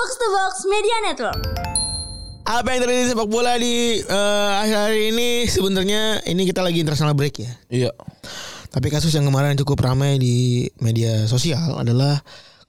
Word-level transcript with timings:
Box 0.00 0.16
to 0.16 0.28
Box 0.32 0.52
Media 0.64 0.96
Network. 1.04 1.40
Apa 2.48 2.72
yang 2.72 2.88
terjadi 2.88 3.04
di 3.04 3.08
sepak 3.12 3.28
bola 3.28 3.52
di 3.60 4.00
eh, 4.00 4.52
akhir-akhir 4.64 5.12
ini 5.12 5.28
sebenarnya 5.44 6.24
ini 6.24 6.48
kita 6.48 6.64
lagi 6.64 6.80
international 6.80 7.12
break 7.12 7.44
ya. 7.44 7.52
Iya. 7.68 7.92
Tapi 8.72 8.88
kasus 8.88 9.12
yang 9.12 9.28
kemarin 9.28 9.60
cukup 9.60 9.84
ramai 9.84 10.16
di 10.16 10.64
media 10.80 11.28
sosial 11.28 11.76
adalah 11.76 12.16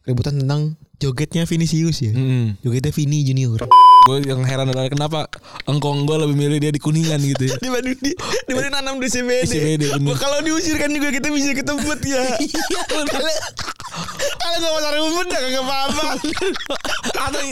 keributan 0.03 0.43
tentang 0.43 0.75
jogetnya 0.99 1.47
Vinicius 1.47 2.03
ya. 2.03 2.11
Mm. 2.11 2.59
Jogetnya 2.67 2.91
Vini 2.91 3.23
Junior. 3.23 3.63
Gue 4.11 4.27
yang 4.27 4.43
heran 4.43 4.67
adalah 4.67 4.91
kenapa 4.91 5.31
engkong 5.71 6.03
gue 6.03 6.27
lebih 6.27 6.35
milih 6.35 6.59
dia 6.59 6.75
di 6.75 6.83
kuningan 6.83 7.23
gitu 7.23 7.47
ya. 7.47 7.55
dibanding 7.63 7.95
di, 7.95 8.11
dibanding 8.51 8.75
nanam 8.75 8.99
di 8.99 9.07
CBD. 9.07 9.47
CBD, 9.47 9.83
kalau 10.19 10.43
diusirkan 10.43 10.91
juga 10.91 11.15
kita 11.15 11.31
bisa 11.31 11.55
ke 11.55 11.63
tempat 11.63 11.95
ya. 12.03 12.27
Kalau 13.91 14.57
nggak 14.57 14.71
masalah 14.71 14.97
rumput 14.97 15.27
ya 15.27 15.39
nggak 15.39 15.65
apa-apa. 15.67 16.05
Atau 17.27 17.43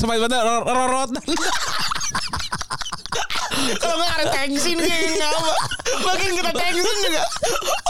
sempat 0.00 0.16
banget 0.18 0.40
rorot. 0.66 1.10
Kalau 3.52 3.94
nggak 4.00 4.12
ada 4.16 4.26
tensin 4.32 4.78
kayak 4.80 5.20
ngapa. 5.20 5.52
Makin 6.02 6.30
kita 6.40 6.50
tensin 6.56 6.96
juga. 7.04 7.22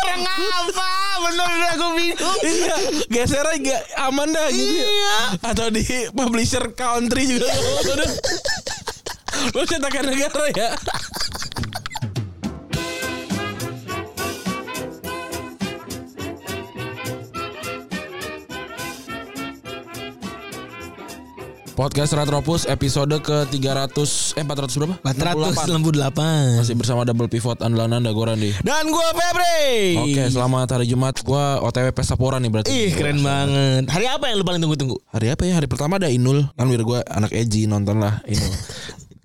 Orang 0.03 0.21
ngapa? 0.27 0.91
Bener 1.23 1.47
udah 1.47 1.71
aku 1.79 1.87
bingung. 1.97 2.39
Iya, 2.43 2.77
geser 3.09 3.47
aja 3.47 3.79
aman 4.11 4.29
dah 4.35 4.49
gitu. 4.51 4.75
ya. 4.75 4.87
Iya. 4.91 5.17
Atau 5.55 5.67
di 5.71 5.83
publisher 6.13 6.75
country 6.75 7.25
juga. 7.31 7.49
Lo 9.57 9.63
cetakan 9.65 10.05
negara 10.13 10.45
ya. 10.55 10.69
Podcast 21.73 22.13
Retropus 22.13 22.69
episode 22.69 23.17
ke 23.25 23.49
300 23.49 23.97
eh 24.37 24.45
400 24.45 24.77
berapa? 24.77 24.95
468. 25.01 26.61
Masih 26.61 26.77
bersama 26.77 27.09
double 27.09 27.33
pivot 27.33 27.57
andalan 27.65 27.97
Anda 27.97 28.13
gue 28.13 28.21
Randy. 28.21 28.51
Dan 28.61 28.93
gue 28.93 29.09
Febri. 29.17 29.97
Oke, 29.97 30.23
selamat 30.29 30.69
hari 30.77 30.85
Jumat. 30.85 31.17
Gua 31.25 31.65
OTW 31.65 31.97
Pesta 31.97 32.13
Pora 32.13 32.37
nih 32.37 32.53
berarti. 32.53 32.69
Ih 32.69 32.93
keren 32.93 33.25
banget. 33.25 33.89
Hari 33.89 34.05
apa 34.05 34.29
yang 34.29 34.37
lu 34.37 34.45
paling 34.45 34.61
tunggu-tunggu? 34.61 35.01
Hari 35.17 35.33
apa 35.33 35.49
ya? 35.49 35.57
Hari 35.57 35.65
pertama 35.65 35.97
ada 35.97 36.13
Inul. 36.13 36.45
Kan 36.53 36.69
biar 36.69 36.85
gue 36.85 36.99
anak 37.09 37.33
Eji 37.33 37.65
nonton 37.65 38.05
lah 38.05 38.21
Inul. 38.29 38.53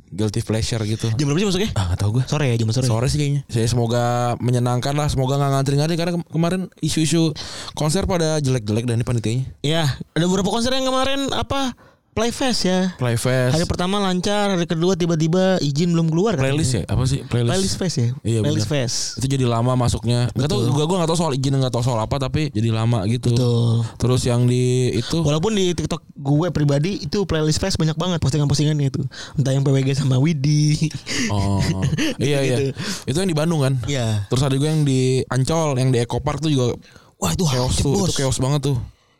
Guilty 0.07 0.39
pleasure 0.39 0.79
gitu. 0.87 1.11
Jam 1.19 1.27
berapa 1.27 1.43
sih 1.43 1.47
masuknya? 1.51 1.69
Ah 1.75 1.91
gak 1.91 1.99
tau 1.99 2.15
gue. 2.15 2.23
Sore 2.31 2.47
ya, 2.47 2.55
jam 2.55 2.71
sore. 2.71 2.87
Sore 2.87 3.11
sih 3.11 3.19
kayaknya. 3.19 3.41
Saya 3.51 3.67
semoga 3.67 4.33
menyenangkan 4.39 4.95
lah. 4.95 5.11
Semoga 5.11 5.35
nggak 5.35 5.51
ngantri-ngantri 5.51 5.95
karena 5.99 6.11
ke- 6.15 6.31
kemarin 6.31 6.71
isu-isu 6.79 7.35
konser 7.75 8.07
pada 8.07 8.39
jelek-jelek 8.39 8.87
dan 8.87 9.03
ini 9.03 9.05
panitianya. 9.05 9.43
Ya, 9.61 9.83
ada 10.15 10.25
beberapa 10.25 10.47
konser 10.47 10.71
yang 10.71 10.87
kemarin 10.87 11.27
apa? 11.35 11.75
Playfest 12.17 12.65
ya. 12.65 12.97
Playfest. 12.97 13.53
Hari 13.53 13.65
pertama 13.69 14.01
lancar, 14.01 14.49
hari 14.49 14.65
kedua 14.65 14.97
tiba-tiba 14.97 15.61
izin 15.61 15.93
belum 15.93 16.09
keluar 16.09 16.33
kan? 16.33 16.49
playlist 16.49 16.73
ya? 16.73 16.83
Apa 16.89 17.05
sih 17.05 17.21
playlist? 17.21 17.53
Playlist 17.53 17.75
Fest 17.77 17.95
ya. 18.01 18.09
Iya, 18.25 18.39
Playlist 18.41 18.65
bener. 18.65 18.89
Fest. 18.89 18.97
Itu 19.21 19.25
jadi 19.29 19.45
lama 19.45 19.77
masuknya. 19.77 20.25
Gak 20.33 20.49
tau, 20.49 20.65
gue 20.65 20.85
gue 20.89 20.97
gak 20.97 21.09
tau 21.13 21.17
soal 21.21 21.37
izin 21.37 21.61
gak 21.61 21.69
tau 21.69 21.85
soal 21.85 22.01
apa 22.01 22.17
tapi 22.17 22.49
jadi 22.49 22.73
lama 22.73 23.05
gitu. 23.05 23.37
Betul. 23.37 23.85
Terus 24.01 24.25
yang 24.25 24.49
di 24.49 24.97
itu 24.97 25.21
Walaupun 25.21 25.61
di 25.61 25.77
TikTok 25.77 26.01
gue 26.17 26.47
pribadi 26.49 27.05
itu 27.05 27.21
playlist 27.29 27.61
fest 27.61 27.77
banyak 27.77 27.93
banget 27.93 28.17
postingan-postingannya 28.17 28.89
itu. 28.89 29.05
Entah 29.37 29.53
yang 29.53 29.61
PWG 29.61 29.93
sama 30.01 30.17
Widi. 30.17 30.89
Oh 31.29 31.61
iya 32.17 32.41
iya. 32.41 32.57
Gitu. 32.57 32.73
Itu 33.13 33.17
yang 33.21 33.29
di 33.29 33.37
Bandung 33.37 33.61
kan? 33.61 33.77
Iya. 33.85 34.25
Terus 34.25 34.41
ada 34.41 34.57
juga 34.57 34.73
yang 34.73 34.81
di 34.81 35.21
Ancol, 35.29 35.77
yang 35.77 35.93
di 35.93 36.01
Eco 36.01 36.17
Park 36.17 36.41
tuh 36.41 36.49
juga 36.49 36.73
Wah 37.21 37.29
itu 37.29 37.45
chaos 37.45 37.77
tuh. 37.77 37.93
bos. 37.93 38.09
Itu 38.09 38.25
chaos 38.25 38.41
banget 38.41 38.73
tuh. 38.73 38.77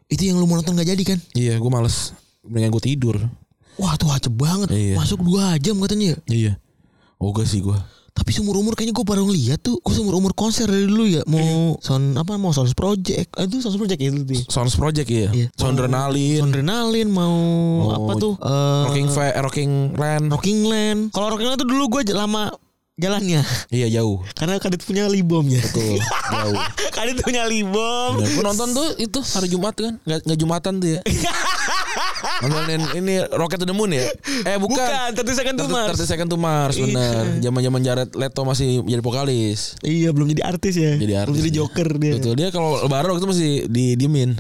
Itu 0.10 0.26
yang 0.26 0.42
lu 0.42 0.50
mau 0.50 0.58
nonton 0.58 0.74
gak 0.74 0.90
jadi 0.90 1.04
kan? 1.06 1.22
Iya, 1.38 1.62
gue 1.62 1.70
males. 1.70 2.14
Mendingan 2.48 2.72
gue 2.74 2.84
tidur. 2.84 3.16
Wah 3.78 3.94
tuh 3.96 4.10
hajep 4.10 4.34
banget. 4.34 4.74
Iya. 4.74 4.96
Masuk 4.98 5.22
2 5.22 5.62
jam 5.62 5.78
katanya. 5.84 6.18
Iya. 6.26 6.58
Oke 7.22 7.46
sih 7.46 7.62
gue. 7.62 7.78
Tapi 8.18 8.34
seumur 8.34 8.58
umur 8.58 8.74
kayaknya 8.74 8.98
gue 8.98 9.06
baru 9.06 9.30
ngeliat 9.30 9.62
tuh. 9.62 9.78
Gue 9.78 9.94
seumur 9.94 10.18
umur 10.18 10.34
konser 10.34 10.66
dari 10.66 10.90
dulu 10.90 11.06
ya. 11.06 11.22
Mau 11.30 11.78
sound 11.86 12.18
apa? 12.18 12.34
Mau 12.42 12.50
sound 12.50 12.74
project. 12.74 13.30
Ah, 13.38 13.46
itu 13.46 13.62
sound 13.62 13.78
project 13.78 14.02
ya 14.02 14.10
itu 14.10 14.26
dia. 14.26 14.42
Sounds 14.50 14.74
Project 14.74 15.06
ya. 15.06 15.30
Iya. 15.30 15.48
Soundrenalin. 15.54 16.42
Adrenalin 16.42 17.08
mau 17.14 17.38
Mau 17.86 17.90
apa 17.94 18.12
tuh? 18.18 18.34
Eh, 18.42 18.82
Rocking 18.90 19.10
Fair, 19.14 19.38
eh, 19.38 19.42
Rocking 19.46 19.72
Land. 19.94 20.26
Rocking 20.34 20.60
Land. 20.66 21.00
Kalau 21.14 21.30
Rocking 21.30 21.50
Land 21.54 21.62
tuh 21.62 21.70
dulu 21.70 21.84
gue 21.94 22.02
lama 22.18 22.50
jalannya. 22.98 23.46
Iya 23.70 24.02
jauh. 24.02 24.26
Karena 24.34 24.58
Kadit 24.58 24.82
punya 24.82 25.06
libomnya. 25.06 25.62
Betul. 25.62 26.02
jauh. 26.02 26.58
Kadit 26.98 27.22
punya 27.22 27.46
libom. 27.46 28.18
Gue 28.18 28.42
nonton 28.42 28.74
tuh 28.74 28.98
itu 28.98 29.22
hari 29.22 29.48
Jumat 29.54 29.78
kan. 29.78 30.02
Nggak, 30.02 30.20
nggak 30.26 30.38
Jumatan 30.42 30.74
tuh 30.82 30.90
ya. 30.98 31.00
Nontonin 32.40 32.82
ini 32.96 33.14
Rocket 33.30 33.60
to 33.60 33.66
the 33.66 33.74
Moon 33.74 33.90
ya. 33.90 34.06
Eh 34.44 34.58
bukan. 34.58 34.78
Bukan, 34.78 35.10
30 35.14 35.34
Second 35.36 35.56
to 35.58 35.66
Mars. 35.68 35.98
30 35.98 36.06
Second 36.08 36.28
to 36.28 36.38
Mars 36.38 36.76
Iya. 36.76 36.84
bener. 36.86 37.24
Zaman-zaman 37.42 37.82
Jared 37.82 38.10
Leto 38.14 38.42
masih 38.44 38.82
jadi 38.82 39.02
vokalis. 39.02 39.76
Iya 39.82 40.10
belum 40.12 40.28
jadi 40.30 40.44
artis 40.44 40.76
ya. 40.76 40.94
Jadi 40.96 41.14
artis. 41.16 41.32
Belum 41.32 41.42
jadi. 41.44 41.56
Joker 41.56 41.90
dia. 41.98 42.14
Betul 42.16 42.34
dia 42.36 42.50
kalau 42.50 42.78
lebaran 42.80 43.10
waktu 43.10 43.22
itu 43.22 43.30
masih 43.30 43.52
didiemin. 43.68 44.38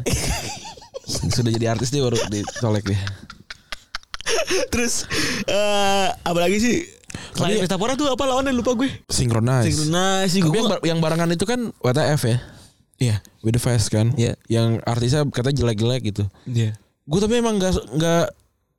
Sudah 1.34 1.50
jadi 1.50 1.68
artis 1.70 1.90
dia 1.90 2.02
baru 2.02 2.20
dicolek 2.28 2.84
dia. 2.86 3.02
Terus 4.70 5.08
eh 5.48 6.08
apa 6.12 6.38
lagi 6.38 6.60
sih? 6.60 6.78
Selain 7.34 7.64
Pora 7.78 7.94
tuh 7.94 8.10
apa 8.10 8.24
lawannya 8.26 8.52
lupa 8.52 8.74
gue. 8.74 8.90
Synchronize. 9.08 9.66
Synchronize 9.66 10.34
Tapi 10.34 10.44
gue. 10.44 10.58
yang, 10.58 10.68
bar- 10.70 10.84
yang 10.86 11.00
barengan 11.00 11.30
itu 11.32 11.46
kan 11.46 11.72
WTF 11.82 12.22
ya. 12.26 12.38
Iya. 12.98 13.16
With 13.42 13.54
the 13.56 13.62
Fest 13.62 13.94
kan. 13.94 14.14
Iya. 14.18 14.34
Yang 14.50 14.82
artisnya 14.84 15.22
katanya 15.30 15.66
jelek-jelek 15.66 16.02
gitu. 16.04 16.24
Iya. 16.46 16.74
Gue 17.08 17.20
tapi 17.24 17.40
emang 17.40 17.56
gak 17.58 17.74
nggak 17.96 18.26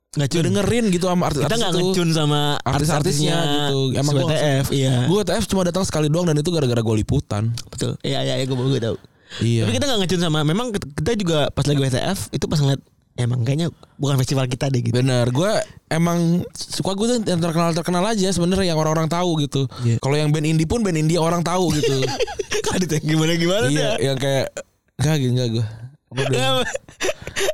Nggak 0.09 0.41
dengerin 0.41 0.89
gitu 0.89 1.05
sama 1.05 1.29
artis 1.29 1.45
Kita 1.45 1.53
nggak 1.53 1.73
ngecun 1.77 2.09
sama 2.17 2.57
artis-artisnya 2.65 3.37
gitu. 3.45 3.93
Emang 3.93 4.13
gua- 4.17 4.25
WTF, 4.25 4.65
iya. 4.73 5.05
Gue 5.05 5.21
WTF 5.21 5.45
cuma 5.45 5.61
datang 5.61 5.85
sekali 5.85 6.09
doang 6.09 6.25
dan 6.25 6.33
itu 6.33 6.49
gara-gara 6.49 6.81
gue 6.81 6.95
liputan. 6.97 7.53
Betul. 7.69 7.93
Iya 8.01 8.25
iya 8.25 8.33
iya 8.41 8.45
gue 8.49 8.57
gue 8.57 8.81
tahu. 8.81 8.97
Iya. 9.45 9.69
Tapi 9.69 9.71
kita 9.77 9.85
nggak 9.85 9.99
ngecun 10.01 10.21
sama. 10.25 10.41
Memang 10.41 10.73
kita 10.73 11.13
juga 11.13 11.53
pas 11.53 11.61
lagi 11.61 11.77
WTF 11.77 12.33
itu 12.33 12.45
pas 12.49 12.57
ngeliat 12.57 12.81
emang 13.21 13.45
kayaknya 13.45 13.69
bukan 14.01 14.17
festival 14.17 14.49
kita 14.49 14.73
deh 14.73 14.81
gitu. 14.81 14.97
Bener, 14.97 15.29
gue 15.29 15.51
emang 15.93 16.41
suka 16.57 16.97
gue 16.97 17.05
tuh 17.05 17.17
yang 17.29 17.37
terkenal 17.37 17.69
terkenal 17.77 18.01
aja 18.01 18.33
sebenarnya 18.33 18.73
yang 18.73 18.81
orang-orang 18.81 19.13
tahu 19.13 19.37
gitu. 19.45 19.69
Iya. 19.85 20.01
Kalau 20.01 20.17
yang 20.17 20.33
band 20.33 20.49
indie 20.49 20.65
pun 20.65 20.81
band 20.81 20.97
indie 20.97 21.21
orang 21.21 21.45
tahu 21.45 21.69
gitu. 21.77 22.01
Kadit 22.65 22.97
yang 22.97 23.05
gimana 23.13 23.37
gimana 23.37 23.65
iya, 23.69 23.93
yang 24.01 24.17
kayak 24.17 24.57
enggak 24.97 25.15
gitu 25.21 25.31
enggak 25.37 25.49
gue. 25.61 25.65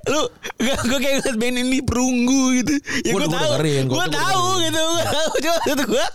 Lu 0.06 0.22
gak 0.56 0.80
gue 0.86 1.00
kayak 1.00 1.16
ngeliat 1.22 1.38
band 1.38 1.58
ini 1.60 1.80
perunggu 1.82 2.42
gitu. 2.58 2.74
Ya 3.04 3.12
gue 3.14 3.28
tahu. 3.28 3.52
Gue 3.86 4.06
tahu 4.08 4.46
gitu. 4.64 4.82
Gue 4.82 5.06
tahu 5.06 5.30
cuma 5.44 5.58
itu 5.66 5.84
gue 5.86 6.06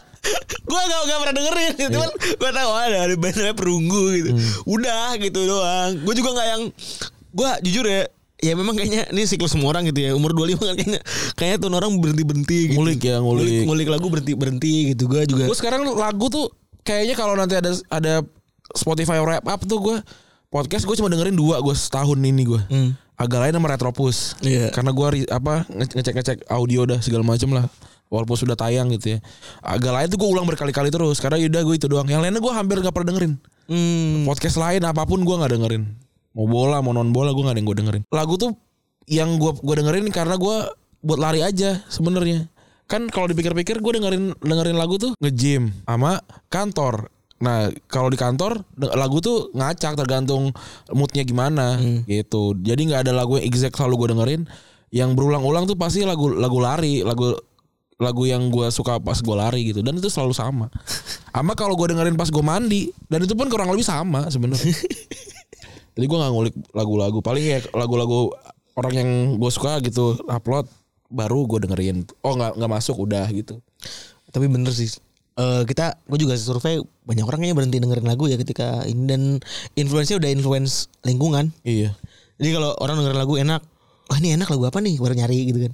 gue 0.61 0.81
gak, 0.85 1.01
gak 1.09 1.19
pernah 1.19 1.35
dengerin 1.35 1.73
gitu 1.79 1.97
Iya. 1.97 2.05
kan 2.05 2.11
gue 2.13 2.51
tahu 2.53 2.71
ada 2.77 2.97
ada 3.09 3.15
band 3.17 3.35
namanya 3.35 3.57
perunggu 3.57 4.03
gitu 4.13 4.31
Hmm. 4.31 4.53
udah 4.69 5.09
gitu 5.17 5.41
doang 5.49 5.91
gue 5.97 6.15
juga 6.15 6.29
nggak 6.37 6.49
yang 6.53 6.63
gue 7.33 7.51
jujur 7.65 7.85
ya 7.89 8.03
ya 8.37 8.53
memang 8.53 8.77
kayaknya 8.77 9.09
ini 9.09 9.25
siklus 9.25 9.57
semua 9.57 9.73
orang 9.73 9.89
gitu 9.89 10.05
ya 10.05 10.13
umur 10.13 10.37
25 10.37 10.61
kan 10.61 10.77
kayaknya 10.77 11.01
kayaknya 11.33 11.57
tuh 11.57 11.69
orang 11.73 11.97
berhenti 11.97 12.25
berhenti 12.25 12.59
gitu. 12.69 12.77
Ngulik 12.77 13.01
ya, 13.01 13.17
ngulik. 13.17 13.65
ngulik 13.65 13.89
lagu 13.89 14.07
berhenti 14.13 14.33
berhenti 14.37 14.73
gitu 14.93 15.09
gue 15.09 15.25
juga 15.25 15.45
Gue 15.49 15.57
sekarang 15.57 15.89
lagu 15.89 16.29
tuh 16.29 16.53
kayaknya 16.85 17.17
kalau 17.17 17.33
nanti 17.33 17.57
ada 17.57 17.73
ada 17.89 18.21
Spotify 18.77 19.25
wrap 19.25 19.49
up 19.49 19.65
tuh 19.65 19.81
gue 19.81 19.97
podcast 20.51 20.83
gue 20.85 20.99
cuma 20.99 21.07
dengerin 21.09 21.39
dua 21.39 21.63
gue 21.63 21.73
setahun 21.73 22.19
ini 22.19 22.43
gue. 22.45 22.61
Hmm. 22.69 22.91
Agak 23.15 23.39
lain 23.47 23.55
sama 23.55 23.69
Retropus. 23.71 24.35
Iya. 24.43 24.75
Karena 24.75 24.91
gue 24.91 25.07
apa 25.31 25.65
nge- 25.71 25.95
ngecek-ngecek 25.95 26.39
audio 26.51 26.85
dah 26.85 26.99
segala 26.99 27.23
macem 27.23 27.49
lah. 27.55 27.71
Walaupun 28.11 28.35
sudah 28.35 28.59
tayang 28.59 28.91
gitu 28.91 29.17
ya. 29.17 29.19
Agak 29.63 29.95
lain 29.95 30.07
tuh 30.11 30.19
gue 30.19 30.29
ulang 30.29 30.43
berkali-kali 30.43 30.91
terus. 30.91 31.23
Karena 31.23 31.39
yaudah 31.39 31.63
gue 31.63 31.75
itu 31.79 31.87
doang. 31.87 32.09
Yang 32.11 32.27
lainnya 32.27 32.43
gue 32.43 32.53
hampir 32.53 32.83
gak 32.83 32.91
pernah 32.91 33.15
dengerin. 33.15 33.33
Hmm. 33.71 34.27
Podcast 34.27 34.59
lain 34.59 34.83
apa 34.83 35.07
pun 35.07 35.23
gue 35.23 35.37
gak 35.39 35.55
dengerin. 35.55 35.87
Mau 36.35 36.47
bola 36.51 36.83
mau 36.83 36.91
non 36.91 37.15
bola 37.15 37.31
gue 37.31 37.45
gak 37.47 37.55
ada 37.55 37.61
yang 37.63 37.69
gue 37.71 37.79
dengerin. 37.79 38.03
Lagu 38.11 38.35
tuh 38.35 38.53
yang 39.07 39.39
gue 39.39 39.53
gue 39.55 39.75
dengerin 39.79 40.11
karena 40.11 40.35
gue 40.35 40.57
buat 41.07 41.21
lari 41.23 41.47
aja 41.47 41.79
sebenarnya. 41.87 42.51
Kan 42.91 43.07
kalau 43.07 43.31
dipikir-pikir 43.31 43.79
gue 43.79 43.93
dengerin 44.03 44.35
dengerin 44.43 44.75
lagu 44.75 44.99
tuh 44.99 45.15
nge-gym 45.23 45.71
sama 45.87 46.19
kantor. 46.51 47.07
Nah 47.41 47.73
kalau 47.89 48.13
di 48.13 48.21
kantor 48.21 48.61
lagu 48.77 49.25
tuh 49.25 49.49
ngacak 49.57 49.97
tergantung 49.97 50.53
moodnya 50.93 51.25
gimana 51.25 51.81
gitu. 52.05 52.53
Jadi 52.61 52.93
nggak 52.93 53.09
ada 53.09 53.13
lagu 53.17 53.41
yang 53.41 53.49
exact 53.49 53.81
selalu 53.81 54.07
gue 54.07 54.09
dengerin. 54.17 54.43
Yang 54.91 55.11
berulang-ulang 55.17 55.65
tuh 55.71 55.79
pasti 55.79 56.05
lagu 56.05 56.29
lagu 56.29 56.59
lari, 56.61 57.01
lagu 57.01 57.33
lagu 58.01 58.23
yang 58.25 58.49
gue 58.49 58.69
suka 58.73 58.97
pas 58.97 59.17
gue 59.21 59.37
lari 59.37 59.73
gitu 59.73 59.81
dan 59.81 59.97
itu 59.97 60.09
selalu 60.13 60.33
sama. 60.37 60.67
Sama 61.37 61.55
kalau 61.55 61.79
gue 61.79 61.95
dengerin 61.95 62.19
pas 62.19 62.27
gue 62.27 62.45
mandi 62.45 62.91
dan 63.07 63.23
itu 63.23 63.33
pun 63.39 63.47
kurang 63.47 63.71
lebih 63.71 63.87
sama 63.87 64.27
sebenarnya. 64.29 64.75
Jadi 65.95 66.05
gue 66.11 66.19
nggak 66.19 66.33
ngulik 66.33 66.57
lagu-lagu 66.75 67.19
paling 67.23 67.45
ya 67.45 67.59
lagu-lagu 67.71 68.35
orang 68.75 68.95
yang 68.99 69.11
gue 69.39 69.51
suka 69.53 69.79
gitu 69.79 70.19
upload 70.27 70.67
baru 71.07 71.47
gue 71.47 71.71
dengerin. 71.71 72.03
Oh 72.27 72.35
nggak 72.35 72.59
nggak 72.59 72.73
masuk 72.73 72.99
udah 72.99 73.31
gitu. 73.31 73.63
Tapi 74.35 74.51
bener 74.51 74.75
sih. 74.75 74.91
Eh 75.41 75.63
kita 75.65 75.97
gue 76.05 76.19
juga 76.21 76.37
survei 76.37 76.77
banyak 77.03 77.25
orang 77.25 77.41
kayaknya 77.41 77.57
berhenti 77.57 77.79
dengerin 77.81 78.05
lagu 78.05 78.29
ya 78.29 78.37
ketika 78.37 78.85
ini 78.85 79.09
dan 79.09 79.23
influence 79.73 80.13
udah 80.13 80.29
influence 80.29 80.73
lingkungan. 81.01 81.49
Iya. 81.65 81.97
Jadi 82.37 82.51
kalau 82.53 82.77
orang 82.77 83.01
dengerin 83.01 83.17
lagu 83.19 83.35
enak, 83.37 83.61
wah 84.07 84.19
ini 84.19 84.37
enak 84.37 84.49
lagu 84.49 84.65
apa 84.65 84.79
nih 84.79 85.01
baru 85.01 85.15
nyari 85.15 85.39
gitu 85.49 85.59
kan 85.65 85.73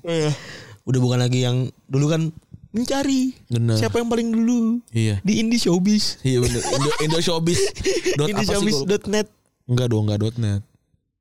udah 0.87 1.01
bukan 1.03 1.19
lagi 1.19 1.43
yang 1.43 1.67
dulu 1.91 2.07
kan 2.07 2.31
mencari 2.71 3.35
Bener. 3.49 3.75
siapa 3.75 3.99
yang 3.99 4.07
paling 4.07 4.31
dulu 4.31 4.79
Iya. 4.93 5.19
di 5.25 5.43
indie 5.43 5.59
showbiz 5.59 6.21
Iya 6.23 6.45
bener. 6.45 6.63
Indo, 6.63 6.91
Indo 7.03 7.19
Showbiz. 7.19 7.59
Dot 8.21 8.29
sih? 8.29 8.47
gua 8.47 8.61
lupa. 8.61 8.87
indieshowbiz.net 8.87 9.27
Enggak 9.67 9.87
dong, 9.91 10.07
enggak 10.07 10.21
dot 10.23 10.37
net. 10.39 10.63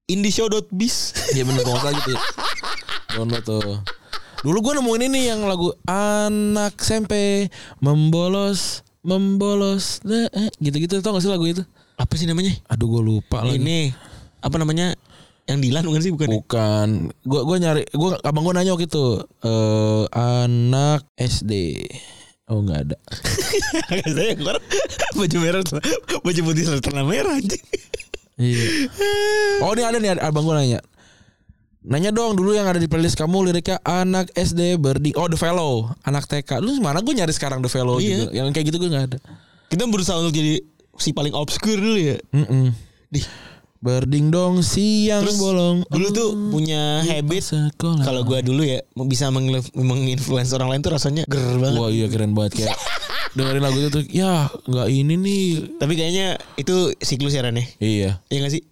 indieshow.biz 0.06 0.95
Iya 1.33 1.44
bener 1.50 1.65
kalau 1.65 1.81
gitu 1.95 2.12
ya. 2.13 2.21
Download 3.15 3.41
tuh. 3.41 3.80
Dulu 4.43 4.57
gue 4.59 4.73
nemuin 4.81 5.03
ini 5.07 5.21
yang 5.29 5.45
lagu 5.45 5.71
anak 5.87 6.75
SMP 6.81 7.45
membolos 7.79 8.81
membolos 9.05 10.01
eh, 10.09 10.49
gitu-gitu 10.57 10.99
tau 10.99 11.13
gak 11.15 11.23
sih 11.23 11.31
lagu 11.31 11.45
itu? 11.45 11.61
apa 11.95 12.11
sih 12.19 12.27
namanya 12.27 12.51
Aduh 12.67 12.91
gue 12.91 13.03
lupa 13.07 13.39
lagi. 13.39 13.55
ini 13.55 13.87
apa 14.43 14.59
namanya 14.59 14.99
yang 15.45 15.61
Dilan 15.61 15.85
bukan 15.85 16.01
sih 16.01 16.11
bukan 16.11 16.27
ya? 16.27 16.35
Bukan. 16.41 16.87
Gue 17.21 17.41
gua 17.45 17.57
nyari 17.61 17.85
gua 17.93 18.17
abang 18.25 18.43
gue 18.43 18.53
nanya 18.57 18.73
waktu 18.73 18.89
itu 18.89 19.21
eh 19.45 20.03
anak 20.11 21.05
SD. 21.21 21.85
Oh 22.49 22.65
nggak 22.65 22.79
ada. 22.89 22.97
saya 24.17 24.33
keluar 24.33 24.57
baju 25.13 25.38
merah 25.38 25.61
baju 26.25 26.39
putih 26.49 26.63
celana 26.81 27.05
merah 27.05 27.38
Iya. 28.35 28.89
Oh 29.63 29.71
ini 29.77 29.83
ada 29.85 29.97
nih 30.01 30.17
abang 30.17 30.43
gue 30.43 30.55
nanya. 30.57 30.79
Nanya 31.85 32.09
dong 32.09 32.33
dulu 32.33 32.51
yang 32.51 32.65
ada 32.65 32.75
di 32.75 32.85
playlist 32.85 33.13
kamu 33.13 33.45
liriknya 33.45 33.77
anak 33.79 34.29
SD 34.31 34.75
berding. 34.75 35.13
Oh 35.13 35.25
The 35.25 35.35
Fellow, 35.35 35.73
anak 36.01 36.25
TK. 36.25 36.57
Lu 36.57 36.73
mana 36.79 36.99
gue 36.99 37.13
nyari 37.13 37.29
sekarang 37.29 37.59
The 37.59 37.69
Fellow 37.69 37.97
Iya. 37.97 38.25
juga. 38.25 38.29
Yang 38.33 38.47
kayak 38.51 38.65
gitu 38.65 38.77
gue 38.79 38.89
nggak 38.89 39.05
ada. 39.07 39.19
kita 39.65 39.85
berusaha 39.85 40.15
untuk 40.15 40.31
jadi 40.31 40.61
si 40.95 41.09
paling 41.09 41.31
obskur 41.31 41.75
dulu 41.75 41.97
ya 41.97 42.17
Mm-mm. 42.31 42.69
di 43.07 43.19
Berding 43.77 44.29
dong 44.29 44.61
siang 44.61 45.21
Terus 45.21 45.37
bolong. 45.37 45.77
dulu 45.85 46.07
tuh 46.09 46.29
punya 46.49 47.01
habit 47.03 47.43
sekolah. 47.43 48.01
kalau 48.01 48.21
gua 48.23 48.39
dulu 48.39 48.61
ya 48.61 48.79
bisa 48.95 49.29
menginfluence 49.75 50.49
orang 50.51 50.69
lain 50.69 50.81
tuh 50.81 50.89
rasanya 50.91 51.25
ger 51.25 51.41
banget 51.55 51.75
Wah 51.75 51.89
iya 51.89 52.07
keren 52.07 52.31
banget 52.31 52.61
kayak 52.61 52.77
dengerin 53.35 53.61
lagu 53.61 53.77
itu 53.77 53.89
tuh 53.91 54.03
ya 54.07 54.47
nggak 54.63 54.88
ini 54.88 55.13
nih. 55.15 55.43
tapi 55.75 55.93
kayaknya 55.93 56.27
itu 56.55 56.75
siklus 56.97 57.33
ya 57.33 57.43
Ran 57.43 57.53
ya 57.53 57.65
Iya. 57.77 58.11
Iya 58.25 58.38
gak 58.39 58.53
sih 58.53 58.63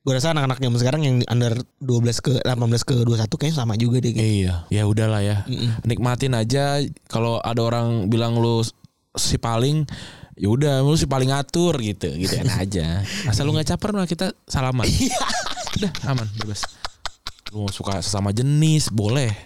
gue 0.00 0.12
rasa 0.16 0.32
anak-anak 0.32 0.64
zaman 0.64 0.78
sekarang 0.80 1.02
yang 1.04 1.16
under 1.28 1.52
12 1.84 2.24
ke 2.24 2.32
18 2.40 2.88
ke 2.88 2.96
21 3.04 3.28
kayaknya 3.36 3.56
sama 3.56 3.76
juga 3.76 4.00
deh 4.00 4.16
kayaknya. 4.16 4.64
Iya, 4.72 4.80
ya 4.80 4.82
udahlah 4.88 5.20
ya. 5.20 5.36
Mm-mm. 5.44 5.84
Nikmatin 5.84 6.32
aja 6.32 6.80
kalau 7.12 7.36
ada 7.44 7.60
orang 7.60 8.08
bilang 8.08 8.40
lu 8.40 8.64
si 9.12 9.36
paling 9.36 9.84
ya 10.40 10.48
udah 10.48 10.80
lu 10.80 10.96
si 10.96 11.04
paling 11.04 11.28
ngatur 11.28 11.76
gitu, 11.84 12.16
gitu 12.16 12.32
aja. 12.62 13.04
Asal 13.28 13.44
lu 13.44 13.52
nggak 13.52 13.76
caper 13.76 13.92
mah 13.92 14.08
kita 14.08 14.32
salaman. 14.48 14.88
udah 15.76 15.92
aman, 16.08 16.26
bebas. 16.40 16.64
Lu 17.52 17.68
mau 17.68 17.70
suka 17.70 18.00
sesama 18.00 18.32
jenis 18.32 18.88
boleh. 18.88 19.36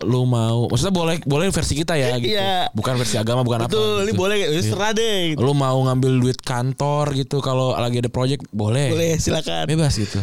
Lu 0.00 0.24
mau 0.24 0.64
maksudnya 0.68 0.94
boleh 0.96 1.16
boleh 1.28 1.52
versi 1.52 1.74
kita 1.76 1.92
ya 1.96 2.16
gitu. 2.16 2.32
Iya. 2.32 2.72
Bukan 2.72 2.96
versi 2.96 3.20
agama 3.20 3.44
bukan 3.44 3.64
apa. 3.64 3.68
Betul, 3.68 4.08
ini 4.08 4.12
gitu. 4.12 4.20
boleh 4.20 4.36
ya 4.40 4.48
serah 4.64 4.92
deh. 4.96 5.36
gitu. 5.36 5.40
Lu 5.44 5.52
mau 5.52 5.76
ngambil 5.76 6.12
duit 6.20 6.38
kantor 6.40 7.12
gitu 7.16 7.44
kalau 7.44 7.76
lagi 7.76 8.00
ada 8.00 8.08
project 8.08 8.48
boleh. 8.50 8.88
Boleh 8.88 9.20
silakan. 9.20 9.68
Bebas 9.68 9.96
gitu. 10.00 10.20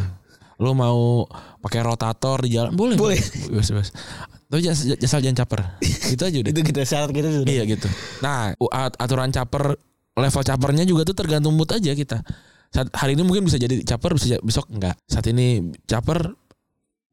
Lu 0.57 0.73
mau 0.73 1.29
pakai 1.61 1.85
rotator 1.85 2.41
di 2.41 2.57
jalan 2.57 2.73
boleh. 2.73 2.97
Boleh. 2.97 3.21
Bebas 3.53 3.69
bebas. 3.69 3.89
Tapi 4.47 4.61
jangan 4.63 4.97
asal 4.97 5.19
jangan 5.19 5.37
caper. 5.43 5.61
Itu 5.83 6.23
aja 6.23 6.37
udah. 6.41 6.51
Itu 6.55 6.61
kita 6.63 6.81
syarat 6.87 7.11
kita 7.11 7.29
sudah. 7.29 7.47
iya 7.51 7.63
gitu. 7.67 7.85
Nah, 8.23 8.55
aturan 8.97 9.29
caper 9.29 9.75
level 10.17 10.43
capernya 10.43 10.83
juga 10.87 11.05
tuh 11.05 11.13
tergantung 11.13 11.53
mood 11.53 11.69
aja 11.69 11.93
kita. 11.93 12.23
Saat 12.73 12.91
hari 12.95 13.13
ini 13.15 13.23
mungkin 13.23 13.45
bisa 13.45 13.59
jadi 13.59 13.79
caper 13.83 14.17
bisa 14.17 14.39
besok 14.41 14.71
enggak. 14.73 14.97
Saat 15.05 15.29
ini 15.29 15.71
caper 15.85 16.33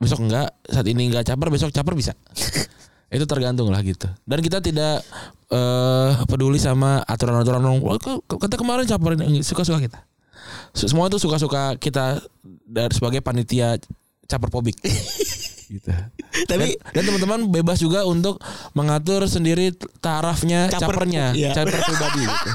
besok 0.05 0.21
enggak. 0.23 0.49
Saat 0.65 0.87
ini 0.87 1.09
enggak 1.09 1.25
caper 1.25 1.49
besok 1.49 1.73
caper 1.73 1.97
bisa. 1.97 2.13
itu 3.15 3.25
tergantung 3.25 3.71
lah 3.71 3.79
gitu. 3.81 4.11
Dan 4.25 4.39
kita 4.41 4.59
tidak 4.59 5.01
eh 5.49 6.13
peduli 6.27 6.59
sama 6.59 7.01
aturan-aturan 7.03 7.63
orang. 7.63 7.79
"Wah, 7.81 7.97
kok- 7.97 8.27
kok 8.27 8.39
Kata 8.39 8.55
kemarin 8.55 8.85
caperin 8.85 9.21
suka-suka 9.41 9.79
kita. 9.79 9.99
Se- 10.75 10.91
Semua 10.91 11.07
itu 11.07 11.17
suka-suka 11.17 11.79
kita 11.79 12.19
dari 12.67 12.91
sebagai 12.91 13.23
panitia 13.23 13.79
caper 14.27 14.51
pobik. 14.51 14.77
gitu. 15.67 15.91
Tapi 16.51 16.77
Dan, 16.77 16.93
dan 16.93 17.03
teman-teman 17.07 17.41
bebas 17.49 17.79
juga 17.79 18.03
untuk 18.03 18.43
mengatur 18.73 19.25
sendiri 19.25 19.71
tarafnya 19.99 20.67
Caper, 20.67 20.93
capernya, 20.99 21.25
iya. 21.33 21.55
caper 21.55 21.79
pribadi 21.81 22.25
gitu. 22.27 22.51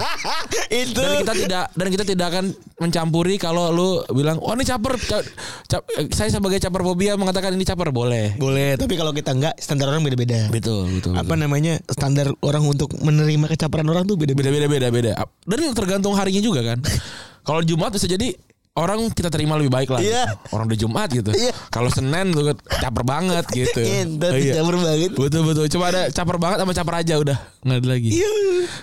itu 0.69 0.99
Dan 0.99 1.13
kita 1.19 1.33
tidak 1.33 1.65
dan 1.71 1.87
kita 1.89 2.03
tidak 2.03 2.25
akan 2.29 2.45
mencampuri 2.77 3.35
kalau 3.35 3.71
lu 3.71 3.89
bilang, 4.11 4.37
"Oh, 4.37 4.51
ini 4.51 4.63
caper." 4.63 4.99
ca- 4.99 5.25
cap- 5.65 5.87
eh, 5.95 6.07
saya 6.11 6.29
sebagai 6.29 6.59
caper 6.59 6.81
fobia 6.81 7.15
mengatakan 7.15 7.51
ini 7.51 7.63
caper 7.63 7.89
boleh. 7.89 8.35
boleh, 8.35 8.75
tapi 8.75 8.93
kalau 8.93 9.11
kita 9.11 9.31
enggak 9.31 9.55
standar 9.57 9.87
orang 9.87 10.03
beda-beda. 10.03 10.47
Betul, 10.49 10.87
betul. 10.91 11.15
Apa 11.15 11.33
namanya? 11.33 11.79
Standar 11.87 12.29
orang 12.39 12.63
untuk 12.63 12.93
menerima 12.95 13.47
kecaperan 13.47 13.87
orang 13.87 14.05
tuh 14.05 14.15
beda-beda. 14.15 14.51
beda-beda 14.51 14.89
beda-beda. 14.91 15.11
Dan 15.45 15.73
tergantung 15.73 16.13
harinya 16.15 16.39
juga 16.39 16.61
kan. 16.63 16.79
Kalau 17.47 17.63
Jumat 17.63 17.89
bisa 17.89 18.05
jadi 18.05 18.35
orang 18.79 19.11
kita 19.11 19.27
terima 19.27 19.59
lebih 19.59 19.69
baik 19.69 19.89
lah. 19.91 19.99
Iya. 19.99 20.23
gitu. 20.25 20.55
Orang 20.55 20.65
udah 20.65 20.79
Jumat 20.79 21.09
gitu. 21.11 21.31
Iya. 21.31 21.51
Kalau 21.67 21.91
Senin 21.91 22.31
tuh 22.31 22.55
caper 22.55 23.03
banget 23.03 23.45
gitu. 23.59 23.81
Entar 23.83 24.31
Iya. 24.33 24.63
caper 24.63 24.75
banget. 24.79 25.11
Betul 25.13 25.41
betul. 25.43 25.65
Coba 25.67 25.85
ada 25.91 26.01
caper 26.09 26.37
banget 26.37 26.57
sama 26.59 26.73
caper 26.73 26.95
aja 26.97 27.13
udah 27.17 27.37
nggak 27.61 27.77
ada 27.77 27.87
lagi. 27.87 28.09
Iya. 28.15 28.31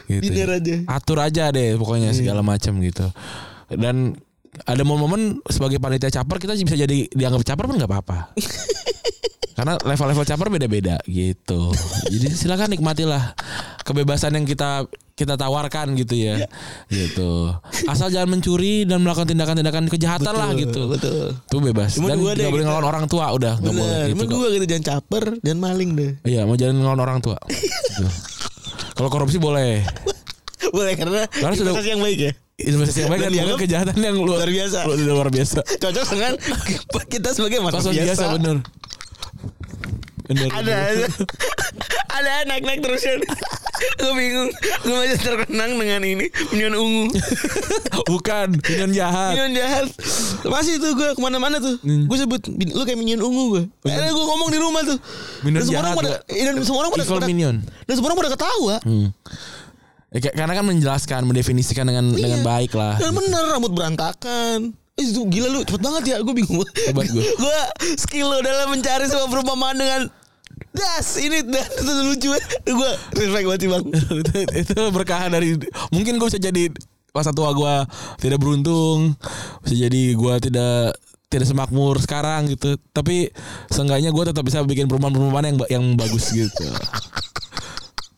Gitu. 0.06 0.20
Biner 0.22 0.50
aja. 0.52 0.74
Atur 0.86 1.18
aja 1.18 1.44
deh 1.48 1.74
pokoknya 1.74 2.12
Iya. 2.12 2.18
segala 2.18 2.40
macam 2.40 2.76
gitu. 2.78 3.06
Dan 3.72 4.14
ada 4.64 4.82
momen-momen 4.82 5.40
sebagai 5.48 5.76
panitia 5.76 6.08
caper 6.10 6.36
kita 6.38 6.52
bisa 6.54 6.76
jadi 6.76 7.08
dianggap 7.08 7.42
caper 7.42 7.64
pun 7.66 7.76
nggak 7.76 7.88
apa-apa. 7.88 8.18
Karena 9.56 9.72
level-level 9.80 10.24
caper 10.24 10.48
beda-beda 10.50 11.00
gitu. 11.04 11.72
Jadi 12.06 12.28
silakan 12.30 12.68
nikmatilah 12.70 13.32
kebebasan 13.82 14.36
yang 14.36 14.44
kita 14.44 14.84
kita 15.16 15.32
tawarkan 15.40 15.96
gitu 15.96 16.12
ya. 16.12 16.44
Iya. 16.44 16.48
Gitu. 16.92 17.48
Asal 17.88 18.12
jangan 18.12 18.36
mencuri 18.36 18.84
dan 18.84 19.00
melakukan 19.00 19.24
tindakan-tindakan 19.24 19.88
kejahatan 19.88 20.34
lah 20.36 20.52
gitu. 20.52 20.92
Betul. 20.92 21.32
Itu 21.40 21.56
bebas. 21.64 21.96
Cuman 21.96 22.12
dan 22.12 22.20
deh 22.20 22.44
nggak 22.44 22.52
boleh 22.52 22.64
ngelawan 22.68 22.86
orang 22.86 23.04
tua 23.08 23.32
udah 23.32 23.56
nggak 23.56 23.74
boleh 23.74 23.96
Bener. 23.96 24.12
gitu. 24.12 24.24
Gue 24.28 24.48
gitu 24.60 24.66
jangan 24.68 24.84
caper, 24.84 25.24
jangan 25.40 25.60
maling 25.64 25.90
deh. 25.96 26.12
Iya, 26.28 26.44
mau 26.44 26.52
jangan 26.54 26.84
ngelawan 26.84 27.00
orang 27.00 27.18
tua. 27.24 27.40
Gitu. 27.96 28.04
Kalau 28.92 29.08
korupsi 29.08 29.40
boleh. 29.40 29.80
Boleh 30.68 30.92
karena 31.00 31.24
Karena 31.32 31.56
sudah- 31.56 31.80
yang 31.80 32.04
baik 32.04 32.18
ya. 32.20 32.32
Investasi 32.56 33.04
yang 33.04 33.10
baik 33.12 33.20
Dan 33.28 33.56
kejahatan 33.56 33.96
yang 34.00 34.16
luar, 34.16 34.44
luar 34.44 34.50
biasa. 34.52 34.78
Luar, 34.84 34.96
luar 35.00 35.28
biasa. 35.32 35.60
Cocok 35.80 36.04
dengan 36.12 36.32
kita 37.12 37.28
sebagai 37.32 37.60
manusia 37.64 37.88
Kosong 37.88 37.96
biasa 37.96 38.24
bener. 38.36 38.56
Bener. 40.26 40.48
Ada 40.50 40.74
ada 40.90 41.06
ada 42.16 42.32
naik-naik 42.48 42.80
terus 42.80 43.02
ya. 43.02 43.14
gue 44.00 44.12
bingung. 44.12 44.50
Gue 44.82 44.94
masih 44.96 45.18
terkenang 45.20 45.70
dengan 45.76 46.00
ini 46.00 46.26
minyon 46.50 46.74
ungu. 46.74 47.04
Bukan, 48.10 48.56
minum 48.56 48.90
jahat. 48.90 49.36
Minyon 49.36 49.52
jahat. 49.54 49.86
Masih 50.42 50.78
tuh 50.78 50.96
gue 50.96 51.08
ke 51.12 51.20
mana-mana 51.20 51.60
tuh. 51.60 51.76
Hmm. 51.80 52.08
Gue 52.08 52.16
sebut 52.16 52.40
"Bin- 52.48 52.72
lu 52.72 52.82
kayak 52.82 52.96
minyon 52.96 53.20
ungu 53.20 53.44
gue. 53.52 53.62
Akhirnya 53.84 54.12
gue 54.12 54.24
ngomong 54.24 54.48
di 54.48 54.58
rumah 54.58 54.82
tuh. 54.82 54.98
Minion 55.42 55.60
dan 55.60 55.64
semua 55.64 55.78
orang 55.78 55.92
jahat 55.92 55.98
pada, 56.00 56.10
eh, 56.26 56.44
dan 56.44 56.54
semua 56.64 56.80
orang 56.80 56.90
pada, 56.90 57.04
pada- 57.04 57.28
minion. 57.28 57.54
dan 57.60 57.92
semua 57.94 58.08
orang 58.10 58.18
pada 58.18 58.30
ketawa. 58.32 58.76
Hmm. 58.82 59.08
Ya, 60.14 60.18
karena 60.32 60.52
kan 60.54 60.64
menjelaskan, 60.64 61.20
mendefinisikan 61.28 61.84
dengan 61.84 62.16
dengan 62.16 62.40
Iya. 62.40 62.46
baik 62.46 62.72
lah. 62.72 62.96
Dan 62.96 63.12
bener 63.12 63.42
rambut 63.52 63.72
berantakan. 63.74 64.72
Eh, 64.96 65.04
itu 65.04 65.28
gila 65.28 65.52
lu 65.52 65.60
cepet 65.60 65.82
banget 65.84 66.02
ya 66.08 66.16
Gue 66.24 66.32
bingung 66.32 66.64
Hebat. 66.88 67.04
Gue 67.12 67.58
skill 68.00 68.32
lo 68.32 68.40
dalam 68.40 68.72
mencari 68.72 69.04
sebuah 69.04 69.28
perumpamaan 69.28 69.76
dengan 69.76 70.00
Das 70.76 71.16
ini 71.16 71.40
das 71.48 71.72
itu 71.72 71.92
lucu 72.04 72.28
Gue 72.68 72.90
respect 73.16 73.46
banget 73.48 73.60
sih 73.64 73.70
bang. 73.72 73.84
Itu, 74.22 74.32
itu 74.52 74.80
berkah 74.92 75.32
dari 75.32 75.56
mungkin 75.88 76.20
gue 76.20 76.28
bisa 76.28 76.36
jadi 76.36 76.68
masa 77.16 77.32
tua 77.32 77.56
gue 77.56 77.74
tidak 78.20 78.38
beruntung 78.44 79.16
bisa 79.64 79.74
jadi 79.88 80.02
gue 80.12 80.34
tidak 80.44 81.00
tidak 81.32 81.46
semakmur 81.48 81.96
sekarang 81.98 82.52
gitu. 82.52 82.76
Tapi 82.92 83.32
seenggaknya 83.72 84.12
gue 84.12 84.24
tetap 84.28 84.44
bisa 84.44 84.60
bikin 84.62 84.86
perumahan-perumahan 84.86 85.46
yang 85.50 85.56
yang 85.72 85.84
bagus 85.96 86.30
gitu 86.36 86.68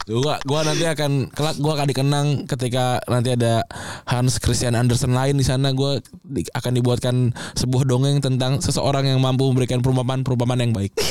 gua 0.08 0.40
gua 0.42 0.60
nanti 0.64 0.88
akan 0.88 1.28
kelak 1.28 1.60
gua 1.60 1.76
akan 1.76 1.86
dikenang 1.92 2.26
ketika 2.48 2.98
nanti 3.06 3.36
ada 3.36 3.60
Hans 4.08 4.40
Christian 4.40 4.72
Andersen 4.72 5.12
lain 5.12 5.36
di 5.36 5.44
sana. 5.44 5.76
Gua 5.76 6.00
di- 6.24 6.48
akan 6.48 6.72
dibuatkan 6.72 7.36
sebuah 7.54 7.84
dongeng 7.84 8.24
tentang 8.24 8.64
seseorang 8.64 9.04
yang 9.04 9.20
mampu 9.20 9.44
memberikan 9.52 9.84
perumpamaan-perumpamaan 9.84 10.64
yang 10.64 10.74
baik. 10.74 10.92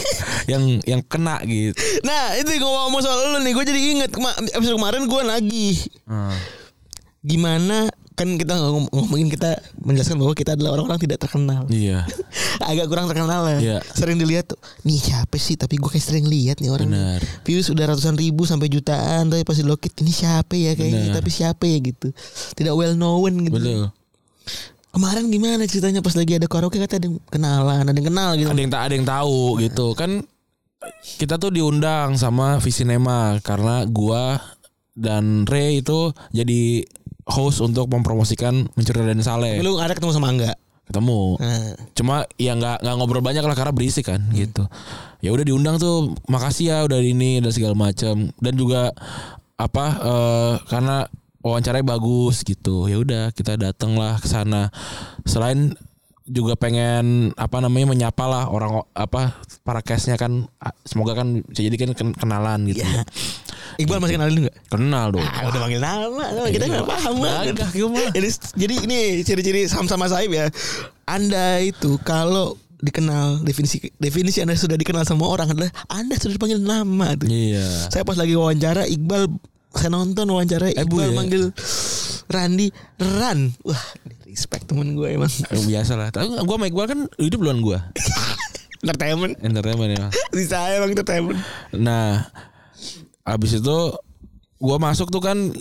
Yang 0.48 0.80
yang 0.88 1.04
kena 1.04 1.44
gitu. 1.44 1.76
Nah 2.08 2.32
itu 2.40 2.56
ngomong 2.64 3.04
soal 3.04 3.36
lu 3.36 3.44
nih. 3.44 3.52
Gue 3.52 3.68
jadi 3.68 3.82
inget 4.00 4.16
Episode 4.56 4.80
kemarin 4.80 5.04
gue 5.04 5.22
nagih 5.28 5.76
Gimana 7.20 7.92
Kan 8.18 8.34
kita 8.34 8.58
ngom- 8.58 8.90
ngomongin 8.90 9.30
kita 9.30 9.62
Menjelaskan 9.78 10.18
bahwa 10.18 10.34
kita 10.34 10.58
adalah 10.58 10.74
orang-orang 10.74 10.98
tidak 10.98 11.22
terkenal. 11.22 11.70
Iya. 11.70 12.02
Agak 12.74 12.90
kurang 12.90 13.06
terkenal 13.06 13.46
ya. 13.56 13.58
Iya. 13.62 13.78
Sering 13.94 14.18
dilihat 14.18 14.50
tuh 14.50 14.60
Nih 14.84 14.98
siapa 14.98 15.38
sih? 15.38 15.54
Tapi 15.54 15.78
gue 15.78 15.86
kayak 15.86 16.02
sering 16.02 16.26
lihat 16.26 16.58
nih 16.58 16.74
orang. 16.74 16.90
Benar. 16.90 17.22
Views 17.46 17.70
udah 17.70 17.94
ratusan 17.94 18.18
ribu 18.18 18.44
sampai 18.44 18.68
jutaan 18.68 19.30
Tapi 19.30 19.46
pasti 19.46 19.62
lokit 19.62 19.94
Ini 20.02 20.10
siapa 20.12 20.58
ya? 20.58 20.74
Kayaknya 20.74 21.14
Benar. 21.14 21.16
Tapi 21.22 21.30
siapa 21.30 21.64
ya 21.70 21.78
gitu. 21.78 22.10
Tidak 22.58 22.74
well 22.74 22.98
known 22.98 23.48
gitu. 23.48 23.56
Betul. 23.56 23.82
Kemarin 24.98 25.30
gimana 25.30 25.64
ceritanya 25.70 26.02
pas 26.02 26.18
lagi 26.18 26.34
ada 26.42 26.50
karaoke? 26.50 26.82
Kata 26.82 26.98
ada 26.98 27.06
yang 27.06 27.22
kenalan, 27.30 27.86
ada 27.86 27.94
yang 27.94 28.08
kenal 28.10 28.30
gitu. 28.34 28.50
ada 28.50 28.62
yang 28.66 28.72
tak 28.74 28.82
ada 28.82 28.94
yang 28.98 29.06
tahu 29.06 29.62
gitu. 29.62 29.94
Kan 29.94 30.26
kita 31.22 31.38
tuh 31.38 31.54
diundang 31.54 32.18
sama 32.18 32.58
Visinema 32.58 33.38
karena 33.46 33.86
gua 33.86 34.42
dan 34.98 35.46
Ray 35.46 35.86
itu 35.86 36.10
jadi 36.34 36.82
host 37.28 37.60
untuk 37.60 37.92
mempromosikan 37.92 38.72
mencuri 38.74 39.04
dan 39.04 39.20
Saleh. 39.20 39.60
Lu 39.60 39.78
ada 39.78 39.92
ketemu 39.92 40.16
sama 40.16 40.32
Angga. 40.32 40.56
ketemu. 40.88 41.36
Nah, 41.44 41.76
cuma 41.92 42.16
ya 42.40 42.56
nggak 42.56 42.80
nggak 42.80 42.96
ngobrol 42.96 43.20
banyak 43.20 43.44
lah 43.44 43.52
karena 43.52 43.76
berisik 43.76 44.08
kan 44.08 44.24
gitu. 44.32 44.64
Ya 45.20 45.36
udah 45.36 45.44
diundang 45.44 45.76
tuh 45.76 46.16
makasih 46.32 46.72
ya 46.72 46.78
udah 46.88 47.04
ini 47.04 47.44
dan 47.44 47.52
segala 47.52 47.76
macam 47.76 48.32
dan 48.40 48.54
juga 48.56 48.96
apa 49.60 49.86
eh, 50.00 50.54
karena 50.72 51.04
wawancaranya 51.44 51.84
bagus 51.84 52.40
gitu. 52.48 52.88
Ya 52.88 53.04
udah 53.04 53.36
kita 53.36 53.60
datang 53.60 54.00
lah 54.00 54.16
ke 54.16 54.32
sana. 54.32 54.72
Selain 55.28 55.76
juga 56.24 56.56
pengen 56.56 57.36
apa 57.36 57.60
namanya 57.60 57.92
menyapa 57.92 58.24
lah 58.24 58.48
orang 58.48 58.84
apa 58.96 59.36
para 59.68 59.84
castnya 59.84 60.16
kan 60.16 60.48
semoga 60.84 61.20
kan 61.20 61.44
bisa 61.48 61.68
jadi 61.68 61.76
kan 61.84 61.92
ken- 62.00 62.16
kenalan 62.16 62.64
gitu. 62.64 62.84
Iya. 62.84 63.04
Iqbal 63.76 64.00
masih 64.00 64.16
kenalin 64.16 64.36
enggak? 64.42 64.56
kenal 64.68 65.08
dong 65.10 65.22
Ah, 65.22 65.46
udah 65.46 65.60
panggil 65.60 65.80
nama, 65.80 66.24
nama 66.30 66.48
kita 66.48 66.66
nggak 66.66 66.88
paham 66.88 67.16
banget. 67.18 67.54
Jadi, 68.10 68.28
jadi 68.56 68.74
ini 68.82 69.00
ciri-ciri 69.22 69.62
sama-sama 69.66 70.08
Saib 70.08 70.30
ya. 70.30 70.48
Anda 71.04 71.60
itu 71.60 72.00
kalau 72.02 72.56
dikenal 72.78 73.42
definisi 73.42 73.90
definisi 73.96 74.40
Anda 74.40 74.54
sudah 74.54 74.76
dikenal 74.76 75.02
sama 75.02 75.26
orang 75.26 75.50
adalah 75.50 75.68
Anda 75.88 76.14
sudah 76.14 76.34
dipanggil 76.34 76.60
nama 76.60 77.14
tuh. 77.14 77.26
iya 77.26 77.66
Saya 77.88 78.02
pas 78.02 78.14
lagi 78.14 78.34
wawancara 78.34 78.86
Iqbal 78.86 79.28
saya 79.70 79.90
nonton 79.90 80.26
wawancara 80.26 80.70
Eh, 80.70 80.80
Iqbal 80.80 81.10
ya? 81.10 81.14
manggil 81.14 81.44
Randi 82.26 82.68
Ran. 82.98 83.50
Wah, 83.62 83.82
respect 84.26 84.68
temen 84.68 84.94
gue 84.94 85.10
emang. 85.12 85.32
Eh, 85.48 85.64
biasa 85.64 85.96
lah 85.96 86.10
tapi 86.10 86.28
gua 86.30 86.56
sama 86.56 86.66
Iqbal 86.66 86.86
kan 86.88 87.00
hidup 87.16 87.40
duluan 87.40 87.60
gua 87.60 87.80
Entertainment. 88.78 89.34
entertainment 89.42 89.90
ya 89.92 90.06
Di 90.30 90.46
saya 90.46 90.78
emang 90.78 90.94
entertainment. 90.94 91.40
Nah, 91.74 92.30
abis 93.28 93.60
itu 93.60 93.78
gua 94.58 94.82
masuk 94.82 95.14
tuh 95.14 95.22
kan 95.22 95.54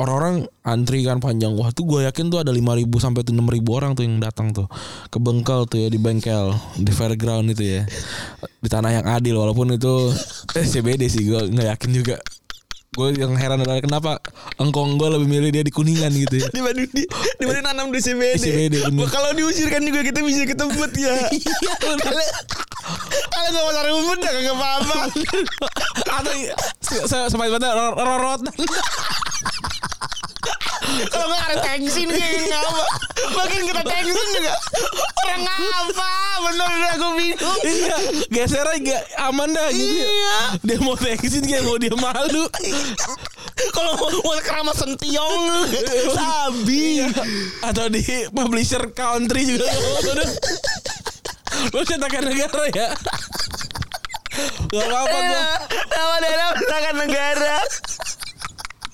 orang-orang 0.00 0.48
antri 0.64 1.04
kan 1.04 1.20
panjang. 1.20 1.52
Wah 1.52 1.68
tuh 1.76 1.84
gue 1.84 2.00
yakin 2.08 2.32
tuh 2.32 2.40
ada 2.40 2.48
5.000 2.54 2.88
sampai 2.96 3.20
tuh 3.20 3.36
6.000 3.36 3.76
orang 3.76 3.92
tuh 3.92 4.04
yang 4.08 4.16
datang 4.16 4.56
tuh 4.56 4.64
ke 5.12 5.20
bengkel 5.20 5.68
tuh 5.68 5.84
ya 5.84 5.88
di 5.92 6.00
bengkel 6.00 6.56
di 6.80 6.88
fairground 6.88 7.52
itu 7.52 7.80
ya 7.80 7.82
di 8.60 8.68
tanah 8.68 8.90
yang 8.96 9.06
adil 9.08 9.40
walaupun 9.40 9.76
itu 9.76 10.12
eh, 10.56 10.64
CBD 10.64 11.08
sih 11.12 11.28
gue 11.28 11.52
nggak 11.52 11.68
yakin 11.76 11.90
juga. 11.92 12.16
Gue 12.90 13.14
yang 13.14 13.38
heran 13.38 13.62
adalah 13.62 13.78
kenapa 13.78 14.18
engkong 14.58 14.98
gue 14.98 15.08
lebih 15.14 15.28
milih 15.30 15.50
dia 15.54 15.62
di 15.62 15.70
kuningan 15.70 16.10
gitu 16.10 16.42
ya. 16.42 16.48
dibanding 16.50 16.90
di 16.96 17.04
dibanding 17.38 17.62
nanam 17.62 17.86
di 17.94 18.02
CBD. 18.02 18.40
CBD, 18.40 18.74
kalau 19.14 19.30
diusir 19.30 19.70
kan 19.70 19.78
juga 19.84 20.02
kita 20.02 20.18
bisa 20.26 20.42
ketemu 20.48 20.74
ya. 20.98 21.14
Iya 21.30 21.72
Kalau 21.78 21.96
kalau 23.30 23.48
nggak 23.52 23.62
mau 23.62 23.72
cari 23.78 23.90
rumput 23.94 24.18
ya 24.18 24.30
nggak 24.42 24.56
apa-apa. 24.58 24.98
Atau 26.06 26.32
saya 27.06 27.26
sama 27.30 27.46
ibaratnya 27.46 27.74
rorot 27.94 28.40
Kalau 30.90 31.26
nggak 31.30 31.42
ada 31.46 31.56
tensin 31.62 32.08
kayak 32.10 32.50
ngapa. 32.50 32.84
Makin 33.30 33.60
kita 33.62 33.82
tensin 33.86 34.26
juga. 34.34 34.54
Orang 35.22 35.42
ngapa? 35.46 36.12
Bener 36.40 36.66
udah 36.66 36.92
gue 36.98 37.12
bingung. 37.14 37.58
Iya, 37.62 37.96
geser 38.32 38.66
aja 38.66 38.98
aman 39.30 39.54
dah 39.54 39.68
gitu. 39.70 40.02
Iya. 40.02 40.38
Dia 40.66 40.76
mau 40.82 40.98
teksin 40.98 41.46
kayak 41.46 41.62
mau 41.62 41.78
dia 41.78 41.94
malu. 41.94 42.44
Kalau 43.70 43.92
mau 43.96 44.08
mau 44.24 44.34
keramat 44.40 44.76
sentiong, 44.76 45.68
sabi. 46.10 47.06
Atau 47.62 47.86
di 47.92 48.02
publisher 48.32 48.90
country 48.96 49.46
juga 49.46 49.68
Lu 51.76 51.84
cetakan 51.84 52.24
negara 52.24 52.64
ya 52.72 52.88
Gak 54.66 54.84
apa-apa 54.84 55.18
gua 55.20 55.44
Nama 55.90 56.16
daerah 56.18 56.48
pertahanan 56.52 56.96
negara. 57.00 57.56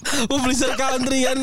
Publisher 0.06 0.72
country 0.72 1.26
kan 1.26 1.38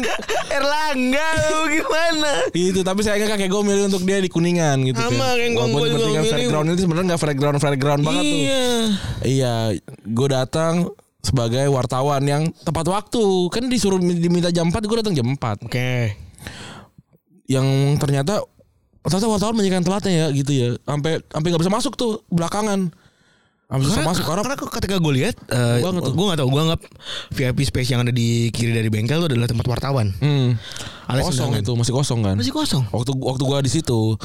Erlangga 0.50 1.28
lu 1.46 1.62
gimana? 1.70 2.32
Gitu 2.50 2.80
tapi 2.82 3.04
sayangnya 3.04 3.28
kakek 3.30 3.46
gue 3.48 3.62
milih 3.62 3.84
untuk 3.86 4.02
dia 4.02 4.18
di 4.18 4.32
Kuningan 4.32 4.82
gitu 4.84 4.98
Sama, 4.98 5.36
Walaupun 5.36 5.68
gua 5.70 5.88
juga 5.92 6.22
milih. 6.22 6.32
fairground 6.32 6.68
itu 6.72 6.82
sebenarnya 6.82 7.08
gak 7.12 7.22
fairground 7.22 7.58
fairground 7.60 8.02
banget 8.02 8.24
tuh 8.24 8.40
Iya. 8.40 8.64
Iya 9.22 9.56
Gue 10.06 10.28
datang 10.28 10.74
sebagai 11.20 11.68
wartawan 11.68 12.24
yang 12.24 12.44
tepat 12.64 12.88
waktu 12.88 13.24
Kan 13.48 13.68
disuruh 13.68 14.00
diminta 14.00 14.48
jam 14.50 14.68
4 14.68 14.80
gue 14.80 14.98
datang 14.98 15.14
jam 15.14 15.28
4 15.28 15.68
Oke. 15.68 16.16
Yang 17.46 17.68
ternyata 18.00 18.42
Ternyata 19.04 19.28
wartawan 19.28 19.54
banyak 19.54 19.74
yang 19.74 19.86
telatnya 19.86 20.12
ya 20.16 20.28
gitu 20.32 20.52
ya 20.52 20.68
Sampai 20.80 21.20
sampai 21.22 21.48
nggak 21.52 21.62
bisa 21.62 21.74
masuk 21.74 21.94
tuh 21.94 22.24
belakangan 22.28 22.96
Nggak 23.74 23.90
bisa 23.90 24.02
masuk 24.06 24.24
karena 24.30 24.42
karena 24.46 24.58
ketika 24.70 24.96
gue 25.02 25.14
lihat, 25.18 25.36
uh, 25.50 25.82
gue 25.82 26.26
nggak 26.30 26.40
tahu, 26.46 26.50
gue 26.54 26.62
anggap 26.62 26.82
VIP 27.34 27.60
space 27.66 27.90
yang 27.90 28.06
ada 28.06 28.14
di 28.14 28.54
kiri 28.54 28.70
dari 28.70 28.94
bengkel 28.94 29.26
itu 29.26 29.34
adalah 29.34 29.50
tempat 29.50 29.66
wartawan. 29.66 30.14
Hmm. 30.22 30.54
Alias 31.10 31.34
kosong 31.34 31.58
itu 31.58 31.74
masih 31.74 31.94
kosong 31.98 32.20
kan? 32.22 32.36
Masih 32.38 32.54
kosong. 32.54 32.86
waktu 32.94 33.12
waktu 33.18 33.44
gua 33.44 33.60
di 33.66 33.72
situ. 33.74 34.16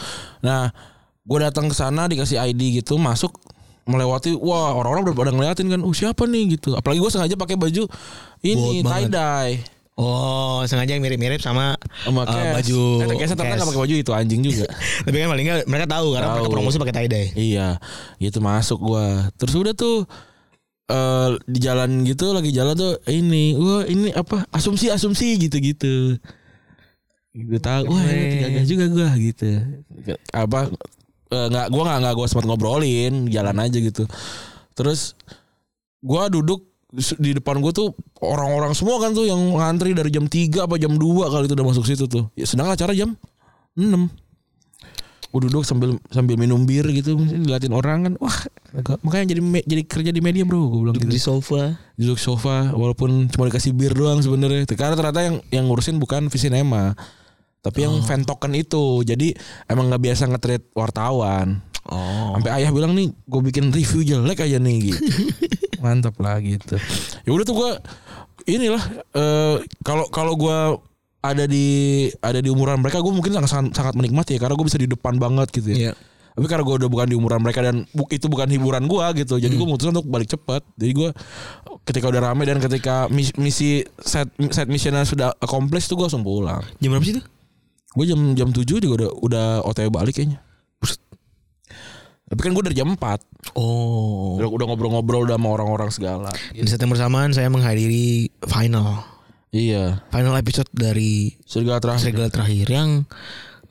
Nah 0.45 0.71
gua 1.25 1.49
datang 1.49 1.73
ke 1.73 1.75
sana 1.75 2.07
dikasih 2.07 2.38
ID 2.38 2.85
gitu 2.85 3.00
masuk 3.00 3.33
melewati 3.88 4.37
wah 4.37 4.76
orang-orang 4.76 5.09
udah 5.09 5.17
pada 5.17 5.33
ngeliatin 5.33 5.67
kan 5.73 5.81
oh 5.81 5.97
siapa 5.97 6.28
nih? 6.28 6.61
gitu. 6.61 6.76
Apalagi 6.76 7.00
gua 7.00 7.11
sengaja 7.11 7.35
pakai 7.35 7.57
baju 7.57 7.88
ini 8.45 8.85
tie 8.85 9.09
dye 9.09 9.77
Oh, 9.99 10.62
sengaja 10.62 10.95
yang 10.95 11.02
mirip-mirip 11.02 11.43
sama, 11.43 11.75
sama 12.07 12.23
uh, 12.23 12.55
baju. 12.55 12.83
eh, 13.02 13.19
ternyata 13.19 13.35
Cash. 13.35 13.59
nggak 13.59 13.67
pakai 13.67 13.83
baju 13.83 13.95
itu 13.99 14.12
anjing 14.14 14.47
juga. 14.47 14.71
Tapi 15.05 15.17
kan 15.19 15.26
paling 15.26 15.45
nggak 15.50 15.61
mereka 15.67 15.87
tahu 15.90 16.14
karena 16.14 16.26
mereka 16.38 16.50
promosi 16.55 16.76
pakai 16.78 16.95
tie 16.95 17.09
dye. 17.11 17.25
iya 17.35 17.69
gitu 18.23 18.38
masuk 18.38 18.78
gua. 18.78 19.26
Terus 19.35 19.59
udah 19.59 19.75
tuh 19.75 20.07
eh 20.88 21.28
di 21.50 21.59
jalan 21.59 22.07
gitu 22.07 22.31
lagi 22.31 22.55
jalan 22.55 22.78
tuh 22.78 22.95
ini 23.11 23.59
wah 23.59 23.85
ini 23.85 24.09
apa 24.14 24.49
asumsi 24.57 24.88
asumsi 24.88 25.37
gitu 25.37 25.61
gitu 25.61 26.17
gue 27.37 27.61
tahu 27.61 27.93
wah 27.93 28.02
ini 28.09 28.40
gagah 28.40 28.64
juga 28.64 28.85
gua 28.88 29.11
gitu. 29.19 29.47
Apa 30.31 30.71
eh, 31.28 31.47
nggak 31.50 31.67
gua 31.75 31.83
nggak 31.90 31.99
nggak 32.07 32.14
gua 32.14 32.26
sempat 32.31 32.47
ngobrolin 32.47 33.26
jalan 33.35 33.59
aja 33.59 33.78
gitu. 33.83 34.07
Terus 34.78 35.19
gua 36.00 36.31
duduk 36.31 36.62
di 36.97 37.37
depan 37.37 37.61
gue 37.61 37.73
tuh 37.76 37.92
orang-orang 38.25 38.73
semua 38.73 38.97
kan 38.97 39.12
tuh 39.12 39.28
yang 39.28 39.37
ngantri 39.37 39.92
dari 39.92 40.09
jam 40.09 40.25
3 40.25 40.64
apa 40.64 40.80
jam 40.80 40.97
2 40.97 41.28
kali 41.28 41.45
itu 41.45 41.54
udah 41.54 41.68
masuk 41.68 41.85
situ 41.85 42.09
tuh. 42.09 42.33
Ya 42.33 42.49
sedang 42.49 42.73
acara 42.73 42.97
jam 42.97 43.12
6 43.76 44.09
gue 45.28 45.40
duduk 45.45 45.61
sambil 45.61 46.00
sambil 46.09 46.40
minum 46.40 46.64
bir 46.64 46.88
gitu 46.88 47.12
ngeliatin 47.21 47.76
orang 47.76 48.09
kan. 48.09 48.12
Wah 48.16 48.33
makanya 49.04 49.37
jadi 49.37 49.40
jadi 49.68 49.83
kerja 49.85 50.11
di 50.16 50.25
media 50.25 50.49
bro 50.49 50.73
gue 50.73 50.80
bilang 50.88 50.97
Duduk 50.97 51.12
di 51.12 51.21
gitu 51.21 51.37
sofa. 51.37 51.76
duduk 52.00 52.16
sofa 52.16 52.73
walaupun 52.73 53.28
cuma 53.28 53.45
dikasih 53.52 53.76
bir 53.76 53.92
doang 53.92 54.25
sebenarnya. 54.25 54.64
Karena 54.73 54.97
ternyata 54.97 55.21
yang 55.21 55.37
yang 55.52 55.64
ngurusin 55.68 56.00
bukan 56.00 56.33
Visinema 56.33 56.97
tapi 57.61 57.85
yang 57.85 58.00
fan 58.00 58.25
token 58.25 58.57
itu. 58.57 59.04
Jadi 59.04 59.37
emang 59.68 59.92
nggak 59.92 60.00
biasa 60.09 60.33
nge-treat 60.33 60.64
wartawan 60.73 61.61
Oh. 61.88 62.37
sampai 62.37 62.61
ayah 62.61 62.71
bilang 62.71 62.92
nih 62.92 63.09
gue 63.09 63.40
bikin 63.49 63.73
review 63.73 64.04
jelek 64.04 64.45
aja 64.45 64.61
nih 64.61 64.92
gitu. 64.92 65.00
Mantap 65.85 66.21
lah 66.21 66.37
gitu. 66.38 66.76
Ya 67.25 67.30
udah 67.33 67.45
tuh 67.45 67.57
gue 67.57 67.71
inilah 68.47 68.83
eh, 69.12 69.57
kalau 69.80 70.04
kalau 70.09 70.37
gue 70.37 70.59
ada 71.18 71.45
di 71.45 71.66
ada 72.21 72.38
di 72.38 72.47
umuran 72.47 72.78
mereka 72.78 73.00
gue 73.00 73.09
mungkin 73.09 73.35
sangat 73.42 73.73
sangat, 73.73 73.92
menikmati 73.92 74.37
ya 74.37 74.40
karena 74.40 74.54
gue 74.54 74.66
bisa 74.66 74.76
di 74.76 74.87
depan 74.87 75.16
banget 75.16 75.49
gitu 75.50 75.73
ya. 75.73 75.78
Iya. 75.90 75.92
tapi 76.38 76.47
karena 76.47 76.62
gue 76.62 76.76
udah 76.78 76.87
bukan 76.87 77.07
di 77.11 77.16
umuran 77.18 77.42
mereka 77.42 77.61
dan 77.61 77.83
bu- 77.90 78.07
itu 78.09 78.30
bukan 78.30 78.47
hiburan 78.47 78.87
gue 78.87 79.04
gitu 79.18 79.42
jadi 79.42 79.50
gue 79.50 79.66
memutuskan 79.66 79.90
untuk 79.90 80.07
balik 80.07 80.30
cepat. 80.30 80.62
Jadi 80.76 80.92
gue 80.95 81.11
ketika 81.83 82.07
udah 82.07 82.30
rame 82.30 82.47
dan 82.47 82.62
ketika 82.62 83.11
mis- 83.11 83.35
misi 83.35 83.83
set 83.99 84.30
set 84.52 84.71
missionnya 84.71 85.02
sudah 85.02 85.35
accomplish 85.38 85.90
tuh 85.90 85.99
gue 85.99 86.07
langsung 86.07 86.23
pulang. 86.23 86.62
Jam 86.78 86.95
berapa 86.95 87.02
sih 87.02 87.18
itu? 87.18 87.23
gue 87.88 88.04
jam 88.04 88.21
jam 88.37 88.49
7 88.52 88.62
juga 88.68 88.95
udah 88.95 89.11
udah 89.18 89.47
otw 89.64 89.88
balik 89.88 90.14
kayaknya 90.14 90.38
tapi 92.28 92.40
kan 92.40 92.52
gue 92.52 92.64
dari 92.68 92.76
jam 92.76 92.92
4 92.92 93.56
Oh. 93.56 94.37
Udah, 94.37 94.49
udah 94.50 94.66
ngobrol-ngobrol 94.68 95.25
udah 95.25 95.40
sama 95.40 95.49
orang-orang 95.50 95.90
segala. 95.90 96.30
Di 96.52 96.68
saat 96.68 96.82
yang 96.85 96.92
bersamaan 96.92 97.32
saya 97.32 97.49
menghadiri 97.49 98.28
final. 98.44 99.02
Iya. 99.49 100.04
Final 100.12 100.37
episode 100.37 100.68
dari 100.70 101.32
Serigala 101.49 101.80
terakhir. 101.80 102.12
Serigala 102.12 102.28
terakhir 102.28 102.66
yang 102.68 102.90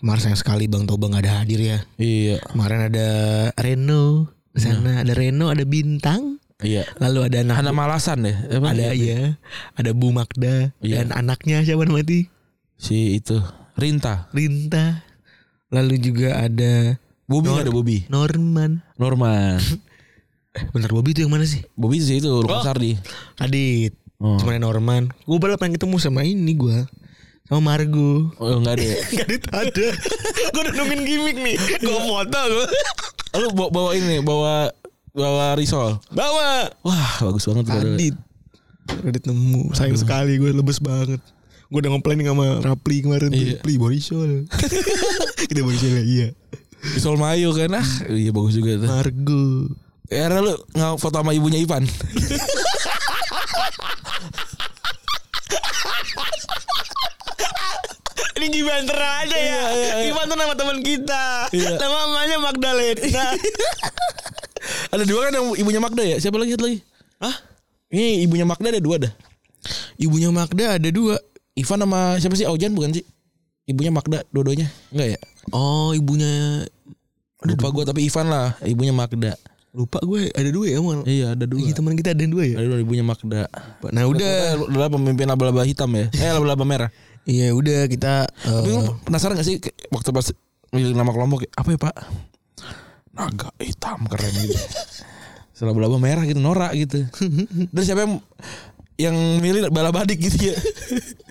kemarin 0.01 0.21
sayang 0.25 0.39
sekali 0.39 0.65
Bang 0.65 0.89
Toba 0.89 1.07
nggak 1.07 1.23
ada 1.23 1.33
hadir 1.45 1.61
ya. 1.61 1.79
Iya. 2.01 2.41
Kemarin 2.41 2.89
ada 2.89 3.07
Reno 3.53 4.33
di 4.49 4.59
sana 4.65 5.05
ada 5.05 5.13
Reno 5.13 5.53
ada 5.53 5.61
Bintang 5.61 6.41
Iya. 6.57 6.89
lalu 6.97 7.29
ada 7.29 7.45
anak 7.45 7.55
Hana 7.61 7.69
Malasan 7.69 8.25
deh. 8.25 8.33
Apa? 8.57 8.73
ada 8.73 8.89
ya 8.97 9.37
ada 9.77 9.91
Bu 9.93 10.09
Magda 10.09 10.73
Iya. 10.81 11.05
dan 11.05 11.13
anaknya 11.13 11.61
siapa 11.61 11.85
namanya 11.85 12.25
Si 12.81 13.21
itu 13.21 13.37
Rinta. 13.77 14.25
Rinta 14.33 15.05
lalu 15.69 16.01
juga 16.01 16.41
ada 16.41 16.97
Bobby 17.27 17.47
Nor- 17.49 17.59
ada 17.59 17.69
Bobby. 17.69 17.97
Norman 18.07 18.71
Norman. 18.95 19.59
bentar 20.73 20.89
Bobby 20.89 21.11
itu 21.11 21.21
yang 21.21 21.29
mana 21.29 21.45
sih 21.45 21.61
Bobby 21.73 21.99
sih 21.99 22.17
itu 22.17 22.31
Lukas 22.33 22.59
Oh. 22.59 22.65
Sardi. 22.65 22.95
Adit 23.37 23.93
Oh. 24.17 24.33
Cuma 24.35 24.49
ada 24.49 24.57
Norman 24.59 25.13
Gue 25.21 25.37
malah 25.37 25.55
pengen 25.55 25.77
ketemu 25.77 25.95
sama 25.99 26.23
ini 26.23 26.49
gue 26.51 26.87
sama 27.45 27.63
Margo. 27.63 28.27
Oh 28.35 28.57
enggak 28.57 28.75
ada 28.75 28.83
ya. 28.83 28.95
Gak 29.39 29.53
ada. 29.53 29.87
gue 30.51 30.61
udah 30.61 30.73
nungguin 30.73 31.03
gimmick 31.03 31.37
nih. 31.37 31.55
Gue 31.77 31.95
foto 32.01 32.39
gue. 32.43 32.65
Lu 33.37 33.47
bawa, 33.53 33.69
bawa 33.69 33.89
ini, 33.93 34.19
bawa 34.19 34.67
bawa 35.09 35.53
risol. 35.53 35.95
Bawa. 36.09 36.67
Wah, 36.81 37.11
bagus 37.21 37.45
banget 37.45 37.63
tuh. 37.65 37.77
Radit. 37.77 38.15
Radit 38.99 39.23
nemu. 39.23 39.71
Sayang 39.71 39.95
sekali 39.95 40.35
gue 40.35 40.51
lebes 40.51 40.79
banget. 40.79 41.23
Gue 41.67 41.79
udah 41.79 41.91
nge-planning 41.93 42.27
sama 42.27 42.47
Rapli 42.59 42.97
kemarin. 42.99 43.31
Iya. 43.31 43.59
Pli 43.59 43.77
Borisol. 43.77 44.43
Kita 45.39 45.61
Borisol 45.61 45.93
ya, 45.93 46.03
iya. 46.03 46.27
Risol 46.81 47.17
mayo 47.17 47.53
kan 47.57 47.77
ah. 47.77 47.87
Iya 48.09 48.29
bagus 48.29 48.53
juga 48.57 48.77
tuh. 48.77 48.89
Margo. 48.89 49.45
Ya 50.07 50.31
lu 50.31 50.55
nggak 50.71 50.93
foto 51.03 51.19
sama 51.19 51.35
ibunya 51.35 51.59
Ivan. 51.59 51.83
Ini 58.37 58.45
gimana 58.53 58.93
aja 59.25 59.33
ya. 59.33 59.41
Iya, 59.41 59.61
iya, 59.73 59.87
iya. 59.97 60.05
Gimana 60.13 60.25
tuh 60.29 60.37
nama 60.37 60.53
teman 60.53 60.77
kita. 60.85 61.49
Iya. 61.49 61.73
Nama 61.81 61.95
namanya 62.05 62.37
Magdalena. 62.37 63.25
ada 64.93 65.03
dua 65.03 65.19
kan 65.27 65.33
yang 65.33 65.47
ibunya 65.57 65.81
Magda 65.81 66.03
ya? 66.05 66.17
Siapa 66.21 66.37
lagi 66.37 66.53
satu 66.53 66.69
lagi? 66.69 66.79
Hah? 67.17 67.35
Ini 67.89 68.29
ibunya 68.29 68.45
Magda 68.45 68.69
ada 68.69 68.81
dua 68.83 68.95
dah. 69.01 69.11
Ibunya 69.97 70.29
Magda 70.29 70.77
ada 70.77 70.89
dua. 70.93 71.17
Ivan 71.57 71.81
sama 71.81 72.21
siapa 72.21 72.37
sih? 72.37 72.45
Aujan 72.45 72.77
bukan 72.77 72.93
sih? 72.93 73.05
Ibunya 73.67 73.91
Magda 73.91 74.23
dua-duanya? 74.31 74.71
Enggak 74.95 75.07
ya? 75.15 75.19
Oh 75.51 75.91
ibunya 75.91 76.63
Lupa 77.45 77.69
gue 77.69 77.83
tapi 77.85 78.01
Ivan 78.07 78.27
lah, 78.33 78.57
ibunya 78.65 78.95
Magda. 78.95 79.37
lupa 79.77 80.01
gue 80.01 80.33
ada 80.33 80.49
dua 80.49 80.65
ya 80.73 80.81
mal. 80.81 81.05
Iya, 81.05 81.37
ada 81.37 81.45
dua. 81.45 81.61
Teman 81.69 81.93
kita 81.93 82.17
ada 82.17 82.25
dua 82.25 82.49
ya. 82.49 82.57
Ada 82.57 82.65
dua 82.65 82.79
ibunya 82.81 83.05
Magda. 83.05 83.45
Nah 83.93 84.03
udah. 84.09 84.57
adalah 84.73 84.89
pemimpin 84.89 85.29
laba-laba 85.29 85.61
hitam 85.69 85.93
ya. 85.93 86.09
Eh 86.17 86.33
laba-laba 86.33 86.65
merah. 86.65 86.89
Iya 87.29 87.53
udah 87.53 87.85
kita. 87.85 88.25
Tapi 88.25 88.69
lu 88.73 88.97
penasaran 89.05 89.37
gak 89.37 89.45
sih 89.45 89.61
waktu 89.93 90.09
pas 90.09 90.33
milih 90.73 90.97
nama 90.97 91.13
kelompok 91.13 91.45
apa 91.53 91.69
ya 91.69 91.77
Pak? 91.77 91.95
Naga 93.13 93.53
hitam 93.61 94.09
keren 94.09 94.33
gitu. 94.33 94.57
Setelah 95.53 95.77
laba 95.77 96.01
merah 96.01 96.25
gitu 96.25 96.41
norak 96.41 96.73
gitu. 96.73 97.05
Dan 97.69 97.83
siapa 97.85 98.01
yang 98.01 98.13
yang 98.97 99.15
milih 99.45 99.69
balabadik 99.69 100.17
gitu 100.17 100.53
ya? 100.53 100.57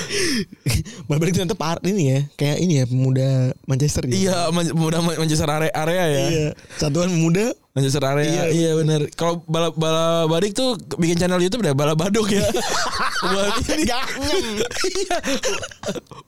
Balik 1.08 1.34
ternyata 1.34 1.54
part 1.54 1.82
ini 1.84 2.02
ya 2.08 2.20
Kayak 2.34 2.58
ini 2.58 2.72
ya 2.80 2.84
Pemuda 2.84 3.28
Manchester 3.64 4.02
ya 4.06 4.12
iya, 4.12 4.36
Man- 4.48 4.72
Man- 4.72 5.18
Manchester 5.18 5.48
area, 5.48 5.70
area 5.72 6.04
ya. 6.04 6.24
Iya 6.28 6.48
Satuan 6.76 7.12
Pemuda 7.12 7.52
Manchester 7.72 8.04
area. 8.04 8.28
Iya, 8.28 8.44
Iya, 8.52 8.70
benar. 8.76 9.00
Kalau 9.16 9.40
bala 9.48 9.72
balabadik 9.72 10.52
tuh 10.52 10.76
bikin 11.00 11.16
channel 11.16 11.40
YouTube 11.40 11.64
deh 11.64 11.72
balabadok 11.72 12.28
ya. 12.28 12.44
Buat 13.24 13.64
ini 13.66 13.88
Iya. 13.88 15.16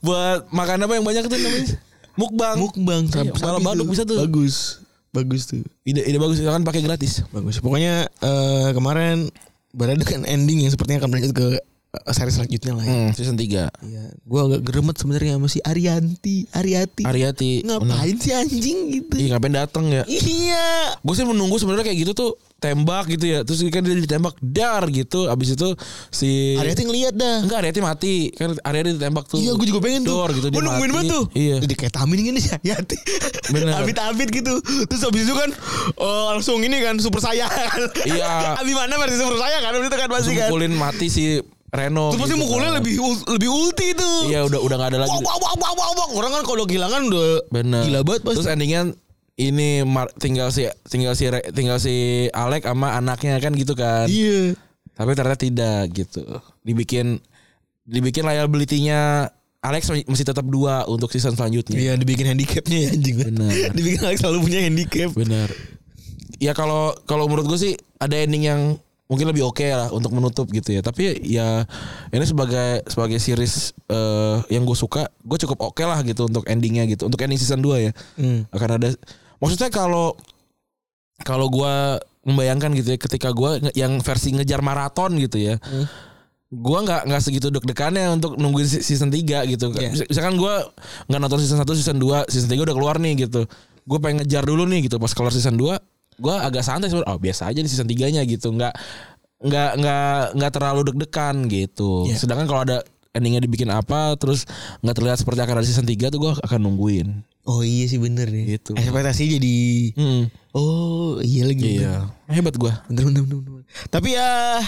Buat 0.01 0.49
makan 0.49 0.79
apa 0.81 0.93
yang 0.95 1.05
banyak 1.05 1.25
tuh 1.29 1.37
namanya? 1.37 1.77
Mukbang. 2.15 2.57
Mukbang 2.57 3.03
Iya, 3.05 3.29
sapi 3.29 3.37
balabadok 3.37 3.87
bisa 3.89 4.03
tuh. 4.05 4.21
Bagus 4.21 4.81
Bagus 5.13 5.47
tuh 5.47 5.63
Ide 5.85 6.03
ide 6.03 6.17
bagus 6.17 6.41
kan 6.41 6.65
pakai 6.65 6.81
gratis. 6.81 7.23
Bagus 7.29 7.61
Pokoknya 7.61 8.09
eh, 8.09 8.69
Kemarin 8.73 9.29
Berada 9.71 10.01
dengan 10.01 10.25
ending 10.25 10.65
yang 10.65 10.73
sepertinya 10.73 11.03
akan 11.03 11.11
berlanjut 11.11 11.35
ke 11.35 11.47
seri 12.13 12.33
selanjutnya 12.33 12.73
lah 12.75 12.85
ya. 12.85 12.93
Hmm, 12.93 13.11
season 13.15 13.37
3. 13.37 13.71
Iya, 13.85 14.05
gue 14.15 14.41
agak 14.41 14.61
geremet 14.67 14.97
sebenarnya 14.99 15.33
sama 15.37 15.49
si 15.51 15.59
Arianti, 15.63 16.37
Ariati. 16.51 17.03
Ariati. 17.07 17.53
Ngapain 17.65 18.17
sih 18.19 18.33
anjing 18.35 18.79
gitu? 18.91 19.15
Iya, 19.19 19.37
ngapain 19.37 19.55
datang 19.55 19.85
ya? 19.89 20.03
Iya. 20.09 20.99
Gue 21.01 21.15
sih 21.15 21.27
menunggu 21.27 21.57
sebenarnya 21.61 21.87
kayak 21.87 21.99
gitu 22.07 22.13
tuh 22.13 22.31
tembak 22.59 23.05
gitu 23.13 23.25
ya. 23.29 23.45
Terus 23.45 23.61
kan 23.69 23.85
dia 23.85 23.97
ditembak 23.99 24.35
dar 24.41 24.89
gitu. 24.89 25.29
Abis 25.29 25.53
itu 25.55 25.69
si 26.09 26.57
Ariati 26.57 26.83
ngeliat 26.89 27.15
dah. 27.15 27.45
Enggak 27.45 27.59
Ariati 27.61 27.81
mati. 27.85 28.15
Kan 28.33 28.57
Ariati 28.65 28.97
ditembak 28.97 29.25
tuh. 29.29 29.39
Iya, 29.39 29.53
gue 29.53 29.67
juga 29.69 29.81
pengen 29.85 30.03
tuh. 30.09 30.17
Dor 30.17 30.31
gitu 30.33 30.47
Gue 30.49 30.63
nungguin 30.65 30.91
banget 30.91 31.13
tuh. 31.13 31.25
Iya. 31.37 31.57
Jadi 31.61 31.75
kayak 31.77 31.93
tamin 31.93 32.19
ini 32.25 32.41
si 32.41 32.51
Ariati. 32.51 32.97
Bener. 33.53 33.77
Abit-abit 33.77 34.29
gitu. 34.33 34.55
Terus 34.89 35.03
abis 35.05 35.23
itu 35.29 35.35
kan 35.37 35.51
oh, 36.01 36.33
langsung 36.33 36.59
ini 36.65 36.81
kan 36.81 36.97
super 36.99 37.21
saya 37.21 37.45
kan. 37.47 37.81
Iya. 38.09 38.57
Abi 38.61 38.73
mana 38.73 38.97
versi 38.97 39.21
super 39.21 39.37
saya 39.37 39.61
kan 39.61 39.71
abis 39.77 39.89
itu 39.93 39.97
kan 40.01 40.09
pasti 40.09 40.33
kan. 40.33 40.49
mukulin 40.49 40.73
mati 40.75 41.07
si 41.13 41.25
Reno. 41.75 42.15
Terus 42.15 42.23
pasti 42.23 42.35
gitu 42.39 42.43
mukulnya 42.47 42.71
kan. 42.71 42.79
lebih 42.79 42.95
lebih 43.35 43.49
ulti 43.51 43.89
tuh. 43.99 44.19
Iya 44.31 44.41
udah 44.47 44.61
udah 44.63 44.77
gak 44.79 44.91
ada 44.95 44.99
lagi. 45.03 45.19
Wah, 45.19 45.37
wah, 45.43 45.55
wah, 45.59 45.73
wah, 45.75 45.91
wah. 45.99 46.09
Orang 46.15 46.31
kan 46.31 46.43
kalau 46.47 46.65
kehilangan 46.71 47.01
udah 47.11 47.27
Bener. 47.51 47.83
gila 47.83 48.01
banget 48.07 48.23
pasti. 48.23 48.37
Terus 48.39 48.51
endingnya 48.55 48.81
ini 49.35 49.83
tinggal 50.23 50.55
si 50.55 50.71
tinggal 50.87 51.19
si 51.19 51.27
tinggal 51.51 51.83
si 51.83 52.27
Alek 52.31 52.71
sama 52.71 52.95
anaknya 52.95 53.43
kan 53.43 53.53
gitu 53.59 53.75
kan. 53.75 54.07
Iya. 54.07 54.55
Tapi 54.95 55.11
ternyata 55.19 55.39
tidak 55.43 55.91
gitu. 55.91 56.23
Dibikin 56.63 57.19
dibikin 57.85 58.23
liability-nya 58.23 59.29
Alex 59.65 59.89
masih 60.07 60.29
tetap 60.29 60.47
dua 60.47 60.87
untuk 60.87 61.11
season 61.11 61.35
selanjutnya. 61.35 61.75
Iya 61.75 61.93
dibikin 61.99 62.31
handicapnya 62.31 62.79
ya 62.87 62.89
anjing. 62.95 63.17
Bener. 63.19 63.51
dibikin 63.77 64.01
Alex 64.07 64.23
selalu 64.23 64.39
punya 64.47 64.61
handicap. 64.63 65.11
Benar. 65.17 65.49
Ya 66.39 66.53
kalau 66.55 66.95
kalau 67.11 67.27
menurut 67.27 67.51
gue 67.51 67.59
sih 67.59 67.75
ada 67.99 68.15
ending 68.15 68.45
yang 68.47 68.61
mungkin 69.05 69.29
lebih 69.29 69.45
oke 69.45 69.65
lah 69.65 69.93
untuk 69.93 70.11
menutup 70.17 70.49
gitu 70.49 70.73
ya. 70.73 70.81
Tapi 70.81 71.21
ya 71.21 71.69
ini 72.09 72.25
sebagai 72.25 72.83
sebagai 72.89 73.21
series 73.21 73.77
eh, 73.89 74.37
yang 74.49 74.65
gue 74.65 74.77
suka, 74.77 75.09
gue 75.23 75.39
cukup 75.45 75.73
oke 75.73 75.85
lah 75.85 76.01
gitu 76.03 76.25
untuk 76.25 76.49
endingnya 76.49 76.89
gitu. 76.89 77.05
Untuk 77.07 77.21
ending 77.21 77.37
season 77.37 77.61
2 77.61 77.87
ya. 77.89 77.93
Hmm. 78.17 78.49
Akan 78.49 78.81
ada 78.81 78.89
maksudnya 79.39 79.69
kalau 79.69 80.17
kalau 81.23 81.47
gue 81.53 81.75
membayangkan 82.25 82.73
gitu 82.73 82.97
ya 82.97 82.99
ketika 82.99 83.31
gue 83.31 83.71
yang 83.77 84.01
versi 84.01 84.33
ngejar 84.33 84.65
maraton 84.65 85.15
gitu 85.21 85.37
ya. 85.37 85.61
Hmm. 85.61 85.85
Gua 86.55 86.87
nggak 86.87 87.11
nggak 87.11 87.19
segitu 87.19 87.51
deg-degannya 87.51 88.15
untuk 88.15 88.39
nungguin 88.39 88.69
se- 88.69 88.85
season 88.87 89.11
3 89.11 89.43
gitu. 89.51 89.75
Mis- 89.75 90.07
Misalkan 90.07 90.39
gua 90.39 90.63
nggak 91.11 91.21
nonton 91.21 91.43
season 91.43 91.59
1, 91.59 91.67
season 91.75 91.99
2, 91.99 92.31
season 92.31 92.47
3 92.47 92.63
udah 92.63 92.77
keluar 92.79 92.97
nih 93.03 93.27
gitu. 93.27 93.43
Gue 93.85 93.99
pengen 93.99 94.23
ngejar 94.23 94.47
dulu 94.47 94.63
nih 94.65 94.87
gitu 94.87 94.97
pas 94.97 95.11
keluar 95.11 95.35
season 95.35 95.59
2 95.59 95.77
gua 96.21 96.45
agak 96.47 96.63
santai 96.67 96.91
sebenarnya. 96.91 97.11
Oh, 97.11 97.21
biasa 97.21 97.51
aja 97.51 97.59
nih 97.61 97.71
season 97.71 97.89
3-nya 97.89 98.23
gitu. 98.29 98.53
Nggak 98.53 98.75
nggak 99.45 99.71
nggak 99.77 100.21
nggak 100.41 100.53
terlalu 100.53 100.81
deg-degan 100.93 101.37
gitu. 101.51 102.09
Iya. 102.09 102.17
Sedangkan 102.17 102.47
kalau 102.49 102.63
ada 102.65 102.81
endingnya 103.15 103.45
dibikin 103.45 103.71
apa 103.71 104.19
terus 104.19 104.49
nggak 104.83 104.97
terlihat 104.99 105.19
seperti 105.23 105.41
akan 105.45 105.57
ada 105.63 105.67
season 105.67 105.87
3 105.87 106.13
tuh 106.13 106.19
gua 106.19 106.33
akan 106.41 106.59
nungguin. 106.65 107.09
Oh 107.45 107.61
iya 107.61 107.85
sih 107.85 108.01
bener 108.01 108.33
nih. 108.33 108.57
Gitu. 108.57 108.73
Ekspektasi 108.73 109.37
jadi 109.37 109.57
Hmm. 109.95 110.23
Oh 110.57 111.21
iya 111.21 111.45
lagi. 111.45 111.83
Iya. 111.83 112.09
Hebat 112.31 112.57
gua. 112.57 112.81
Bener 112.89 113.05
bener 113.11 113.23
bener. 113.29 113.39
bener. 113.43 113.65
Tapi 113.93 114.17
ya 114.17 114.63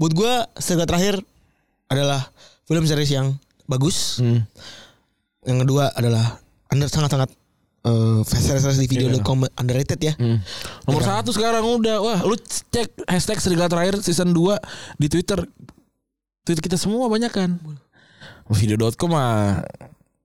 buat 0.00 0.16
gue 0.16 0.32
serga 0.56 0.88
terakhir 0.88 1.20
adalah 1.92 2.32
film 2.64 2.88
series 2.88 3.12
yang 3.12 3.36
bagus. 3.68 4.16
Hmm. 4.16 4.48
Yang 5.44 5.68
kedua 5.68 5.92
adalah 5.92 6.40
under 6.72 6.88
sangat 6.88 7.12
sangat 7.12 7.30
uh, 7.84 8.20
series 8.26 8.78
di 8.80 8.88
video.com 8.88 9.48
underrated 9.56 10.00
ya. 10.00 10.14
Hmm. 10.16 10.40
Nomor 10.84 11.02
satu 11.04 11.30
sekarang 11.32 11.64
udah 11.64 11.96
wah 12.00 12.20
lu 12.24 12.36
cek 12.38 13.06
hashtag 13.08 13.38
serigala 13.40 13.68
terakhir 13.70 14.00
season 14.04 14.32
2 14.32 14.58
di 15.00 15.06
Twitter 15.08 15.40
Twitter 16.44 16.62
kita 16.64 16.76
semua 16.80 17.06
banyak 17.06 17.30
kan 17.30 17.60
video.com 18.50 19.10
mah 19.12 19.62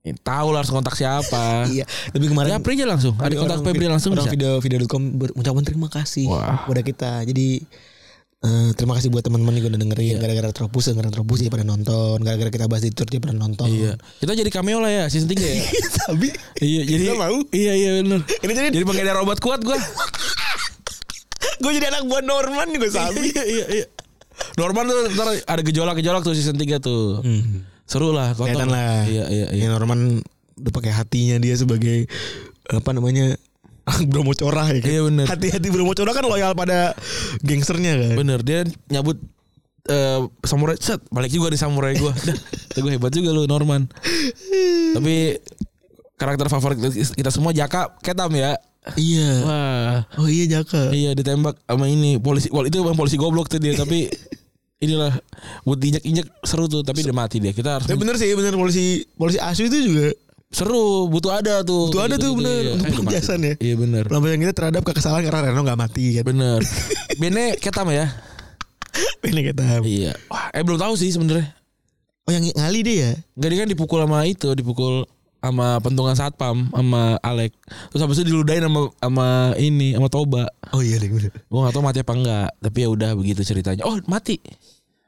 ya, 0.02 0.14
tahu 0.22 0.48
lah 0.50 0.66
harus 0.66 0.72
kontak 0.74 0.96
siapa 0.98 1.64
Iya. 1.76 1.86
Tapi 1.86 2.26
kemarin 2.26 2.58
ya 2.58 2.60
Pri 2.62 2.78
aja 2.78 2.88
langsung 2.90 3.14
ada 3.20 3.34
kontak 3.36 3.62
Febri 3.62 3.86
langsung 3.90 4.14
orang 4.16 4.26
bisa 4.26 4.34
video 4.34 4.52
video.com 4.58 5.02
mengucapkan 5.02 5.64
terima 5.66 5.88
kasih 5.92 6.26
Wah. 6.30 6.66
kepada 6.66 6.82
kita. 6.82 7.12
Jadi 7.30 7.62
eh, 8.38 8.70
terima 8.74 8.94
kasih 8.94 9.08
buat 9.08 9.22
teman-teman 9.22 9.54
juga 9.54 9.68
udah 9.70 9.78
Iya. 9.78 9.84
dengerin 9.86 10.16
gara-gara 10.18 10.50
Tropus 10.52 10.84
gara-gara 10.88 11.10
Tropus 11.10 11.40
ya 11.40 11.50
pada 11.50 11.64
nonton. 11.64 12.18
Gara-gara 12.20 12.50
kita 12.50 12.66
bahas 12.66 12.84
di 12.84 12.92
Tour 12.92 13.08
dia 13.08 13.18
pada 13.18 13.32
nonton. 13.32 13.66
Iya. 13.66 13.96
Kita 14.20 14.34
jadi 14.34 14.50
cameo 14.50 14.78
lah 14.78 14.92
ya 14.92 15.04
season 15.08 15.28
3 15.28 15.40
ya? 15.40 15.56
Tapi 16.04 16.28
iya 16.60 16.82
jadi 16.84 17.04
Kita 17.06 17.16
mau? 17.16 17.38
iya 17.50 17.74
iya 17.74 17.90
benar 18.00 18.22
ini 18.22 18.52
jadi 18.52 18.68
jadi 18.72 18.86
pengedar 18.86 19.16
obat 19.18 19.40
kuat 19.40 19.62
gua. 19.62 19.80
Gue 21.56 21.72
jadi 21.72 21.88
anak 21.88 22.04
buah 22.06 22.20
Norman 22.22 22.68
gue 22.70 22.90
sabi. 22.90 23.32
iya 23.32 23.44
iya 23.44 23.66
iya. 23.72 23.86
Norman 24.56 24.86
tuh 24.86 25.08
ntar 25.16 25.28
ada 25.40 25.62
gejolak-gejolak 25.64 26.22
tuh 26.22 26.36
season 26.36 26.60
3 26.60 26.78
tuh. 26.78 27.24
Seru 27.86 28.12
lah. 28.12 28.36
Kelihatan 28.36 28.68
lah. 28.68 29.08
iya 29.08 29.24
iya 29.26 29.46
iya. 29.50 29.66
Ya 29.66 29.68
Norman 29.72 30.20
udah 30.56 30.72
pakai 30.72 30.92
hatinya 30.92 31.36
dia 31.38 31.56
sebagai 31.56 32.08
apa 32.66 32.92
namanya 32.92 33.36
Bromo 34.10 34.34
Corah 34.34 34.68
ya 34.74 34.80
kan. 34.82 34.90
Iya, 34.90 35.02
bener. 35.06 35.26
Hati-hati 35.30 35.68
Bromo 35.70 35.94
Corah 35.94 36.14
kan 36.14 36.26
loyal 36.26 36.54
pada 36.54 36.94
gangsternya 37.46 37.94
kan. 37.96 38.16
Bener 38.18 38.40
dia 38.42 38.66
nyabut 38.90 39.18
eh, 39.86 40.20
samurai 40.42 40.78
set 40.78 41.02
balik 41.14 41.30
juga 41.30 41.54
di 41.54 41.60
samurai 41.60 41.94
gue 41.94 42.10
dah 42.28 42.38
gue 42.82 42.92
hebat 42.92 43.14
juga 43.14 43.30
lu 43.32 43.46
Norman 43.46 43.86
tapi 44.98 45.38
karakter 46.18 46.48
favorit 46.50 46.80
kita 47.14 47.30
semua 47.30 47.54
Jaka 47.54 47.94
Ketam 48.02 48.34
ya 48.34 48.58
Iya. 48.94 49.30
wah 49.42 49.98
Oh 50.22 50.30
iya 50.30 50.46
Jaka. 50.46 50.94
iya 50.94 51.18
ditembak 51.18 51.58
sama 51.66 51.90
ini 51.90 52.22
polisi 52.22 52.54
wal 52.54 52.70
itu 52.70 52.82
bang 52.82 52.94
polisi 52.94 53.18
goblok 53.18 53.50
tuh 53.50 53.58
dia 53.58 53.74
tapi 53.82 54.06
inilah 54.78 55.18
buat 55.66 55.80
diinjak 55.82 56.04
injak 56.06 56.28
seru 56.46 56.70
tuh 56.70 56.86
tapi 56.86 57.02
udah 57.02 57.16
mati 57.18 57.42
dia 57.42 57.50
kita 57.50 57.82
harus 57.82 57.88
Tapi 57.90 57.98
bener 57.98 58.18
sih 58.18 58.30
bener 58.38 58.54
polisi 58.54 59.02
polisi 59.18 59.42
asu 59.42 59.66
itu 59.66 59.78
juga 59.90 60.14
seru 60.48 61.08
butuh 61.08 61.36
ada 61.36 61.62
tuh 61.62 61.90
Butuh 61.90 62.04
ada 62.04 62.16
tuh, 62.16 62.32
bener. 62.34 62.62
iya. 62.62 62.72
Untuk 62.76 63.04
penjelasan 63.04 63.40
ya. 63.42 63.54
iya 63.58 63.76
bener 63.76 64.04
pelampiasan 64.06 64.40
kita 64.40 64.54
terhadap 64.54 64.82
kekesalan 64.84 65.22
karena 65.22 65.40
Reno 65.46 65.62
gak 65.62 65.78
mati 65.78 66.16
kan. 66.16 66.24
bener 66.26 66.60
Bene 67.20 67.46
Ketam 67.56 67.90
ya 67.90 68.08
Ini 69.22 69.42
kita. 69.44 69.82
iya 69.84 70.14
wah 70.28 70.48
eh 70.50 70.62
belum 70.62 70.78
tahu 70.78 70.94
sih 70.96 71.10
sebenarnya 71.10 71.52
Oh 72.24 72.34
yang 72.34 72.42
ngali 72.42 72.82
dia 72.82 72.98
ya? 72.98 73.12
Enggak 73.36 73.50
dia 73.52 73.60
kan 73.60 73.70
dipukul 73.70 74.00
sama 74.02 74.26
itu, 74.26 74.50
dipukul 74.52 75.06
sama 75.38 75.78
pentungan 75.78 76.18
satpam 76.18 76.74
sama 76.74 77.22
Alek. 77.22 77.54
Terus 77.94 78.02
habis 78.02 78.18
itu 78.18 78.34
diludahin 78.34 78.66
sama 78.66 78.90
sama 78.98 79.28
ini 79.56 79.94
sama 79.94 80.10
Toba. 80.10 80.50
Oh 80.74 80.82
iya 80.82 80.98
deh 80.98 81.06
bener. 81.06 81.30
Gua 81.46 81.70
gak 81.70 81.78
tahu 81.78 81.86
mati 81.86 82.02
apa 82.02 82.14
enggak, 82.18 82.50
tapi 82.58 82.78
ya 82.82 82.90
udah 82.90 83.14
begitu 83.14 83.46
ceritanya. 83.46 83.86
Oh, 83.86 84.02
mati. 84.10 84.42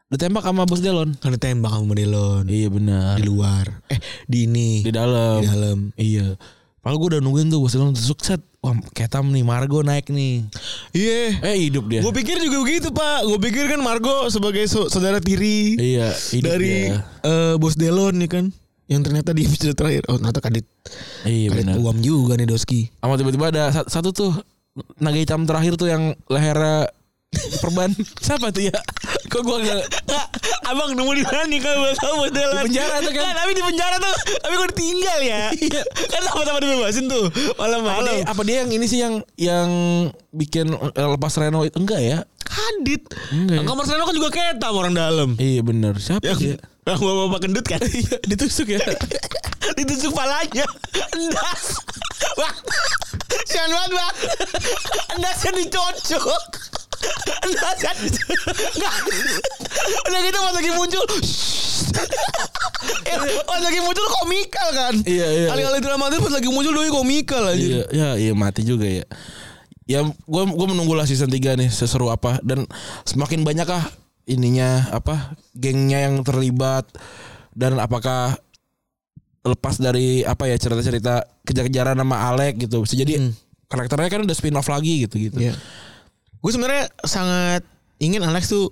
Ditembak 0.08 0.40
sama 0.42 0.64
Bos 0.64 0.80
Delon. 0.80 1.12
Kan 1.20 1.36
ditembak 1.36 1.68
sama 1.68 1.84
Modelon 1.86 2.48
Iya 2.48 2.72
benar. 2.72 3.20
di 3.20 3.24
luar. 3.24 3.84
Eh 3.88 4.00
di 4.24 4.48
ini 4.48 4.80
Di 4.80 4.90
dalam. 4.90 5.44
di 5.44 5.48
dalam. 5.48 5.78
Iya. 5.94 6.40
Padahal 6.80 6.98
gue 6.98 7.10
udah 7.12 7.22
nungguin 7.22 7.48
tuh 7.48 7.60
Bos 7.60 7.76
Delon 7.76 7.92
sukses. 7.92 8.40
Wah, 8.58 8.72
ketam 8.92 9.28
nih 9.30 9.44
Margo 9.44 9.84
naik 9.84 10.08
nih. 10.08 10.48
Iya. 10.92 11.44
Eh 11.44 11.56
hidup 11.62 11.92
dia. 11.92 12.00
Gue 12.00 12.16
pikir 12.16 12.40
juga 12.40 12.58
begitu 12.58 12.88
pak. 12.90 13.28
Gue 13.28 13.40
pikir 13.42 13.68
kan 13.68 13.80
Margo 13.80 14.28
sebagai 14.28 14.64
so- 14.66 14.88
saudara 14.88 15.20
tiri 15.20 15.76
Iya, 15.76 16.16
hidup 16.32 16.50
dari 16.50 16.72
dia. 16.88 17.04
eh, 17.22 17.54
bos 17.56 17.76
Delon 17.76 18.16
nih 18.16 18.32
kan. 18.32 18.46
Yang 18.88 19.02
ternyata 19.04 19.36
di 19.36 19.44
episode 19.44 19.76
terakhir. 19.76 20.08
Oh 20.08 20.16
ternyata 20.16 20.40
kadit 20.40 20.64
Iya 21.22 21.52
kadit 21.52 21.68
benar. 21.68 21.76
uam 21.78 22.00
juga 22.00 22.34
nih 22.34 22.48
Doski. 22.48 22.88
Sama 22.96 23.14
tiba-tiba 23.14 23.52
ada 23.52 23.64
sa- 23.70 23.88
satu 23.92 24.16
tuh 24.16 24.32
naga 24.98 25.20
hitam 25.20 25.44
terakhir 25.44 25.76
tuh 25.76 25.92
yang 25.92 26.16
lehernya 26.26 26.88
perban. 27.60 27.90
Siapa 28.24 28.50
tuh 28.52 28.64
ya? 28.68 28.78
Kok 29.28 29.42
gua 29.44 29.60
gak 29.60 29.84
Abang 30.68 30.96
nemu 30.96 31.12
di 31.16 31.24
mana 31.24 31.48
nih 31.48 31.60
kalau 31.64 31.92
tahu 31.96 32.16
bos 32.24 32.32
Delon? 32.32 32.64
Di 32.64 32.68
penjara 32.72 32.96
tuh 33.00 33.12
kan. 33.16 33.24
Nah, 33.24 33.34
tapi 33.44 33.52
di 33.56 33.64
penjara 33.64 33.96
tuh. 34.00 34.16
Tapi 34.44 34.54
gue 34.56 34.68
ditinggal 34.76 35.20
ya. 35.24 35.44
kan 36.12 36.22
sama-sama 36.28 36.58
dibebasin 36.60 37.06
tuh 37.08 37.26
apa 37.32 37.56
malam-malam. 37.60 38.14
dia, 38.20 38.24
apa 38.28 38.42
dia 38.44 38.56
yang 38.64 38.70
ini 38.76 38.86
sih 38.88 39.00
yang 39.00 39.16
yang 39.40 39.70
bikin 40.36 40.76
eh, 40.76 41.08
lepas 41.08 41.32
Reno 41.40 41.64
itu 41.64 41.78
enggak 41.80 42.02
ya? 42.04 42.20
Kadit. 42.48 43.04
Enggak 43.32 43.56
ya? 43.60 43.68
Kamar 43.68 43.84
Seno 43.88 44.04
kan 44.08 44.16
juga 44.16 44.30
ketam 44.32 44.74
orang 44.76 44.94
dalam. 44.96 45.30
Iya 45.36 45.62
bener 45.64 46.00
Siapa 46.00 46.24
Yang 46.24 46.40
dia? 46.40 46.58
yang 46.88 47.00
bapak 47.04 47.40
kendut 47.44 47.66
kan? 47.68 47.80
Ditusuk 48.32 48.68
ya? 48.72 48.80
Ditusuk 49.78 50.16
palanya. 50.16 50.68
Endas. 51.16 51.64
Bang. 52.40 52.56
Sian 53.48 53.68
banget 53.72 53.92
bang. 53.92 54.16
Endasnya 55.20 55.52
dicocok. 55.64 56.44
Udah 60.08 60.20
gitu 60.22 60.38
pas 60.38 60.54
lagi 60.54 60.72
muncul. 60.74 61.04
Eh, 63.08 63.18
pas 63.44 63.60
lagi 63.60 63.80
muncul 63.82 64.06
komikal 64.22 64.68
kan. 64.74 64.94
Iya, 65.04 65.28
iya, 65.34 65.48
Kali-kali 65.50 65.80
dramatis 65.80 66.20
pas 66.20 66.34
lagi 66.34 66.50
muncul 66.52 66.74
doi 66.74 66.92
komikal 66.92 67.44
aja. 67.48 67.58
Iya, 67.58 67.84
ya, 67.90 68.10
iya 68.20 68.34
mati 68.34 68.62
juga 68.64 68.86
ya. 68.88 69.06
Ya, 69.88 70.04
gue 70.04 70.44
gue 70.44 70.68
menunggu 70.68 70.92
lah 70.94 71.08
season 71.08 71.32
3 71.32 71.56
nih 71.56 71.72
seseru 71.72 72.12
apa 72.12 72.44
dan 72.44 72.68
semakin 73.08 73.48
banyak 73.48 73.64
kah 73.64 73.88
ininya 74.28 74.92
apa 74.92 75.32
gengnya 75.56 76.04
yang 76.04 76.20
terlibat 76.28 76.84
dan 77.56 77.80
apakah 77.80 78.36
lepas 79.48 79.80
dari 79.80 80.28
apa 80.28 80.44
ya 80.44 80.60
cerita-cerita 80.60 81.24
kejar-kejaran 81.48 81.96
sama 81.96 82.20
Alek 82.28 82.68
gitu 82.68 82.84
bisa 82.84 83.00
jadi 83.00 83.16
Hmm. 83.16 83.32
karakternya 83.72 84.12
kan 84.12 84.22
udah 84.28 84.36
spin 84.36 84.60
off 84.60 84.68
lagi 84.68 85.08
gitu 85.08 85.16
gitu. 85.32 85.40
Iya. 85.40 85.56
Gue 86.48 86.56
sebenarnya 86.56 86.88
sangat 87.04 87.68
ingin 88.00 88.24
Alex 88.24 88.48
tuh 88.48 88.72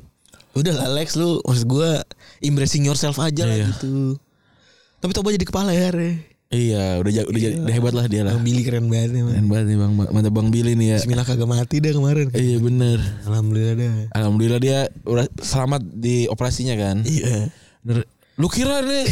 udah 0.55 0.88
Alex 0.88 1.19
lu 1.19 1.43
maksud 1.43 1.67
gue 1.67 1.91
embracing 2.39 2.88
yourself 2.88 3.19
aja 3.19 3.43
lah 3.43 3.51
Iya. 3.53 3.67
gitu. 3.67 4.15
Tapi 4.97 5.11
coba 5.11 5.27
jadi 5.29 5.43
kepala 5.43 5.75
ya. 5.75 5.91
Re. 5.91 6.23
Iya, 6.47 7.03
udah 7.03 7.11
ja- 7.11 7.27
udah, 7.27 7.35
jadi 7.35 7.55
udah 7.59 7.73
hebat 7.75 7.91
lah 7.91 8.05
dia 8.07 8.23
lah. 8.23 8.31
Bang 8.31 8.47
Billy 8.47 8.63
keren 8.63 8.88
banget 8.88 9.11
emang. 9.11 9.27
Keren 9.27 9.47
banget 9.51 9.65
nih 9.67 9.77
Bang 9.77 9.91
mantap 9.91 10.31
Bang 10.31 10.49
Billy 10.49 10.71
nih 10.73 10.88
ya. 10.88 10.97
Bismillah 11.03 11.27
kagak 11.27 11.49
mati 11.51 11.83
dah 11.83 11.91
kemarin. 11.91 12.31
Iya 12.31 12.57
bener 12.57 12.97
Alhamdulillah 13.27 13.75
dah. 13.75 13.93
Alhamdulillah 14.15 14.59
dia 14.63 14.77
udah 15.03 15.27
selamat 15.35 15.83
di 15.91 16.31
operasinya 16.31 16.79
kan. 16.79 17.03
Iya. 17.03 17.51
Bener. 17.83 18.07
Lu 18.35 18.47
kira 18.47 18.79
nih 18.79 19.03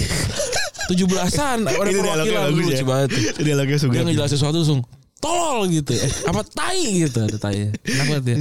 17-an 0.85 1.57
ada 1.63 1.75
Itu 1.81 1.99
dialognya 1.99 2.03
perwakilan 2.05 2.43
bagus 2.45 2.55
lu 2.55 2.61
ya. 2.61 2.67
lucu 2.69 2.85
banget. 2.85 3.09
Dialognya 3.37 3.77
suka. 3.77 3.91
Dia 3.91 4.03
ngejelasin 4.03 4.37
sesuatu 4.37 4.57
langsung 4.57 4.81
tolol 5.23 5.71
gitu. 5.71 5.95
Eh, 5.95 6.11
apa 6.27 6.43
tai 6.43 7.07
gitu 7.07 7.23
ada 7.23 7.39
tai. 7.39 7.71
Enak 7.71 8.05
banget 8.11 8.35
ya. 8.35 8.37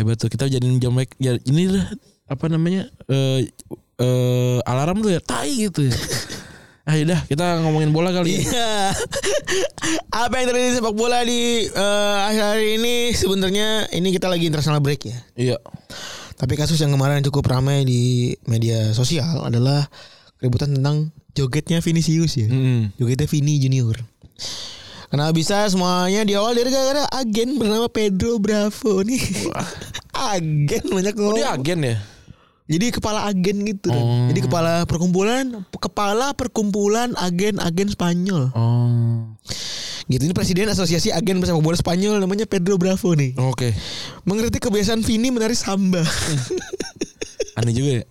Hebat 0.00 0.16
tuh 0.16 0.32
kita 0.32 0.48
jadiin 0.48 0.80
jam 0.80 0.96
mic- 0.96 1.20
ya 1.20 1.36
ini 1.44 1.68
lah 1.68 1.84
apa 2.24 2.48
namanya? 2.48 2.88
Eh 3.12 3.52
eh 4.00 4.58
alarm 4.64 5.04
tuh 5.04 5.12
ya 5.12 5.20
tai 5.20 5.52
gitu 5.68 5.84
ya. 5.84 5.92
Ah 6.88 6.96
udah 6.96 7.22
kita 7.28 7.60
ngomongin 7.62 7.92
bola 7.92 8.10
kali 8.10 8.34
ya. 8.34 8.40
Iya. 8.40 8.72
Apa 10.26 10.42
yang 10.42 10.50
terjadi 10.50 10.68
di 10.72 10.76
sepak 10.80 10.96
bola 10.96 11.22
di 11.22 11.68
eh, 11.68 12.16
akhir 12.26 12.42
hari 12.56 12.82
ini 12.82 12.94
sebenarnya 13.14 13.86
ini 13.94 14.10
kita 14.10 14.26
lagi 14.26 14.48
international 14.48 14.82
break 14.82 15.06
ya. 15.06 15.18
Iya. 15.38 15.56
Tapi 16.34 16.56
kasus 16.56 16.80
yang 16.80 16.90
kemarin 16.90 17.22
cukup 17.22 17.46
ramai 17.46 17.84
di 17.84 18.32
media 18.48 18.90
sosial 18.96 19.44
adalah 19.44 19.86
keributan 20.40 20.72
tentang 20.72 21.12
jogetnya 21.36 21.78
Vinicius 21.84 22.40
ya. 22.40 22.48
Mm. 22.48 22.96
Jogetnya 22.96 23.28
Vini 23.28 23.60
Junior. 23.60 23.94
Kenapa 25.10 25.34
bisa 25.34 25.66
semuanya 25.66 26.22
di 26.22 26.38
awal 26.38 26.54
dari 26.54 26.70
gara-gara 26.70 27.02
agen 27.10 27.58
bernama 27.58 27.90
Pedro 27.90 28.38
Bravo 28.38 29.02
nih. 29.02 29.18
agen 30.30 30.84
banyak 30.86 31.14
Oh, 31.14 31.20
ngomong. 31.20 31.36
dia 31.36 31.50
agen 31.50 31.78
ya? 31.82 31.96
Jadi 32.70 32.86
kepala 32.94 33.26
agen 33.26 33.66
gitu. 33.66 33.90
Dan. 33.90 33.98
Oh. 33.98 34.26
Jadi 34.30 34.46
kepala 34.46 34.86
perkumpulan 34.86 35.66
kepala 35.74 36.30
perkumpulan 36.38 37.10
agen-agen 37.18 37.90
Spanyol. 37.90 38.54
Oh. 38.54 39.26
Gitu 40.06 40.22
ini 40.22 40.30
presiden 40.30 40.70
asosiasi 40.70 41.10
agen 41.10 41.42
bersama 41.42 41.58
bola 41.58 41.74
Spanyol 41.74 42.22
namanya 42.22 42.46
Pedro 42.46 42.78
Bravo 42.78 43.10
nih. 43.14 43.34
Oke. 43.42 43.74
Mengkritik 44.22 44.62
kebiasaan 44.62 45.02
Vini 45.02 45.34
menari 45.34 45.58
samba. 45.58 46.06
Aneh 47.58 47.74
juga 47.74 47.90
ya. 47.98 48.04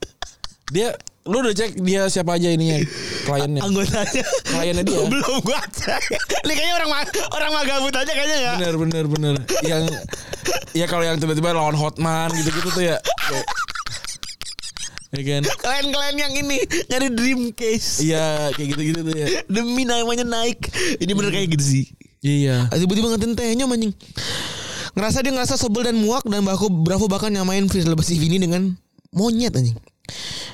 Dia 0.70 0.90
lu 1.30 1.38
udah 1.39 1.54
cek 1.54 1.78
dia 1.78 2.06
siapa 2.06 2.36
aja 2.36 2.50
ininya 2.50 2.82
kliennya. 3.24 3.62
Anggotanya. 3.62 4.24
Kliennya 4.44 4.84
dia. 4.84 5.00
Belum 5.13 5.38
gua 5.39 5.62
cek. 5.63 6.02
Ini 6.42 6.52
kayaknya 6.52 6.76
orang 6.76 6.89
ma- 6.89 7.13
orang 7.32 7.52
magabut 7.54 7.94
aja 7.94 8.10
kayaknya 8.10 8.38
ya. 8.39 8.52
bener 8.58 8.76
bener 8.76 9.06
bener 9.06 9.36
yang 9.62 9.84
ya 10.72 10.86
kalau 10.86 11.02
yang 11.02 11.15
tiba-tiba 11.15 11.54
lawan 11.54 11.74
Hotman 11.74 12.34
gitu-gitu 12.34 12.70
tuh 12.70 12.84
ya 12.84 12.98
kayak- 13.00 13.50
ya 15.10 15.22
kan 15.26 15.42
Klien-klien 15.42 16.15
yang 16.18 16.34
ini 16.36 16.58
nyari 16.88 17.08
dream 17.10 17.39
case. 17.52 18.02
iya 18.02 18.54
kayak 18.54 18.68
gitu-gitu 18.74 19.00
tuh 19.02 19.13
ya 19.13 19.28
Demi 19.46 19.82
namanya 19.84 20.22
naik. 20.24 20.70
Ini 20.98 21.12
bener 21.13 21.30
kayak 21.30 21.50
gitu 21.54 21.65
sih. 21.65 21.84
iya 22.22 22.68
Ah, 22.68 22.78
Tiba-tiba 22.78 23.10
ngatain 23.10 23.34
tehnya 23.34 23.65
anjing. 23.65 23.94
Ngerasa 24.94 25.22
dia 25.22 25.32
ngerasa 25.32 25.56
sebel 25.56 25.86
dan 25.86 25.98
muak 25.98 26.26
dan 26.26 26.42
Bravo, 26.42 26.68
Bravo 26.68 27.06
bahkan 27.06 27.30
nyamain 27.30 27.65
si 27.70 28.18
Vini 28.18 28.38
dengan 28.38 28.74
monyet 29.10 29.54
anjing. 29.54 29.78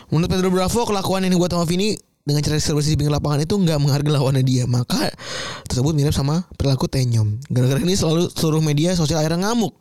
Menurut 0.10 0.30
Pedro 0.30 0.50
Bravo 0.54 0.82
kelakuan 0.86 1.26
yang 1.26 1.34
dibuat 1.38 1.54
sama 1.54 1.66
Vini 1.66 1.96
dengan 2.26 2.42
cara 2.42 2.58
selebrasi 2.58 2.94
di 2.94 2.98
pinggir 2.98 3.14
lapangan 3.14 3.46
itu 3.46 3.54
nggak 3.54 3.78
menghargai 3.78 4.14
lawannya 4.14 4.44
dia. 4.46 4.64
Maka 4.66 5.10
tersebut 5.66 5.94
mirip 5.94 6.14
sama 6.14 6.46
perilaku 6.58 6.90
Tenyom. 6.90 7.38
Gara-gara 7.50 7.82
ini 7.82 7.94
selalu 7.94 8.30
seluruh 8.34 8.62
media 8.62 8.94
sosial 8.94 9.22
akhirnya 9.22 9.50
ngamuk. 9.50 9.74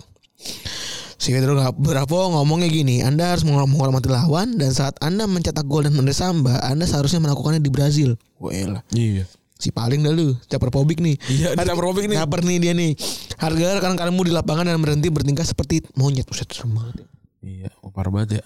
Si 1.14 1.32
Pedro 1.32 1.56
Bravo 1.72 2.36
ngomongnya 2.36 2.68
gini, 2.68 3.00
Anda 3.00 3.32
harus 3.32 3.48
menghormati 3.48 4.12
lawan 4.12 4.60
dan 4.60 4.76
saat 4.76 4.98
Anda 5.00 5.24
mencetak 5.24 5.64
gol 5.64 5.88
dan 5.88 5.96
mendesak 5.96 6.28
samba, 6.36 6.60
Anda 6.60 6.84
seharusnya 6.84 7.24
melakukannya 7.24 7.64
di 7.64 7.72
Brazil. 7.72 8.20
Wah, 8.36 8.52
iya 8.92 9.24
Si 9.54 9.70
paling 9.70 10.02
dah 10.02 10.10
lu 10.10 10.34
Caper 10.50 10.68
pobik 10.68 10.98
nih 10.98 11.14
Iya, 11.30 11.54
Harga- 11.54 11.72
caper 11.72 12.04
nih. 12.04 12.18
Caper 12.18 12.40
nih 12.42 12.56
dia 12.58 12.72
nih 12.74 12.92
Harga 13.38 13.78
rekan-rekanmu 13.80 14.20
di 14.26 14.32
lapangan 14.34 14.66
Dan 14.66 14.82
berhenti 14.82 15.08
bertingkah 15.08 15.46
seperti 15.46 15.80
monyet 15.94 16.26
Buset 16.26 16.50
banget 16.66 17.00
ya. 17.00 17.06
iya 17.40 17.68
oh, 17.80 17.88
parah 17.88 18.10
banget 18.10 18.42
ya 18.42 18.44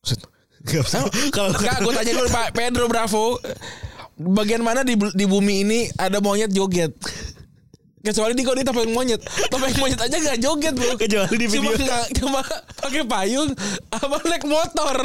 Buset 0.00 0.22
Gak 0.64 0.84
usah 0.84 1.00
Kalau 1.36 1.50
gue 1.56 1.92
tanya 1.96 2.12
dulu 2.20 2.28
Pak 2.28 2.48
Pedro 2.52 2.84
Bravo 2.90 3.40
bagian 4.20 4.60
mana 4.60 4.84
di, 4.84 4.92
di 5.16 5.24
bumi 5.24 5.64
ini 5.64 5.80
ada 5.96 6.20
monyet 6.20 6.52
joget? 6.52 6.92
Kecuali 8.00 8.32
di 8.32 8.44
ini 8.44 8.64
topeng 8.64 8.92
monyet. 8.92 9.20
Topeng 9.48 9.72
monyet 9.80 10.00
aja 10.00 10.16
gak 10.16 10.40
joget 10.40 10.72
bro 10.76 10.96
Kecuali 10.96 11.36
di 11.36 11.46
cuma 11.48 11.72
video. 11.72 11.84
nggak 11.84 12.06
cuma 12.20 12.40
pakai 12.80 13.04
payung 13.04 13.48
apa 13.92 14.16
naik 14.28 14.44
motor. 14.44 14.96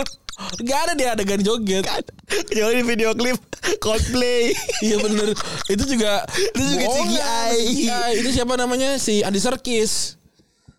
Gak 0.63 0.79
ada 0.87 0.93
dia 0.99 1.15
adegan 1.15 1.39
joget. 1.39 1.87
Kecuali 2.27 2.83
di 2.83 2.85
video 2.87 3.15
klip 3.15 3.39
Coldplay. 3.79 4.51
Iya 4.83 4.99
bener. 4.99 5.31
Itu 5.71 5.83
juga 5.87 6.23
Itu 6.55 6.63
juga 6.75 6.85
CGI. 6.87 7.55
CGI. 7.55 8.11
Itu 8.19 8.29
siapa 8.35 8.59
namanya? 8.59 8.99
Si 8.99 9.23
Andi 9.23 9.39
Serkis. 9.39 10.19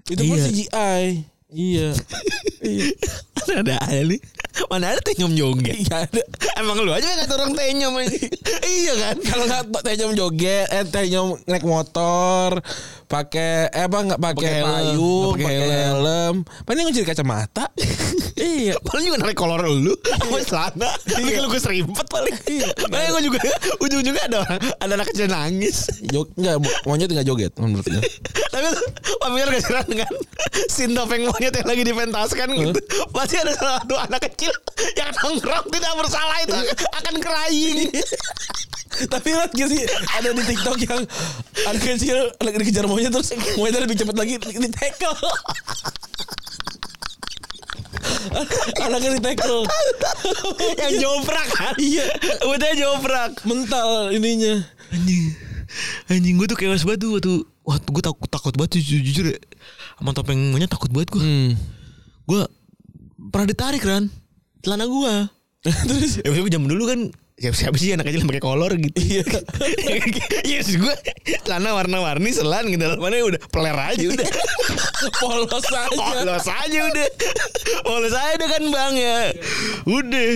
Itu 0.09 0.25
pun 0.25 0.37
Iya. 0.37 0.45
CGI 0.45 1.36
Iya 1.47 1.95
Iya 2.59 2.87
Ada 3.47 3.79
aja 3.79 4.03
nih 4.03 4.19
Mana 4.67 4.91
ada 4.91 5.01
tenyom 5.01 5.31
joget 5.31 5.79
Iya 5.79 6.11
ada 6.11 6.23
Emang 6.59 6.83
lu 6.83 6.91
aja 6.91 7.07
gak 7.07 7.31
orang 7.31 7.55
tenyom 7.55 7.95
aja. 7.95 8.19
Iya 8.83 8.93
kan 8.99 9.17
Kalau 9.23 9.45
nggak 9.47 9.87
Tenyom 9.87 10.19
joget 10.19 10.67
Eh 10.75 10.83
Tenyom 10.91 11.39
naik 11.47 11.63
motor 11.63 12.59
pakai 13.07 13.71
eh 13.71 13.87
apa 13.87 14.03
nggak 14.03 14.19
pakai 14.19 14.67
payung 14.67 15.39
nggak 15.39 15.47
pakai 15.47 15.71
helm 15.71 16.37
paling 16.67 16.83
ngunci 16.83 17.07
kacamata 17.07 17.71
Iya. 18.37 18.77
Paling 18.83 19.09
juga 19.09 19.19
narik 19.25 19.33
kolor 19.33 19.65
lu 19.65 19.97
sama 19.97 20.39
celana. 20.45 20.91
Bikin 21.09 21.41
lu 21.41 21.49
keserimpet 21.49 22.05
paling. 22.05 22.37
Iya. 22.45 22.69
Makanya 22.93 23.11
gue 23.17 23.23
juga 23.25 23.39
ujung-ujungnya 23.81 24.25
ada 24.29 24.37
orang 24.45 24.61
ada 24.77 24.93
anak 24.93 25.07
kecil 25.09 25.27
nangis. 25.27 25.89
Jog, 26.05 26.29
enggak, 26.37 26.61
mo- 26.61 26.77
monyet 26.85 27.09
enggak 27.09 27.25
joget 27.25 27.53
menurut 27.57 27.81
gue. 27.83 28.03
Tapi 28.57 28.73
familiar 29.21 29.49
gak 29.53 29.61
sih 29.61 29.73
Ran, 29.77 29.85
dengan 29.85 30.13
scene 30.73 30.93
topeng 30.97 31.29
monyet 31.29 31.53
yang 31.53 31.69
lagi 31.69 31.83
dipentaskan 31.85 32.49
gitu. 32.57 32.81
Pasti 33.13 33.37
ada 33.37 33.53
salah 33.53 33.85
satu 33.85 33.95
anak 34.01 34.21
kecil 34.33 34.53
yang 34.97 35.13
nongkrong 35.13 35.67
tidak 35.69 35.93
bersalah 36.01 36.37
itu 36.41 36.57
akan 36.97 37.15
crying. 37.21 37.93
Tapi 39.13 39.29
lihat 39.29 39.53
gak 39.53 39.69
sih 39.69 39.83
ada 40.17 40.29
di 40.33 40.43
TikTok 40.49 40.77
yang 40.89 41.01
anak 41.69 41.83
kecil 41.85 42.33
lagi 42.41 42.57
dikejar 42.65 42.89
monyet 42.89 43.13
terus 43.13 43.37
monyetnya 43.61 43.85
lebih 43.85 43.97
cepat 44.01 44.17
lagi 44.17 44.41
di 44.41 44.71
tackle. 44.73 45.17
Anaknya 48.81 49.11
di 49.17 49.23
tackle. 49.23 49.69
yang 50.81 50.93
joprak 50.97 51.49
kan. 51.53 51.75
Iya. 51.77 52.09
Udah 52.49 52.73
joprak. 52.73 53.33
Mental 53.45 54.13
ininya. 54.17 54.65
Anjing. 54.93 55.56
Anjing 56.09 56.37
gue 56.39 56.47
tuh 56.49 56.59
chaos 56.59 56.85
banget 56.87 57.01
tuh 57.05 57.11
waktu 57.19 57.33
waktu 57.67 57.89
gue 57.91 58.03
takut 58.03 58.29
takut 58.31 58.55
banget 58.55 58.81
jujur, 58.81 59.01
jujur 59.03 59.25
ya. 59.33 59.39
Sama 59.99 60.11
topeng 60.17 60.39
monyet 60.53 60.71
takut 60.71 60.89
banget 60.93 61.13
gue. 61.13 61.23
Hmm. 61.23 61.51
Gue 62.27 62.43
pernah 63.31 63.47
ditarik 63.49 63.83
kan 63.83 64.09
celana 64.65 64.87
gue. 64.87 65.15
Terus 65.89 66.23
Ya 66.23 66.31
gue 66.31 66.51
zaman 66.53 66.69
dulu 66.71 66.85
kan 66.87 67.01
siapa 67.37 67.53
siapa 67.53 67.77
sih 67.77 67.93
anak 67.93 68.09
kecil 68.09 68.25
yang 68.25 68.31
pakai 68.33 68.41
kolor 68.41 68.73
gitu. 68.81 68.97
Iya. 68.97 69.25
Iya 70.41 70.59
maksud 70.65 70.77
gue 70.81 70.95
celana 71.45 71.77
warna-warni 71.77 72.33
selan 72.33 72.73
gitu. 72.73 72.97
Mana 72.97 73.21
udah 73.21 73.41
peler 73.53 73.77
aja 73.77 74.05
udah. 74.09 74.29
polos 75.21 75.53
aja. 75.69 75.85
Polos 75.93 76.49
aja 76.49 76.79
udah. 76.81 77.09
Polos 77.85 78.15
aja 78.17 78.41
kan 78.41 78.63
bang 78.73 78.95
ya. 78.97 79.19
Udah. 79.85 80.29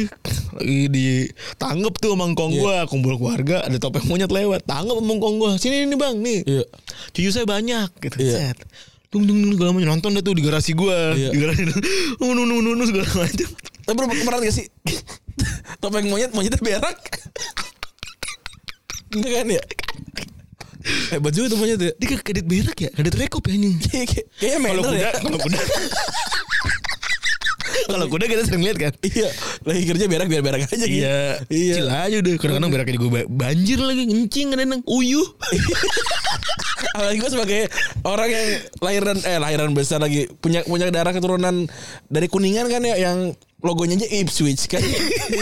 Lagi 0.60 0.92
ditangkep 0.92 1.94
tuh 1.96 2.10
sama 2.12 2.24
ngkong 2.36 2.52
Iya. 2.52 2.60
gua 2.60 2.76
kumpul 2.84 3.16
keluarga 3.16 3.64
ada 3.64 3.80
topeng 3.80 4.04
monyet 4.04 4.28
lewat 4.28 4.60
tangkep 4.68 5.00
sama 5.00 5.12
ngkong 5.16 5.34
gua 5.40 5.50
sini 5.56 5.88
nih 5.88 5.96
bang 5.96 6.16
nih 6.20 6.38
Iya. 6.44 6.64
cucu 7.16 7.30
saya 7.32 7.46
banyak 7.48 7.88
gitu 7.96 8.16
Iya. 8.20 8.52
set 8.52 8.58
tung 9.08 9.24
tung 9.24 9.40
tung 9.40 9.56
segala 9.56 9.72
macam 9.72 9.88
nonton 9.94 10.10
dah 10.12 10.22
tuh 10.22 10.34
di 10.36 10.42
garasi 10.44 10.76
gua 10.76 11.14
Iya. 11.16 11.30
di 11.32 11.38
garasi 11.38 11.62
nu 12.20 12.34
nu 12.36 12.44
nu 12.44 12.60
nu 12.60 12.84
segala 12.84 13.08
macam 13.08 13.48
Tapi 13.80 13.94
pernah 13.94 14.14
pernah 14.16 14.38
gak 14.40 14.52
sih 14.52 14.66
topeng 15.80 16.06
monyet 16.06 16.30
monyetnya 16.30 16.58
berak? 16.58 16.96
Enggak 19.10 19.32
kan 19.34 19.46
ya? 19.50 19.62
Hebat 21.10 21.32
juga 21.32 21.46
tuh 21.48 21.58
monyet 21.58 21.76
ya. 21.78 21.92
dia 21.92 22.06
kayak 22.08 22.22
kadit 22.22 22.46
berak 22.46 22.78
ya 22.78 22.90
kadit 22.90 23.14
rekop 23.14 23.44
ya 23.44 23.52
ini 23.52 23.76
Kayak- 23.84 24.26
Kayaknya 24.34 24.58
kalau 24.62 24.62
manner 24.62 24.82
kuda 24.82 24.96
ya. 24.96 25.10
kalau 25.18 25.38
kuda 25.38 25.58
kalau 27.82 28.06
kuda 28.08 28.24
kita 28.26 28.42
sering 28.44 28.62
lihat 28.62 28.78
kan 28.78 28.92
Iya, 29.00 29.28
lagi 29.62 29.82
kerja 29.84 30.04
berak 30.06 30.26
biar 30.26 30.42
berak 30.42 30.60
aja 30.64 30.76
gitu. 30.78 31.00
Iya, 31.00 31.42
Iya. 31.48 31.74
Cil 31.76 31.88
aja 31.88 32.16
udah. 32.18 32.32
Kadang-kadang 32.36 32.70
beraknya 32.70 32.94
juga 32.94 33.08
ba- 33.16 33.30
banjir 33.30 33.78
lagi, 33.78 34.02
ngencing 34.06 34.46
kadang-kadang. 34.48 34.82
Uyuh. 34.86 35.26
Apalagi 36.90 37.18
gue 37.18 37.30
sebagai 37.30 37.60
orang 38.02 38.28
yang 38.28 38.46
lahiran 38.80 39.16
eh 39.22 39.38
lahiran 39.38 39.70
besar 39.70 39.98
lagi 39.98 40.26
punya 40.34 40.62
punya 40.62 40.88
darah 40.88 41.10
keturunan 41.10 41.66
dari 42.06 42.26
kuningan 42.26 42.66
kan 42.66 42.82
ya 42.82 42.96
yang 43.00 43.34
logonya 43.60 43.96
aja 43.96 44.08
Ipswich 44.10 44.66
kan. 44.66 44.80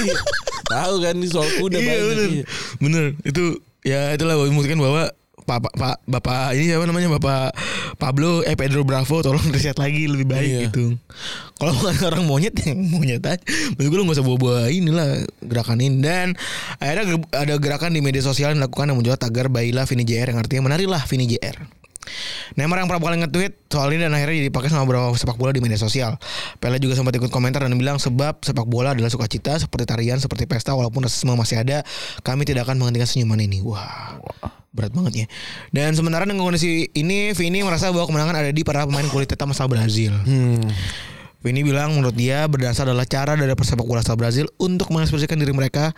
Tahu 0.73 0.95
kan 1.01 1.17
soal 1.25 1.49
kuda 1.59 1.79
iya 1.79 1.87
banyak. 1.87 2.05
bener. 2.05 2.29
Iya. 2.29 2.45
Bener. 2.79 3.05
Itu 3.25 3.45
ya 3.83 4.13
itulah 4.13 4.37
membuktikan 4.37 4.77
bahwa 4.77 5.09
Pak, 5.49 5.65
Pak, 5.65 5.75
Pak, 5.81 5.97
Bapak 6.05 6.53
ini 6.53 6.69
siapa 6.69 6.85
namanya 6.85 7.09
Bapak 7.17 7.57
Pablo 7.97 8.45
eh 8.45 8.53
Pedro 8.53 8.85
Bravo 8.85 9.25
tolong 9.25 9.41
riset 9.49 9.81
lagi 9.81 10.05
lebih 10.05 10.29
baik 10.29 10.45
Iya. 10.45 10.61
gitu. 10.69 11.01
Kalau 11.57 11.73
bukan 11.73 11.97
orang 12.05 12.25
monyet 12.29 12.53
yang 12.69 12.85
monyet 12.85 13.25
aja. 13.25 13.41
Maksud 13.73 13.89
gue 13.89 13.97
lu 13.97 14.05
gak 14.05 14.21
usah 14.21 14.27
bawa-bawa 14.29 14.69
inilah 14.69 15.25
gerakan 15.41 15.81
ini 15.81 16.05
dan 16.05 16.37
akhirnya 16.77 17.17
ada 17.33 17.55
gerakan 17.57 17.97
di 17.97 18.05
media 18.05 18.21
sosial 18.21 18.53
yang 18.53 18.61
dilakukan 18.61 18.93
yang 18.93 18.99
menjual 19.01 19.17
tagar 19.17 19.49
Baila 19.49 19.89
Vini 19.89 20.05
JR 20.05 20.29
yang 20.29 20.37
artinya 20.37 20.69
menarilah 20.69 21.01
Vini 21.09 21.25
JR. 21.25 21.57
Neymar 22.55 22.83
yang 22.83 22.89
pertama 22.91 23.13
kali 23.13 23.17
nge-tweet 23.25 23.53
soal 23.71 23.89
ini 23.93 24.07
dan 24.07 24.15
akhirnya 24.17 24.49
dipakai 24.49 24.69
sama 24.73 24.89
beberapa 24.89 25.15
sepak 25.15 25.37
bola 25.37 25.55
di 25.55 25.61
media 25.63 25.79
sosial. 25.79 26.17
Pele 26.59 26.81
juga 26.83 26.99
sempat 26.99 27.15
ikut 27.17 27.31
komentar 27.31 27.65
dan 27.65 27.75
bilang 27.77 27.97
sebab 28.01 28.43
sepak 28.43 28.67
bola 28.67 28.93
adalah 28.97 29.13
sukacita 29.13 29.57
seperti 29.61 29.85
tarian, 29.89 30.19
seperti 30.19 30.49
pesta 30.49 30.73
walaupun 30.73 31.05
rasisme 31.05 31.33
masih 31.37 31.61
ada, 31.63 31.85
kami 32.27 32.49
tidak 32.49 32.69
akan 32.69 32.81
menghentikan 32.81 33.09
senyuman 33.09 33.41
ini. 33.41 33.61
Wah, 33.63 34.19
berat 34.73 34.93
banget 34.93 35.13
ya. 35.25 35.27
Dan 35.73 35.97
sementara 35.99 36.29
dengan 36.29 36.45
kondisi 36.45 36.89
ini, 36.95 37.33
Vini 37.33 37.61
merasa 37.65 37.91
bahwa 37.91 38.09
kemenangan 38.09 38.37
ada 38.47 38.51
di 38.53 38.63
para 38.63 38.85
pemain 38.85 39.07
kulit 39.09 39.29
hitam 39.29 39.51
asal 39.51 39.67
Brazil. 39.67 40.13
Hmm. 40.25 40.63
Vini 41.39 41.63
bilang 41.63 41.95
menurut 41.95 42.19
dia 42.19 42.51
berdansa 42.51 42.83
adalah 42.83 43.07
cara 43.07 43.39
dari 43.39 43.55
persepak 43.55 43.87
bola 43.87 44.03
asal 44.03 44.19
Brazil 44.19 44.51
untuk 44.59 44.91
mengekspresikan 44.91 45.39
diri 45.39 45.55
mereka 45.55 45.95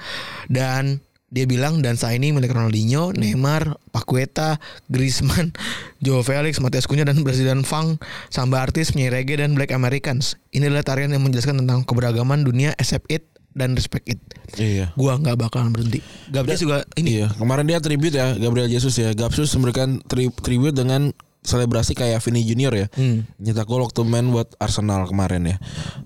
dan 0.52 1.00
dia 1.30 1.46
bilang 1.46 1.78
dansa 1.78 2.10
ini 2.10 2.30
milik 2.30 2.50
Ronaldinho, 2.50 3.14
Neymar, 3.14 3.78
Paqueta, 3.88 4.58
Griezmann, 4.86 5.54
Joe 6.04 6.20
Felix, 6.20 6.58
Matias 6.58 6.84
Cunha 6.84 7.02
dan 7.02 7.22
Brazilian 7.22 7.62
Funk, 7.62 8.02
samba 8.28 8.60
artis, 8.60 8.90
penyanyi 8.90 9.14
reggae 9.14 9.38
dan 9.38 9.54
Black 9.54 9.70
Americans. 9.70 10.34
Ini 10.50 10.66
adalah 10.66 10.82
tarian 10.82 11.08
yang 11.08 11.22
menjelaskan 11.22 11.62
tentang 11.62 11.82
keberagaman 11.82 12.42
dunia, 12.42 12.74
accept 12.74 13.06
it 13.06 13.30
dan 13.50 13.74
respect 13.74 14.06
it. 14.06 14.18
Iya. 14.54 14.90
Gua 14.94 15.14
nggak 15.16 15.38
bakalan 15.40 15.70
berhenti. 15.70 16.02
Gabriel 16.28 16.58
juga 16.58 16.76
ini 16.94 17.22
Iya, 17.22 17.30
kemarin 17.32 17.66
dia 17.66 17.78
tribute 17.78 18.14
ya 18.14 18.34
Gabriel 18.34 18.66
Jesus 18.66 18.94
ya. 18.94 19.10
Gapsus 19.10 19.54
memberikan 19.54 20.02
tri- 20.04 20.30
tribute 20.32 20.74
dengan 20.74 21.14
selebrasi 21.40 21.94
kayak 21.94 22.18
Vini 22.20 22.42
Junior 22.42 22.74
ya. 22.74 22.86
Hmm. 22.92 23.22
Nyetak 23.38 23.64
gol 23.64 23.80
waktu 23.80 24.02
main 24.02 24.26
buat 24.28 24.50
Arsenal 24.58 25.06
kemarin 25.06 25.46
ya. 25.46 25.56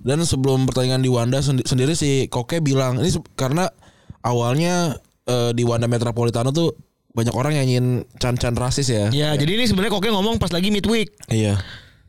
Dan 0.01 0.21
sebelum 0.23 0.65
pertandingan 0.65 1.01
di 1.01 1.09
Wanda 1.09 1.41
sendi- 1.41 1.65
sendiri 1.65 1.93
si 1.93 2.29
Koke 2.29 2.61
bilang 2.61 2.97
ini 2.97 3.09
karena 3.35 3.69
awalnya 4.21 4.97
eh, 5.25 5.51
di 5.53 5.63
Wanda 5.63 5.87
Metropolitano 5.87 6.51
tuh 6.51 6.73
banyak 7.11 7.31
orang 7.31 7.55
nyanyiin 7.55 7.87
can-can 8.19 8.55
rasis 8.55 8.89
ya. 8.89 9.07
Ya, 9.09 9.31
jadi 9.35 9.55
ini 9.55 9.65
sebenarnya 9.65 9.93
Koke 9.93 10.11
ngomong 10.11 10.37
pas 10.37 10.51
lagi 10.51 10.69
midweek 10.69 11.15
Iya. 11.29 11.63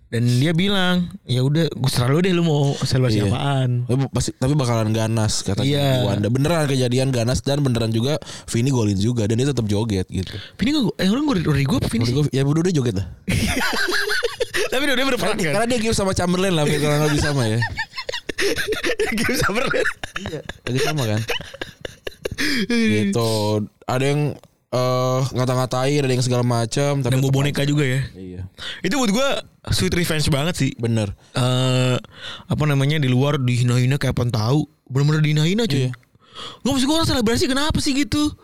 dan 0.05 0.25
dia 0.25 0.49
bilang, 0.49 1.13
"Ya 1.23 1.41
udah, 1.41 1.69
gue 1.69 1.91
serah 1.91 2.09
lu 2.09 2.19
deh 2.19 2.31
lu 2.31 2.41
mau 2.41 2.73
selebrasi 2.75 3.21
Iya. 3.21 3.29
apaan." 3.29 3.85
Tapi, 3.85 4.01
pasti, 4.09 4.33
tapi 4.33 4.53
bakalan 4.53 4.89
ganas 4.89 5.45
katanya 5.45 5.69
Iya. 5.69 5.85
di 6.01 6.01
Wanda. 6.03 6.27
Beneran 6.27 6.65
kejadian 6.65 7.09
ganas 7.09 7.39
dan 7.39 7.61
beneran 7.61 7.89
juga 7.89 8.17
Vini 8.47 8.73
golin 8.73 8.97
juga 8.97 9.29
dan 9.29 9.37
dia 9.37 9.45
tetap 9.45 9.69
joget 9.69 10.09
gitu. 10.09 10.33
Vini 10.57 10.69
gak 10.73 10.83
eh 10.97 11.05
orang 11.05 11.23
gue 11.23 11.35
dari 11.45 11.63
gue 11.63 11.77
apa 11.77 11.85
Vini 11.85 12.09
gua, 12.09 12.25
ya 12.33 12.41
udah 12.41 12.61
udah 12.65 12.73
joget 12.73 12.95
lah. 12.97 13.07
Tapi 14.73 14.81
udah 14.83 14.95
dia 14.97 15.05
berperan 15.05 15.37
kan? 15.37 15.53
Karena 15.53 15.67
dia 15.69 15.79
game 15.79 15.93
sama 15.93 16.11
Chamberlain 16.11 16.51
lah, 16.51 16.65
kayak 16.65 16.81
kurang 16.81 17.01
lebih 17.05 17.21
sama 17.21 17.43
ya. 17.45 17.59
Game 19.15 19.37
sama 19.37 19.61
Iya, 20.19 20.41
lagi 20.67 20.79
sama 20.81 21.03
kan. 21.07 21.21
Gitu. 22.69 23.63
Ada 23.85 24.05
yang 24.05 24.21
eh 24.75 25.21
ngata-ngatain, 25.31 26.03
ada 26.03 26.13
yang 26.13 26.25
segala 26.25 26.43
macam. 26.43 26.99
Dan 26.99 27.23
bawa 27.23 27.31
boneka 27.31 27.63
juga 27.63 27.87
ya. 27.87 28.01
Iya, 28.11 28.41
Itu 28.83 28.99
buat 28.99 29.11
gue 29.11 29.27
sweet 29.71 29.95
revenge 29.95 30.27
banget 30.27 30.55
sih. 30.59 30.71
bener. 30.75 31.15
eh 31.33 31.97
apa 32.47 32.63
namanya 32.67 32.99
di 32.99 33.07
luar 33.07 33.39
dihina-hina 33.39 33.95
kayak 33.95 34.15
apa 34.19 34.27
tahu. 34.29 34.67
Bener-bener 34.91 35.21
dihina-hina 35.23 35.63
cuy. 35.65 35.87
Iya. 35.87 35.91
Nggak 36.61 36.71
maksud 36.75 36.85
gue 36.85 36.95
orang 36.95 37.09
selebrasi 37.09 37.45
kenapa 37.47 37.79
sih 37.79 37.95
gitu? 37.95 38.35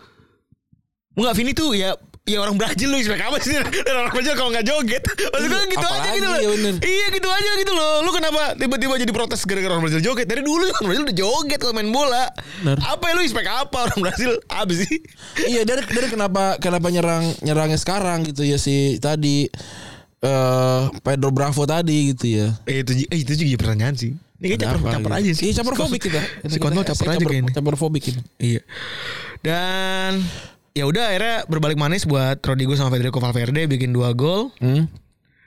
Enggak 1.11 1.35
Vini 1.35 1.51
tuh 1.51 1.75
ya 1.75 1.91
ya 2.21 2.37
orang 2.37 2.53
Brazil 2.53 2.87
lu 2.87 2.97
expect 2.97 3.17
apa 3.19 3.37
sih. 3.39 3.57
Dan 3.57 3.95
orang 3.97 4.11
Brazil 4.11 4.33
kalau 4.35 4.49
nggak 4.49 4.63
joget. 4.63 5.01
Maksud 5.03 5.47
gue 5.47 5.57
Iya, 5.57 5.65
gitu 5.67 5.87
aja 5.87 6.09
gitu 6.11 6.27
loh. 6.27 6.37
ya 6.37 6.49
iya 6.81 7.05
gitu 7.09 7.27
aja 7.27 7.51
gitu 7.57 7.73
loh. 7.73 7.93
Lu 8.01 8.11
kenapa 8.11 8.53
tiba-tiba 8.55 8.93
jadi 8.95 9.09
protes 9.09 9.41
gara-gara 9.43 9.73
orang 9.73 9.83
Brazil 9.83 10.01
joget? 10.01 10.25
Dari 10.25 10.41
dulu 10.41 10.63
orang 10.63 10.85
Brazil 10.85 11.03
udah 11.03 11.17
joget 11.17 11.57
kalau 11.57 11.73
main 11.73 11.89
bola. 11.89 12.29
Bener. 12.61 12.77
apa 12.79 13.03
ya 13.03 13.13
lu 13.15 13.21
expect 13.21 13.47
apa 13.47 13.77
orang 13.85 13.99
Brazil? 13.99 14.31
Apa 14.47 14.71
sih? 14.71 14.93
Iya, 15.43 15.61
dari 15.63 15.81
dari 15.83 16.07
kenapa 16.07 16.55
kenapa 16.57 16.87
nyerang 16.87 17.25
nyerangnya 17.41 17.75
sekarang 17.75 18.21
gitu 18.23 18.45
ya 18.45 18.55
si 18.55 18.95
tadi 18.97 19.49
eh 20.21 20.81
Pedro 21.01 21.33
Bravo 21.33 21.65
tadi 21.65 22.13
gitu 22.13 22.29
ya. 22.29 22.53
eh 22.63 22.85
itu 22.85 22.93
eh, 23.09 23.17
itu 23.17 23.33
juga 23.33 23.65
pertanyaan 23.65 23.97
sih. 23.97 24.13
Ini 24.37 24.53
kayak 24.53 24.61
caper, 24.63 24.79
caper 24.83 25.09
gitu? 25.09 25.17
aja 25.17 25.31
sih. 25.33 25.43
Iya, 25.49 25.53
caper 25.61 25.73
fobik 25.75 26.01
kita. 26.01 26.21
si 26.45 26.57
kontol 26.57 26.81
caper 26.81 27.05
aja 27.09 27.17
kayaknya. 27.19 27.51
Caper 27.51 27.75
fobik 27.75 28.03
ini. 28.09 28.21
Iya. 28.37 28.61
Dan 29.41 30.21
ya 30.71 30.83
udah 30.83 31.03
akhirnya 31.07 31.35
berbalik 31.45 31.75
manis 31.75 32.03
buat 32.03 32.39
Rodrigo 32.39 32.73
sama 32.73 32.89
Federico 32.89 33.17
Valverde 33.17 33.65
bikin 33.65 33.89
dua 33.89 34.11
gol 34.11 34.51
Hmm? 34.57 34.87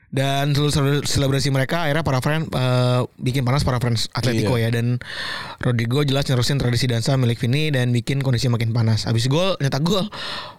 dan 0.09 0.55
seluruh 0.55 0.71
selebrasi 1.03 1.51
mereka 1.51 1.83
akhirnya 1.83 2.01
para 2.01 2.21
fans 2.21 2.47
eh, 2.47 3.01
bikin 3.19 3.43
panas 3.43 3.61
para 3.61 3.77
fans 3.77 4.07
Atletico 4.11 4.55
Iya. 4.55 4.71
ya 4.71 4.79
dan 4.79 5.03
Rodrigo 5.59 6.01
jelas 6.01 6.23
nerusin 6.25 6.55
tradisi 6.55 6.87
dansa 6.87 7.15
milik 7.15 7.35
Vini 7.37 7.69
dan 7.69 7.91
bikin 7.91 8.21
kondisi 8.21 8.47
makin 8.47 8.71
panas. 8.71 9.05
Habis 9.05 9.27
gol 9.27 9.59
nyetak 9.59 9.83
gol. 9.83 10.07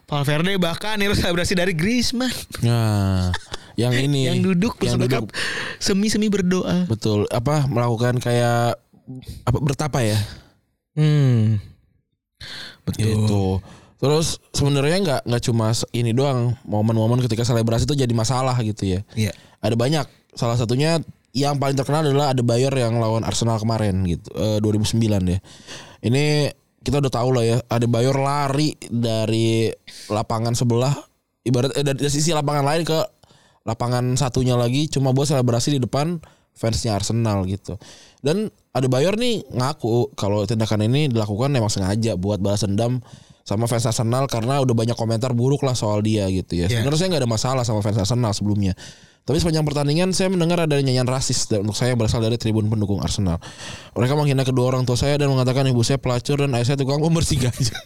Valverde 0.05 0.59
bahkan 0.59 0.99
niru 0.99 1.13
selebrasi 1.13 1.55
dari 1.55 1.71
Griezmann 1.71 2.35
Nah, 2.61 3.31
yang 3.73 3.95
ini 3.95 4.25
yang 4.27 4.43
duduk 4.43 4.75
yang 4.81 4.99
duduk 4.99 5.31
semi-semi 5.77 6.27
berdoa. 6.27 6.83
betul 6.85 7.23
apa 7.29 7.63
melakukan 7.65 8.19
kayak 8.19 8.75
apa 9.41 9.57
bertapa 9.57 10.03
ya 10.03 10.19
Hmm. 10.93 11.63
Betul. 12.83 13.07
gitu 13.07 13.43
terus 14.05 14.37
sebenarnya 14.53 15.01
nggak 15.01 15.21
nggak 15.25 15.43
cuma 15.49 15.73
ini 15.97 16.13
doang 16.13 16.53
momen-momen 16.61 17.25
ketika 17.25 17.41
selebrasi 17.41 17.89
itu 17.89 17.97
jadi 17.97 18.13
masalah 18.13 18.53
gitu 18.61 18.85
ya 18.85 19.01
Iya. 19.17 19.33
ada 19.65 19.73
banyak 19.73 20.05
salah 20.37 20.53
satunya 20.53 21.01
yang 21.35 21.59
paling 21.59 21.75
terkenal 21.75 21.99
adalah 21.99 22.31
ada 22.31 22.39
Bayer 22.45 22.71
yang 22.71 22.95
lawan 22.95 23.27
Arsenal 23.27 23.59
kemarin 23.59 24.07
gitu 24.07 24.31
eh, 24.39 24.57
2009 24.63 25.03
ya. 25.27 25.39
Ini 25.99 26.47
kita 26.79 27.03
udah 27.03 27.11
tahu 27.11 27.29
lah 27.35 27.43
ya, 27.43 27.57
ada 27.67 27.83
Bayer 27.91 28.15
lari 28.15 28.79
dari 28.87 29.67
lapangan 30.07 30.55
sebelah 30.55 30.95
ibarat 31.43 31.75
eh, 31.75 31.83
dari 31.83 32.07
sisi 32.07 32.31
lapangan 32.31 32.63
lain 32.63 32.87
ke 32.87 32.99
lapangan 33.67 34.15
satunya 34.15 34.55
lagi 34.55 34.87
cuma 34.87 35.11
buat 35.11 35.27
selebrasi 35.27 35.75
di 35.75 35.79
depan 35.83 36.23
fansnya 36.55 36.95
Arsenal 36.95 37.43
gitu. 37.51 37.75
Dan 38.23 38.47
ada 38.71 38.87
Bayer 38.87 39.19
nih 39.19 39.43
ngaku 39.51 40.15
kalau 40.15 40.47
tindakan 40.47 40.87
ini 40.87 41.11
dilakukan 41.11 41.51
emang 41.51 41.67
sengaja 41.67 42.15
buat 42.15 42.39
balas 42.39 42.63
dendam 42.63 43.03
sama 43.45 43.69
fans 43.69 43.85
Arsenal 43.85 44.25
karena 44.25 44.57
udah 44.57 44.73
banyak 44.73 44.97
komentar 44.97 45.29
buruk 45.37 45.61
lah 45.61 45.77
soal 45.77 46.01
dia 46.01 46.25
gitu 46.33 46.57
ya. 46.57 46.65
Iya. 46.65 46.81
Sebenarnya 46.81 46.97
saya 46.97 47.09
nggak 47.13 47.21
ada 47.21 47.29
masalah 47.29 47.63
sama 47.63 47.85
fans 47.85 48.01
Arsenal 48.01 48.33
sebelumnya. 48.33 48.73
Tapi 49.25 49.37
sepanjang 49.41 49.65
pertandingan 49.65 50.13
saya 50.13 50.33
mendengar 50.33 50.65
ada 50.65 50.77
nyanyian 50.81 51.05
rasis 51.05 51.49
dan 51.49 51.65
untuk 51.65 51.77
saya 51.77 51.93
berasal 51.93 52.21
dari 52.25 52.41
tribun 52.41 52.65
pendukung 52.69 53.01
Arsenal. 53.05 53.37
Mereka 53.93 54.13
menghina 54.17 54.41
kedua 54.45 54.73
orang 54.73 54.85
tua 54.85 54.97
saya 54.97 55.17
dan 55.21 55.29
mengatakan 55.29 55.65
ibu 55.69 55.81
saya 55.85 56.01
pelacur 56.01 56.41
dan 56.41 56.53
ayah 56.57 56.73
saya 56.73 56.77
tukang 56.77 57.01
pembersih 57.01 57.37
gajah. 57.41 57.81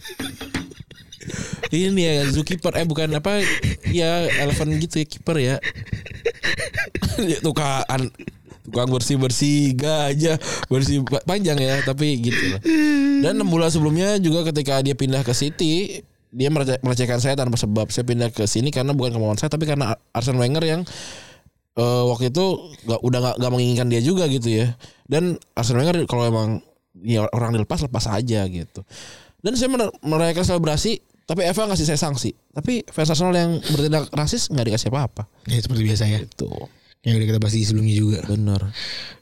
Ini 1.70 2.00
ya 2.00 2.24
zookeeper 2.32 2.74
eh 2.74 2.84
bukan 2.88 3.14
apa 3.14 3.44
ya 3.92 4.26
elephant 4.40 4.74
gitu 4.80 5.04
ya 5.04 5.06
keeper 5.06 5.36
ya. 5.40 5.56
tukang 7.46 7.84
tukang 8.70 8.88
bersih 8.88 9.18
bersih 9.18 9.74
gajah 9.74 10.38
bersih 10.66 11.02
pa- 11.02 11.20
panjang 11.26 11.58
ya 11.58 11.82
tapi 11.82 12.16
gitu 12.16 12.54
lah. 12.54 12.60
Dan 13.20 13.36
enam 13.36 13.50
bulan 13.50 13.68
sebelumnya 13.68 14.16
juga 14.16 14.46
ketika 14.48 14.80
dia 14.80 14.94
pindah 14.94 15.20
ke 15.20 15.34
City 15.34 16.00
dia 16.30 16.46
melecehkan 16.80 17.18
saya 17.18 17.34
tanpa 17.34 17.58
sebab. 17.58 17.90
Saya 17.90 18.06
pindah 18.06 18.30
ke 18.30 18.46
sini 18.46 18.70
karena 18.70 18.94
bukan 18.94 19.18
kemauan 19.18 19.34
saya 19.34 19.50
tapi 19.50 19.66
karena 19.66 19.98
Arsene 20.14 20.38
Wenger 20.38 20.62
yang 20.62 20.80
eh, 21.74 22.02
waktu 22.06 22.30
itu 22.30 22.44
nggak 22.86 23.00
udah 23.02 23.18
nggak 23.18 23.34
nggak 23.42 23.52
menginginkan 23.52 23.86
dia 23.90 24.00
juga 24.00 24.30
gitu 24.30 24.48
ya. 24.62 24.78
Dan 25.04 25.36
Arsene 25.58 25.82
Wenger 25.82 26.06
kalau 26.06 26.30
emang 26.30 26.48
ya 27.02 27.26
orang 27.34 27.58
dilepas 27.58 27.82
lepas 27.82 28.06
aja 28.06 28.46
gitu. 28.46 28.80
Dan 29.42 29.58
saya 29.58 29.68
mer- 29.74 29.94
merayakan 30.06 30.46
selebrasi 30.46 31.02
tapi 31.26 31.46
Eva 31.46 31.62
ngasih 31.70 31.86
saya 31.86 31.98
sanksi. 31.98 32.34
Tapi 32.50 32.82
fans 32.90 33.14
Arsenal 33.14 33.34
yang 33.34 33.50
bertindak 33.62 34.10
rasis 34.10 34.50
nggak 34.50 34.66
dikasih 34.70 34.90
apa-apa. 34.90 35.30
Ya 35.46 35.62
seperti 35.62 35.82
biasa 35.86 36.04
ya. 36.10 36.18
itu 36.26 36.50
Yang 37.00 37.14
udah 37.16 37.28
kita 37.32 37.40
bahas 37.40 37.54
di 37.56 37.64
sebelumnya 37.64 37.96
juga. 37.96 38.18
bener 38.28 38.60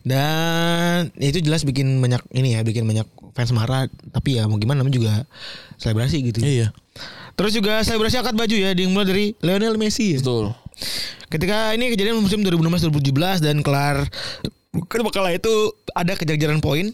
Dan 0.03 1.15
itu 1.15 1.39
jelas 1.39 1.63
bikin 1.63 2.03
banyak 2.03 2.19
ini 2.35 2.59
ya, 2.59 2.61
bikin 2.63 2.83
banyak 2.83 3.07
fans 3.31 3.55
marah. 3.55 3.87
Tapi 3.87 4.35
ya 4.35 4.51
mau 4.51 4.59
gimana 4.59 4.83
namanya 4.83 4.99
juga 4.99 5.13
selebrasi 5.79 6.19
gitu. 6.27 6.43
iya 6.43 6.75
Terus 7.39 7.55
juga 7.55 7.79
selebrasi 7.87 8.19
akad 8.19 8.35
baju 8.35 8.51
ya, 8.51 8.75
dimulai 8.75 9.07
dari 9.07 9.25
Lionel 9.39 9.79
Messi 9.79 10.15
ya. 10.15 10.19
betul 10.19 10.51
Ketika 11.31 11.71
ini 11.71 11.93
kejadian 11.95 12.19
musim 12.19 12.43
2016-2017 12.43 13.45
dan 13.45 13.63
kelar 13.63 14.07
kan 14.89 15.01
kala 15.09 15.33
itu 15.33 15.73
ada 15.95 16.13
kejar-kejaran 16.13 16.61
poin 16.61 16.91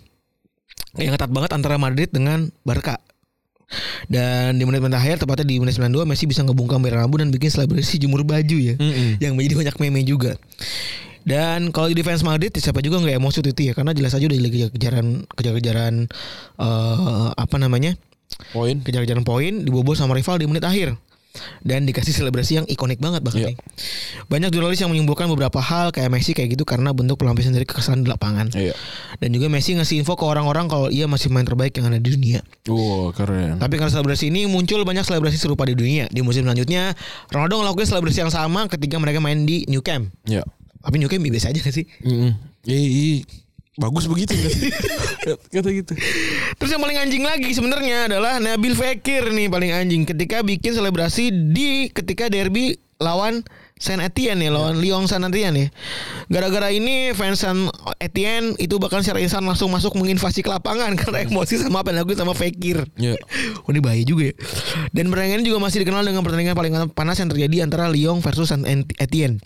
yang 0.95 1.11
ketat 1.11 1.31
banget 1.31 1.51
antara 1.51 1.75
Madrid 1.75 2.07
dengan 2.13 2.49
Barca. 2.63 3.01
Dan 4.05 4.61
di 4.61 4.63
menit-menit 4.63 4.95
akhir 4.95 5.15
tepatnya 5.25 5.45
di 5.49 5.57
menit 5.57 5.75
92 5.77 6.05
Messi 6.05 6.25
bisa 6.29 6.45
ngebungkam 6.45 6.77
merah 6.81 7.05
lampu 7.05 7.17
dan 7.17 7.33
bikin 7.33 7.49
selebrasi 7.49 7.97
jemur 7.97 8.21
baju 8.21 8.57
ya. 8.57 8.75
Mm-mm. 8.77 9.17
Yang 9.17 9.33
menjadi 9.33 9.53
banyak 9.65 9.75
meme 9.81 10.01
juga. 10.05 10.37
Dan 11.25 11.73
kalau 11.73 11.89
di 11.89 12.05
fans 12.05 12.21
Madrid 12.21 12.53
siapa 12.53 12.85
juga 12.85 13.01
nggak 13.01 13.17
emosi 13.17 13.41
itu 13.41 13.61
ya 13.65 13.73
karena 13.73 13.97
jelas 13.97 14.13
aja 14.13 14.29
udah 14.29 14.37
lagi 14.37 14.57
kejar-kejaran 14.61 15.25
kejar-kejaran 15.33 15.93
eh, 16.61 17.27
apa 17.33 17.55
namanya? 17.57 17.97
poin 18.51 18.81
kejar-kejaran 18.83 19.23
poin 19.23 19.63
dibobol 19.63 19.95
sama 19.95 20.17
rival 20.17 20.35
di 20.41 20.45
menit 20.49 20.65
akhir 20.65 20.97
dan 21.61 21.85
dikasih 21.85 22.11
selebrasi 22.11 22.63
yang 22.63 22.65
ikonik 22.67 22.99
banget 22.99 23.21
bahkan 23.21 23.53
nih. 23.53 23.57
Banyak 24.27 24.49
jurnalis 24.51 24.79
yang 24.81 24.91
menyimpulkan 24.91 25.29
beberapa 25.31 25.59
hal 25.61 25.91
kayak 25.91 26.09
Messi 26.11 26.31
kayak 26.33 26.57
gitu 26.57 26.63
karena 26.63 26.91
bentuk 26.91 27.19
pelampiasan 27.21 27.53
dari 27.53 27.67
kekesalan 27.67 28.03
di 28.03 28.09
lapangan. 28.09 28.51
iya 28.55 28.73
Dan 29.19 29.31
juga 29.35 29.47
Messi 29.51 29.75
ngasih 29.75 30.01
info 30.03 30.15
ke 30.19 30.25
orang-orang 30.25 30.67
kalau 30.67 30.87
ia 30.89 31.05
masih 31.05 31.31
main 31.31 31.45
terbaik 31.45 31.75
yang 31.77 31.91
ada 31.91 31.99
di 31.99 32.09
dunia. 32.13 32.41
wow 32.67 33.11
keren 33.15 33.57
Tapi 33.61 33.73
karena 33.79 33.91
selebrasi 33.91 34.29
ini 34.33 34.47
muncul 34.49 34.81
banyak 34.83 35.03
selebrasi 35.05 35.37
serupa 35.39 35.63
di 35.67 35.75
dunia. 35.77 36.09
Di 36.09 36.21
musim 36.25 36.43
selanjutnya 36.47 36.93
Ronaldo 37.29 37.61
ngelakuin 37.61 37.87
selebrasi 37.87 38.27
yang 38.27 38.33
sama 38.33 38.67
ketika 38.67 38.97
mereka 38.97 39.21
main 39.23 39.43
di 39.45 39.63
New 39.69 39.81
Camp. 39.85 40.11
ya 40.25 40.43
Tapi 40.85 40.95
New 41.01 41.09
Camp 41.09 41.21
biasa 41.25 41.49
aja 41.49 41.59
gak 41.61 41.75
sih? 41.75 41.85
Iya, 42.65 42.77
iya. 42.77 43.44
Bagus 43.75 44.07
begitu 44.07 44.31
kan 44.31 44.51
kata 45.59 45.69
gitu 45.71 45.93
Terus 46.55 46.71
yang 46.71 46.83
paling 46.83 46.95
anjing 46.95 47.23
lagi 47.27 47.51
sebenarnya 47.51 48.07
adalah 48.07 48.39
Nabil 48.39 48.71
Fekir 48.71 49.35
nih 49.35 49.51
paling 49.51 49.75
anjing 49.75 50.07
ketika 50.07 50.39
bikin 50.41 50.71
selebrasi 50.71 51.31
di 51.51 51.91
ketika 51.91 52.31
derby 52.31 52.79
lawan 53.03 53.43
Saint 53.75 53.99
Etienne 53.99 54.39
ya 54.39 54.55
lawan 54.55 54.79
Lyon 54.79 55.03
Saint 55.03 55.27
Etienne 55.27 55.67
ya. 55.67 55.69
Gara-gara 56.31 56.71
ini 56.71 57.11
fans 57.11 57.43
Saint 57.43 57.67
Etienne 57.99 58.55
itu 58.55 58.79
bahkan 58.79 59.03
secara 59.03 59.19
instan 59.19 59.43
langsung 59.43 59.67
masuk 59.67 59.99
menginvasi 59.99 60.39
ke 60.39 60.47
lapangan 60.47 60.95
karena 60.99 61.27
emosi 61.27 61.59
sama 61.59 61.83
dilakuin 61.83 62.15
sama 62.15 62.31
Fekir. 62.31 62.87
ya 62.95 63.19
Oh, 63.67 63.71
ini 63.75 63.83
bahaya 63.83 64.03
juga 64.07 64.31
ya. 64.31 64.35
Dan 64.95 65.11
pertandingan 65.11 65.43
ini 65.43 65.47
juga 65.51 65.59
masih 65.59 65.83
dikenal 65.83 66.07
dengan 66.07 66.23
pertandingan 66.23 66.55
paling 66.55 66.73
panas 66.95 67.19
yang 67.19 67.27
terjadi 67.27 67.67
antara 67.67 67.91
Lyon 67.91 68.23
versus 68.23 68.47
Saint 68.47 68.63
Etienne. 68.95 69.43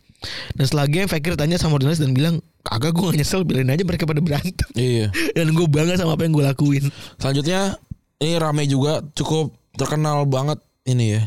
Dan 0.56 0.64
setelah 0.68 0.86
game 0.92 1.08
Fekir 1.08 1.34
tanya 1.40 1.56
sama 1.56 1.80
jurnalis 1.80 2.04
dan 2.04 2.12
bilang 2.12 2.44
kagak 2.64 2.92
gue 2.92 3.04
gak 3.08 3.18
nyesel 3.18 3.42
biarin 3.48 3.72
aja 3.72 3.84
mereka 3.88 4.04
pada 4.04 4.20
berantem. 4.20 4.68
iya 4.76 5.08
Dan 5.38 5.56
gue 5.56 5.66
bangga 5.68 5.96
sama 5.96 6.20
apa 6.20 6.28
yang 6.28 6.36
gue 6.36 6.46
lakuin. 6.46 6.84
Selanjutnya 7.18 7.80
ini 8.20 8.36
rame 8.36 8.68
juga 8.68 9.00
cukup 9.16 9.56
terkenal 9.80 10.28
banget 10.28 10.60
ini 10.84 11.20
ya. 11.20 11.24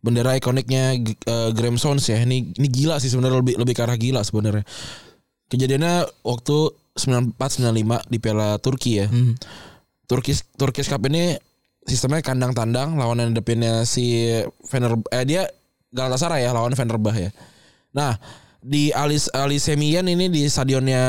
Bendera 0.00 0.36
ikoniknya 0.36 0.96
uh, 1.28 1.52
Graham 1.52 1.80
Sounds 1.80 2.08
ya. 2.08 2.20
Ini 2.20 2.56
ini 2.56 2.68
gila 2.68 3.00
sih 3.00 3.08
sebenarnya 3.08 3.40
lebih 3.40 3.54
lebih 3.56 3.74
ke 3.76 3.82
arah 3.84 3.96
gila 3.96 4.20
sebenarnya. 4.24 4.64
Kejadiannya 5.48 6.08
waktu 6.24 6.56
94 6.96 7.36
95 7.36 8.12
di 8.12 8.18
Piala 8.20 8.60
Turki 8.60 9.00
ya. 9.00 9.06
Hmm. 9.08 9.36
Turkish 10.04 10.44
Turkish 10.58 10.88
Cup 10.88 11.04
ini 11.08 11.38
sistemnya 11.88 12.20
kandang 12.20 12.52
tandang 12.52 13.00
lawan 13.00 13.24
yang 13.24 13.32
depannya 13.32 13.88
si 13.88 14.28
Fener 14.68 14.98
eh 15.10 15.24
dia 15.24 15.48
Galatasaray 15.90 16.46
ya 16.46 16.54
lawan 16.54 16.74
Fenerbah 16.76 17.16
ya. 17.16 17.30
Nah, 17.90 18.14
di 18.60 18.92
Alis 18.92 19.26
Alisemian 19.32 20.06
ini 20.06 20.28
di 20.28 20.46
stadionnya 20.46 21.02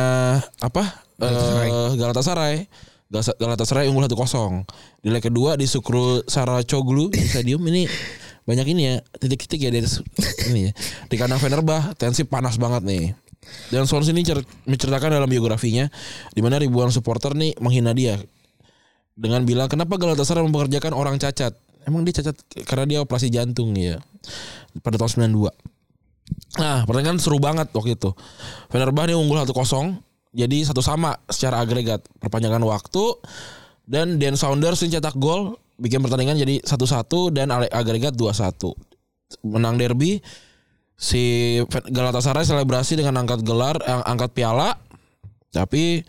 apa? 0.59 0.83
Galatasaray. 1.19 1.67
Eh, 1.69 1.91
Galatasaray. 1.99 2.55
Gal- 3.11 3.37
Galatasaray 3.37 3.85
unggul 3.91 4.07
1-0. 4.07 4.63
Di 5.03 5.09
leg 5.11 5.21
kedua 5.21 5.59
di 5.59 5.67
Sukru 5.67 6.23
Saracoglu 6.25 7.11
Stadium 7.11 7.59
ini 7.67 7.85
banyak 8.41 8.65
ini 8.73 8.81
ya 8.87 8.95
titik-titik 9.19 9.61
ya 9.61 9.69
dari 9.69 9.85
ini 10.49 10.69
ya. 10.69 10.73
Di 11.05 11.15
kandang 11.19 11.37
Fenerbah 11.37 11.93
tensi 11.93 12.23
panas 12.23 12.55
banget 12.55 12.81
nih. 12.87 13.05
Dan 13.69 13.83
Sons 13.85 14.07
ini 14.07 14.23
cer- 14.23 14.45
menceritakan 14.63 15.11
dalam 15.11 15.27
biografinya 15.27 15.89
di 16.31 16.39
mana 16.39 16.55
ribuan 16.55 16.87
supporter 16.89 17.33
nih 17.35 17.57
menghina 17.59 17.91
dia 17.91 18.15
dengan 19.13 19.43
bilang 19.43 19.67
kenapa 19.67 19.99
Galatasaray 19.99 20.41
mempekerjakan 20.47 20.93
orang 20.95 21.19
cacat. 21.19 21.51
Emang 21.83 22.05
dia 22.05 22.13
cacat 22.15 22.37
karena 22.63 22.85
dia 22.87 22.99
operasi 23.03 23.27
jantung 23.27 23.73
ya. 23.75 23.99
Pada 24.79 24.95
tahun 24.95 25.35
92. 25.35 25.70
Nah, 26.59 26.83
pertandingan 26.83 27.17
seru 27.21 27.39
banget 27.39 27.71
waktu 27.71 27.95
itu. 27.95 28.11
Fenerbahce 28.67 29.15
unggul 29.15 29.39
1-0. 29.39 29.55
Jadi 30.31 30.63
satu 30.63 30.79
sama 30.83 31.15
secara 31.27 31.59
agregat. 31.63 32.03
Perpanjangan 32.19 32.63
waktu 32.63 33.03
dan 33.87 34.15
Dan 34.19 34.39
Saunders 34.39 34.79
yang 34.83 34.99
cetak 34.99 35.19
gol 35.19 35.59
bikin 35.81 35.99
pertandingan 35.99 36.39
jadi 36.39 36.61
1-1 36.63 37.35
dan 37.35 37.51
agregat 37.51 38.15
2-1. 38.15 38.71
Menang 39.47 39.75
derby 39.79 40.19
si 41.01 41.57
Galatasaray 41.67 42.45
selebrasi 42.45 43.01
dengan 43.01 43.25
angkat 43.25 43.41
gelar, 43.41 43.81
ang- 43.83 44.05
angkat 44.05 44.31
piala. 44.37 44.77
Tapi 45.51 46.05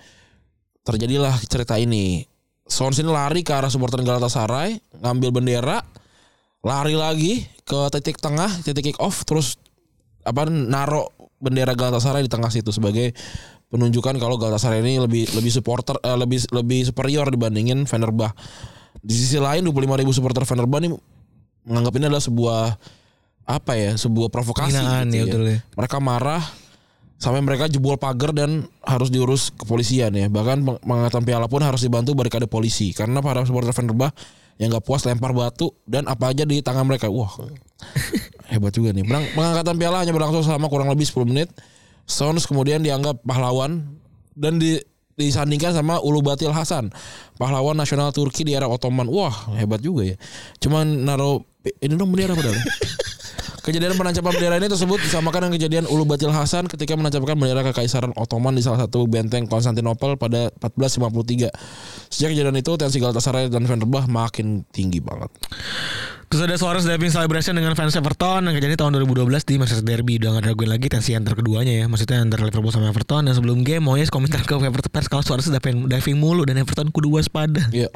terjadilah 0.87 1.35
cerita 1.49 1.81
ini. 1.81 2.23
Sons 2.69 3.01
ini 3.03 3.11
lari 3.11 3.43
ke 3.43 3.51
arah 3.51 3.73
supporter 3.73 4.05
Galatasaray, 4.05 4.79
ngambil 5.03 5.31
bendera, 5.35 5.83
lari 6.63 6.95
lagi 6.95 7.43
ke 7.67 7.79
titik 7.99 8.23
tengah, 8.23 8.49
titik 8.63 8.95
kick 8.95 8.99
off, 9.03 9.27
terus 9.27 9.59
apa 10.23 10.47
naro 10.49 11.11
bendera 11.43 11.75
Galatasaray 11.75 12.27
di 12.27 12.31
tengah 12.31 12.51
situ 12.51 12.71
sebagai 12.71 13.15
penunjukan 13.73 14.15
kalau 14.21 14.39
Galatasaray 14.39 14.85
ini 14.85 15.03
lebih 15.03 15.27
lebih 15.35 15.53
supporter 15.53 15.99
eh, 16.03 16.17
lebih 16.17 16.47
lebih 16.55 16.87
superior 16.89 17.27
dibandingin 17.31 17.85
Fenerbah. 17.89 18.31
Di 19.03 19.15
sisi 19.17 19.41
lain 19.41 19.67
25 19.67 20.01
ribu 20.05 20.13
supporter 20.15 20.47
Fenerbah 20.47 20.79
ini 20.85 20.95
menganggap 21.67 21.93
ini 21.99 22.05
adalah 22.11 22.23
sebuah 22.23 22.61
apa 23.43 23.73
ya 23.75 23.99
sebuah 23.99 24.31
provokasi 24.31 24.79
gitu 25.11 25.17
ya, 25.19 25.25
betul 25.27 25.43
ya. 25.51 25.59
mereka 25.75 25.99
marah 25.99 26.43
sampai 27.19 27.43
mereka 27.43 27.67
jebol 27.67 27.99
pagar 27.99 28.35
dan 28.35 28.67
harus 28.83 29.11
diurus 29.11 29.51
kepolisian 29.55 30.15
ya 30.15 30.27
bahkan 30.31 30.63
peng- 30.63 30.83
pengangkatan 30.83 31.23
piala 31.27 31.47
pun 31.51 31.63
harus 31.63 31.83
dibantu 31.83 32.15
barikade 32.15 32.47
polisi 32.47 32.95
karena 32.95 33.19
para 33.19 33.43
supporter 33.43 33.75
Fenerbah 33.75 34.15
yang 34.59 34.71
nggak 34.71 34.87
puas 34.87 35.03
lempar 35.07 35.35
batu 35.35 35.75
dan 35.87 36.07
apa 36.07 36.31
aja 36.31 36.47
di 36.47 36.63
tangan 36.63 36.87
mereka 36.87 37.11
wah 37.11 37.31
hebat 38.53 38.72
juga 38.76 38.92
nih. 38.92 39.03
Perang- 39.09 39.32
pengangkatan 39.32 39.74
piala 39.80 40.05
hanya 40.05 40.12
berlangsung 40.12 40.44
selama 40.44 40.68
kurang 40.68 40.92
lebih 40.92 41.09
10 41.09 41.24
menit. 41.24 41.48
Sons 42.05 42.44
kemudian 42.44 42.84
dianggap 42.84 43.24
pahlawan 43.24 43.96
dan 44.36 44.61
di 44.61 44.76
disandingkan 45.16 45.76
sama 45.76 46.00
Ulubatil 46.00 46.50
Hasan 46.50 46.88
pahlawan 47.36 47.76
nasional 47.76 48.11
Turki 48.12 48.44
di 48.44 48.53
era 48.57 48.68
Ottoman. 48.68 49.09
Wah 49.09 49.55
hebat 49.57 49.80
juga 49.80 50.05
ya. 50.09 50.16
Cuman 50.61 51.05
naro 51.05 51.48
ini 51.80 51.94
dong 51.94 52.11
bendera 52.12 52.36
padahal. 52.36 52.59
Kejadian 53.62 53.94
penancapan 53.94 54.34
bendera 54.34 54.59
ini 54.59 54.66
tersebut 54.66 54.98
disamakan 55.07 55.46
dengan 55.46 55.55
kejadian 55.55 55.84
Ulu 55.86 56.03
Batil 56.03 56.34
Hasan 56.34 56.66
ketika 56.66 56.98
menancapkan 56.98 57.38
bendera 57.38 57.62
kekaisaran 57.70 58.11
Ottoman 58.18 58.59
di 58.59 58.62
salah 58.66 58.82
satu 58.82 59.07
benteng 59.07 59.46
Konstantinopel 59.46 60.18
pada 60.18 60.50
1453. 60.59 62.11
Sejak 62.11 62.34
kejadian 62.34 62.59
itu 62.59 62.74
tensi 62.74 62.98
Galatasaray 62.98 63.46
dan 63.55 63.62
Fenerbah 63.70 64.11
makin 64.11 64.66
tinggi 64.74 64.98
banget. 64.98 65.30
Ada 66.33 66.57
Suarez 66.57 66.89
diving 66.89 67.12
celebration 67.12 67.53
dengan 67.53 67.76
fans 67.76 67.93
Everton 67.93 68.49
yang 68.49 68.57
kejadian 68.57 68.80
tahun 68.80 69.05
2012 69.05 69.45
di 69.45 69.55
Manchester 69.61 69.85
Derby. 69.85 70.16
Udah 70.16 70.41
gak 70.41 70.49
raguin 70.49 70.72
lagi 70.72 70.89
tensi 70.89 71.12
antar 71.12 71.37
keduanya 71.37 71.85
ya. 71.85 71.85
Maksudnya 71.85 72.24
antara 72.24 72.49
Liverpool 72.49 72.72
sama 72.72 72.89
Everton. 72.89 73.28
Dan 73.28 73.37
sebelum 73.37 73.61
game 73.61 73.85
Moyes 73.85 74.09
komentar 74.09 74.41
ke 74.41 74.53
Everton 74.57 74.89
Pers 74.89 75.12
kalau 75.12 75.20
Suarez 75.20 75.45
diving, 75.45 75.93
diving 75.93 76.16
mulu 76.16 76.49
dan 76.49 76.57
Everton 76.57 76.89
kudu 76.89 77.12
waspada. 77.12 77.68
Iya. 77.68 77.93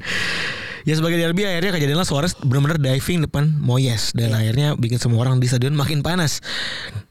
ya 0.86 0.94
sebagai 0.94 1.18
derby 1.18 1.42
akhirnya 1.42 1.74
kejadianlah 1.74 2.06
Suarez 2.06 2.36
benar-benar 2.38 2.76
diving 2.76 3.24
depan 3.24 3.56
Moyes. 3.56 4.12
Dan 4.12 4.36
akhirnya 4.36 4.76
bikin 4.76 5.00
semua 5.00 5.24
orang 5.24 5.40
di 5.40 5.48
stadion 5.48 5.72
makin 5.72 6.04
panas. 6.04 6.44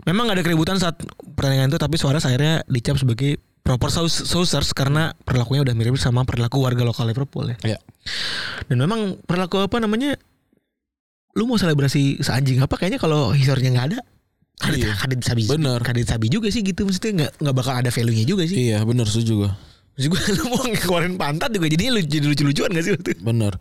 Memang 0.05 0.29
gak 0.29 0.39
ada 0.39 0.43
keributan 0.45 0.77
saat 0.77 1.01
pertandingan 1.33 1.73
itu 1.73 1.79
tapi 1.81 1.97
Suarez 1.97 2.21
akhirnya 2.21 2.61
dicap 2.69 3.01
sebagai 3.01 3.41
proper 3.65 3.89
saus- 3.89 4.29
sausers 4.29 4.77
karena 4.77 5.17
perilakunya 5.25 5.65
udah 5.65 5.73
mirip 5.73 5.97
sama 5.97 6.21
perilaku 6.21 6.61
warga 6.61 6.85
lokal 6.85 7.09
Liverpool 7.09 7.49
ya. 7.49 7.57
Iya. 7.73 7.79
dan 8.69 8.77
memang 8.77 9.17
perilaku 9.25 9.65
apa 9.65 9.81
namanya 9.81 10.13
lu 11.35 11.43
mau 11.43 11.59
selebrasi 11.59 12.23
seanjing 12.23 12.63
apa 12.63 12.79
kayaknya 12.79 12.95
kalau 12.95 13.35
historinya 13.35 13.71
nggak 13.75 13.87
ada 13.91 13.99
kadit, 14.55 14.87
Iya. 14.87 14.93
kadit 14.95 15.19
sabi 15.19 15.41
Bener. 15.43 15.79
kadit 15.83 16.07
sabi 16.07 16.31
juga 16.31 16.47
sih 16.47 16.63
gitu 16.63 16.87
maksudnya 16.87 17.11
nggak 17.11 17.31
nggak 17.43 17.55
bakal 17.55 17.73
ada 17.75 17.91
value 17.91 18.15
nya 18.15 18.23
juga 18.23 18.43
sih 18.47 18.71
Iya, 18.71 18.87
benar 18.87 19.03
setuju 19.11 19.43
gua. 19.43 19.51
Maksud 19.95 20.11
gue 20.11 20.21
lu 20.39 20.43
mau 20.51 20.63
ngeluarin 20.63 21.15
pantat 21.15 21.51
juga 21.51 21.67
jadinya 21.71 21.95
lu 21.95 22.03
jadi 22.03 22.27
lucu-lucuan 22.27 22.67
gak 22.71 22.83
sih 22.83 22.93
itu? 22.95 23.11
Bener. 23.23 23.55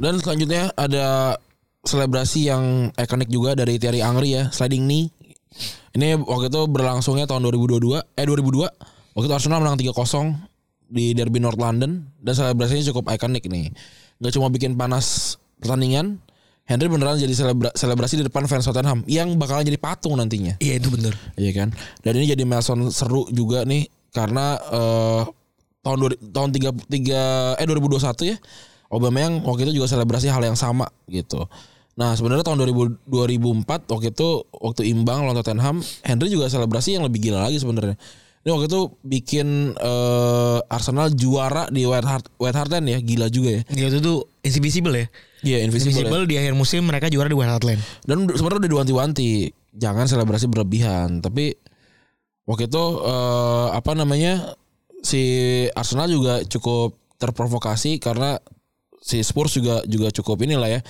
Dan 0.00 0.16
selanjutnya 0.16 0.72
ada 0.72 1.36
selebrasi 1.84 2.48
yang 2.48 2.88
ikonik 2.96 3.28
juga 3.28 3.52
dari 3.52 3.76
Thierry 3.76 4.00
Angri 4.00 4.40
ya, 4.40 4.48
sliding 4.48 4.88
knee. 4.88 5.12
Ini 5.92 6.16
waktu 6.16 6.48
itu 6.48 6.60
berlangsungnya 6.64 7.28
tahun 7.28 7.44
2022, 7.48 7.92
eh 8.16 8.24
2002. 8.24 8.72
Waktu 9.16 9.26
itu 9.28 9.34
Arsenal 9.36 9.60
menang 9.60 9.76
3-0 9.76 10.32
di 10.88 11.12
Derby 11.12 11.44
North 11.44 11.60
London 11.60 12.08
dan 12.24 12.32
selebrasinya 12.32 12.84
cukup 12.92 13.12
ikonik 13.12 13.44
nih. 13.44 13.68
Gak 14.16 14.32
cuma 14.32 14.48
bikin 14.48 14.80
panas 14.80 15.36
pertandingan, 15.60 16.24
Henry 16.66 16.90
beneran 16.90 17.14
jadi 17.14 17.30
selebra- 17.30 17.74
selebrasi 17.78 18.18
di 18.18 18.24
depan 18.26 18.50
fans 18.50 18.66
Tottenham 18.66 19.06
yang 19.06 19.38
bakalan 19.38 19.62
jadi 19.62 19.78
patung 19.78 20.18
nantinya. 20.18 20.58
Iya 20.58 20.82
itu 20.82 20.90
bener 20.90 21.14
Iya 21.38 21.54
kan. 21.54 21.68
Dan 22.02 22.18
ini 22.18 22.26
jadi 22.26 22.42
milestone 22.42 22.90
seru 22.90 23.30
juga 23.30 23.62
nih 23.62 23.86
karena 24.10 24.58
eh, 24.58 25.22
tahun 25.86 25.96
dua, 26.02 26.10
tahun 26.18 26.50
tiga, 26.50 26.70
tiga 26.90 27.22
eh 27.54 27.66
2021 27.70 28.34
ya. 28.34 28.36
Aubameyang 28.90 29.46
waktu 29.46 29.70
itu 29.70 29.82
juga 29.82 29.86
selebrasi 29.90 30.26
hal 30.26 30.42
yang 30.42 30.58
sama 30.58 30.90
gitu. 31.06 31.46
Nah 31.94 32.18
sebenarnya 32.18 32.42
tahun 32.42 32.66
2000, 32.66 33.08
2004 33.08 33.86
waktu 33.86 34.06
itu 34.10 34.28
waktu 34.50 34.82
imbang 34.90 35.22
lawan 35.22 35.38
Tottenham 35.38 35.78
Henry 36.02 36.28
juga 36.28 36.50
selebrasi 36.50 36.98
yang 36.98 37.06
lebih 37.06 37.30
gila 37.30 37.46
lagi 37.46 37.62
sebenarnya. 37.62 37.94
Ini 38.42 38.50
waktu 38.54 38.66
itu 38.66 38.80
bikin 39.06 39.74
eh, 39.74 40.58
Arsenal 40.66 41.14
juara 41.14 41.70
di 41.70 41.86
White 41.86 42.06
Hart 42.06 42.26
White 42.42 42.58
Hart 42.58 42.70
Lane 42.74 42.94
ya 42.94 42.98
gila 42.98 43.26
juga 43.30 43.54
ya. 43.54 43.62
Ya 43.70 43.86
itu 43.86 44.02
tuh 44.02 44.26
Invisible 44.42 44.94
ya 44.94 45.06
Iya 45.46 45.58
invisible, 45.62 45.94
ya. 45.94 46.10
Invisible 46.10 46.24
di 46.26 46.34
akhir 46.42 46.52
musim 46.58 46.82
mereka 46.82 47.06
juara 47.06 47.30
di 47.30 47.38
Lane 47.38 47.82
Dan 48.02 48.26
sebenarnya 48.26 48.66
udah 48.66 48.72
diwanti-wanti 48.74 49.30
jangan 49.78 50.10
selebrasi 50.10 50.50
berlebihan. 50.50 51.22
Tapi 51.22 51.54
waktu 52.50 52.66
itu 52.66 52.84
eh, 53.06 53.68
apa 53.70 53.94
namanya 53.94 54.58
si 55.06 55.22
Arsenal 55.70 56.10
juga 56.10 56.42
cukup 56.42 56.98
terprovokasi 57.16 58.02
karena 58.02 58.42
si 58.98 59.22
Spurs 59.22 59.54
juga 59.54 59.86
juga 59.86 60.10
cukup 60.10 60.42
inilah 60.42 60.66
ya 60.66 60.80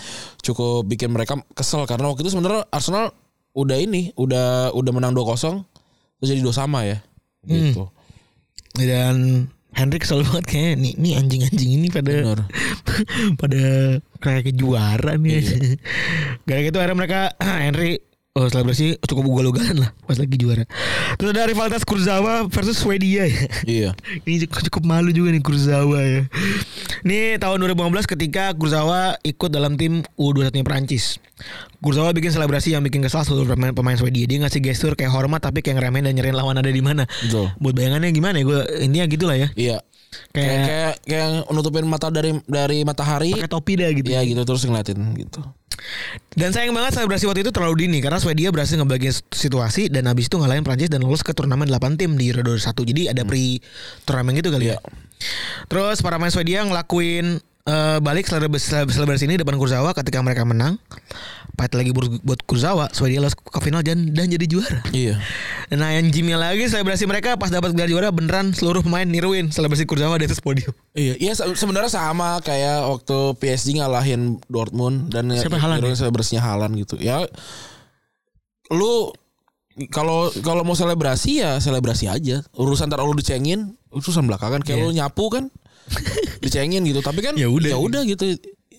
cukup 0.40 0.88
bikin 0.88 1.12
mereka 1.12 1.36
kesel 1.52 1.84
karena 1.84 2.08
waktu 2.08 2.24
itu 2.24 2.32
sebenarnya 2.32 2.64
Arsenal 2.72 3.12
udah 3.52 3.76
ini 3.76 4.16
udah 4.16 4.72
udah 4.72 4.92
menang 4.92 5.12
2-0 5.12 5.36
terus 6.16 6.28
jadi 6.32 6.40
dua 6.40 6.54
sama 6.56 6.88
ya 6.88 6.98
gitu. 7.44 7.92
Dan 8.76 9.46
Henry 9.76 10.00
kesel 10.00 10.24
banget 10.24 10.44
kayaknya 10.48 10.72
nih, 10.80 10.92
nih 10.96 11.12
anjing-anjing 11.20 11.70
ini 11.76 11.88
pada 11.92 12.14
Benar. 12.16 12.40
pada 13.40 13.64
kayak 14.24 14.42
kejuaraan 14.48 15.20
nih. 15.20 15.36
Iya. 15.36 15.56
Gara 16.48 16.60
gitu 16.64 16.76
akhirnya 16.80 16.96
mereka 16.96 17.20
Henry 17.64 18.00
oh, 18.36 18.46
selebrasi 18.52 19.00
cukup 19.00 19.24
ugal-ugalan 19.24 19.80
lah 19.80 19.90
pas 20.04 20.20
lagi 20.20 20.36
juara. 20.36 20.68
Terus 21.16 21.32
ada 21.32 21.48
rivalitas 21.48 21.82
Kurzawa 21.88 22.44
versus 22.52 22.76
Swedia 22.76 23.24
ya. 23.24 23.42
Iya. 23.64 23.90
Ini 24.28 24.44
cukup, 24.46 24.84
malu 24.84 25.08
juga 25.10 25.32
nih 25.32 25.40
Kurzawa 25.40 25.98
ya. 26.04 26.22
Ini 27.02 27.40
tahun 27.40 27.64
2015 27.72 28.12
ketika 28.12 28.52
Kurzawa 28.52 29.16
ikut 29.24 29.48
dalam 29.48 29.80
tim 29.80 30.04
U21 30.20 30.60
Perancis. 30.60 31.16
Kurzawa 31.80 32.12
bikin 32.12 32.32
selebrasi 32.32 32.76
yang 32.76 32.84
bikin 32.84 33.00
kesal 33.00 33.24
seluruh 33.24 33.56
pemain, 33.56 33.72
pemain 33.72 33.96
Swedia. 33.96 34.28
Dia 34.28 34.44
ngasih 34.44 34.60
gestur 34.60 34.92
kayak 34.92 35.12
hormat 35.12 35.40
tapi 35.40 35.64
kayak 35.64 35.80
ngeremehin 35.80 36.04
dan 36.08 36.12
nyeriin 36.16 36.36
lawan 36.36 36.60
ada 36.60 36.68
di 36.68 36.84
mana. 36.84 37.08
Betul. 37.24 37.48
Buat 37.56 37.74
bayangannya 37.76 38.12
gimana 38.12 38.36
ya? 38.40 38.44
Gue 38.44 38.60
intinya 38.84 39.06
gitulah 39.08 39.36
ya. 39.40 39.48
Iya. 39.56 39.78
Kayak 40.32 40.48
Kayak 40.48 40.64
kayak 40.64 40.94
kayak 41.04 41.28
nutupin 41.52 41.84
mata 41.84 42.08
dari 42.08 42.32
dari 42.48 42.84
matahari. 42.84 43.36
pakai 43.36 43.50
topi 43.52 43.72
dah 43.76 43.90
gitu. 43.92 44.08
Iya 44.12 44.20
gitu 44.24 44.42
terus 44.48 44.64
ngeliatin 44.64 45.00
gitu. 45.16 45.40
Dan 46.36 46.52
sayang 46.52 46.76
banget 46.76 47.00
selebrasi 47.00 47.24
waktu 47.30 47.40
itu 47.46 47.52
terlalu 47.54 47.86
dini 47.86 47.98
karena 48.04 48.20
Swedia 48.20 48.52
berhasil 48.52 48.76
ngebagi 48.76 49.08
situasi 49.32 49.88
dan 49.88 50.04
habis 50.10 50.28
itu 50.28 50.36
ngalahin 50.36 50.62
Prancis 50.62 50.92
dan 50.92 51.00
lolos 51.00 51.24
ke 51.24 51.32
turnamen 51.32 51.64
8 51.68 51.96
tim 51.96 52.14
di 52.14 52.28
Euro 52.28 52.56
21. 52.56 52.90
Jadi 52.92 53.02
ada 53.08 53.22
pre 53.24 53.60
turnamen 54.04 54.36
gitu 54.36 54.52
kali 54.52 54.70
ya. 54.70 54.76
Iya. 54.76 54.78
Terus 55.72 56.04
para 56.04 56.20
pemain 56.20 56.32
Swedia 56.32 56.60
ngelakuin 56.68 57.40
eh, 57.66 57.98
balik 58.04 58.28
selebrasi, 58.28 58.84
selebrasi 58.92 59.24
ini 59.26 59.40
depan 59.40 59.56
Kurzawa 59.56 59.96
ketika 59.96 60.20
mereka 60.20 60.44
menang. 60.44 60.76
Pahit 61.56 61.72
lagi 61.72 61.88
buat, 61.88 62.20
buat 62.20 62.40
Kurzawa, 62.42 62.92
Swedia 62.92 63.16
lolos 63.16 63.32
ke 63.32 63.58
final 63.58 63.80
dan, 63.80 64.12
dan 64.12 64.28
jadi 64.28 64.44
juara. 64.44 64.84
Iya. 64.90 65.16
Nah 65.72 65.90
yang 65.90 66.08
Jimmy 66.08 66.32
lagi 66.32 66.64
selebrasi 66.64 67.04
mereka 67.04 67.34
pas 67.34 67.48
dapat 67.48 67.72
gelar 67.72 67.88
juara 67.88 68.08
beneran 68.08 68.52
seluruh 68.52 68.80
pemain 68.80 69.02
niruin 69.02 69.48
selebrasi 69.48 69.82
Kurzawa 69.82 70.16
di 70.16 70.24
atas 70.24 70.38
podium. 70.38 70.76
Iya, 70.92 71.16
iya 71.16 71.32
se- 71.32 71.48
sebenarnya 71.50 71.88
sama 71.88 72.38
kayak 72.38 72.84
waktu 72.86 73.16
PSG 73.36 73.76
ngalahin 73.76 74.36
Dortmund 74.46 75.08
dan 75.08 75.32
Siapa 75.32 75.56
Haaland 75.56 75.80
Haaland 75.80 75.96
selebrasinya 75.96 76.44
Haaland 76.44 76.76
gitu. 76.76 76.94
Ya 76.96 77.24
lu 78.68 79.12
kalau 79.88 80.32
kalau 80.40 80.60
mau 80.60 80.72
selebrasi 80.72 81.40
ya 81.40 81.56
selebrasi 81.56 82.06
aja. 82.06 82.40
Urusan 82.52 82.88
ntar 82.88 83.00
lu 83.00 83.12
dicengin, 83.12 83.76
urusan 83.88 84.24
belakangan 84.24 84.60
kayak 84.60 84.76
Iya. 84.76 84.84
lu 84.84 84.92
nyapu 84.92 85.24
kan 85.28 85.44
dicengin 86.44 86.84
gitu. 86.84 87.00
Tapi 87.00 87.20
kan 87.20 87.32
Ya 87.32 87.48
udah. 87.48 87.70
ya 87.72 87.78
udah 87.78 88.02
gitu. 88.04 88.24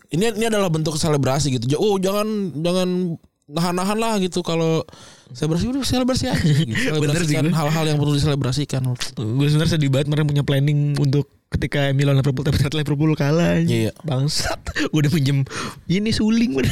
Ini 0.08 0.34
ini 0.34 0.46
adalah 0.48 0.72
bentuk 0.72 0.96
selebrasi 0.96 1.60
gitu. 1.60 1.76
Oh, 1.76 2.00
jangan 2.00 2.26
jangan 2.56 3.20
nahan-nahan 3.48 3.96
lah 3.96 4.20
gitu 4.20 4.44
kalau 4.44 4.84
selebrasi 5.32 5.72
udah 5.72 5.80
selebrasi 5.82 6.26
aja 6.28 6.44
gitu. 6.64 6.72
Selebrasikan 6.76 7.48
hal-hal 7.48 7.84
yang 7.86 7.98
perlu 7.98 8.16
diselebrasikan. 8.16 8.84
Gue 9.16 9.48
sebenarnya 9.48 9.80
sedih 9.80 9.88
banget 9.88 10.08
mereka 10.08 10.28
punya 10.28 10.44
planning 10.44 10.96
untuk 10.96 11.28
ketika 11.48 11.96
Milan 11.96 12.20
Liverpool 12.20 12.44
tapi 12.44 12.60
ternyata 12.60 12.76
Liverpool 12.76 13.12
kalah. 13.16 13.56
Iya. 13.60 13.96
Bangsat. 14.04 14.60
Udah 14.96 15.08
pinjem 15.08 15.48
ini 15.88 16.12
suling 16.12 16.56
udah. 16.56 16.72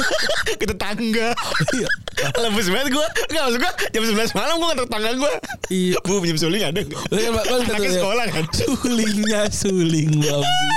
ke 0.60 0.64
tetangga. 0.64 1.32
Iya. 1.72 1.88
Lemes 2.36 2.68
banget 2.68 2.88
gue. 2.92 3.06
Enggak 3.32 3.42
maksud 3.44 3.58
gue 3.60 3.72
jam 3.90 4.02
11 4.04 4.36
malam 4.36 4.54
gue 4.56 4.68
ke 4.68 4.78
tetangga 4.84 5.10
gue. 5.16 5.32
Iya. 5.72 5.96
Bu 6.04 6.20
pinjem 6.20 6.36
suling 6.36 6.62
ada? 6.64 6.80
Iya, 7.12 7.28
Anaknya 7.32 7.76
kata- 7.80 7.96
sekolah 7.96 8.24
kan. 8.28 8.44
Sulingnya 8.52 9.40
suling 9.48 10.20
bambu. 10.20 10.68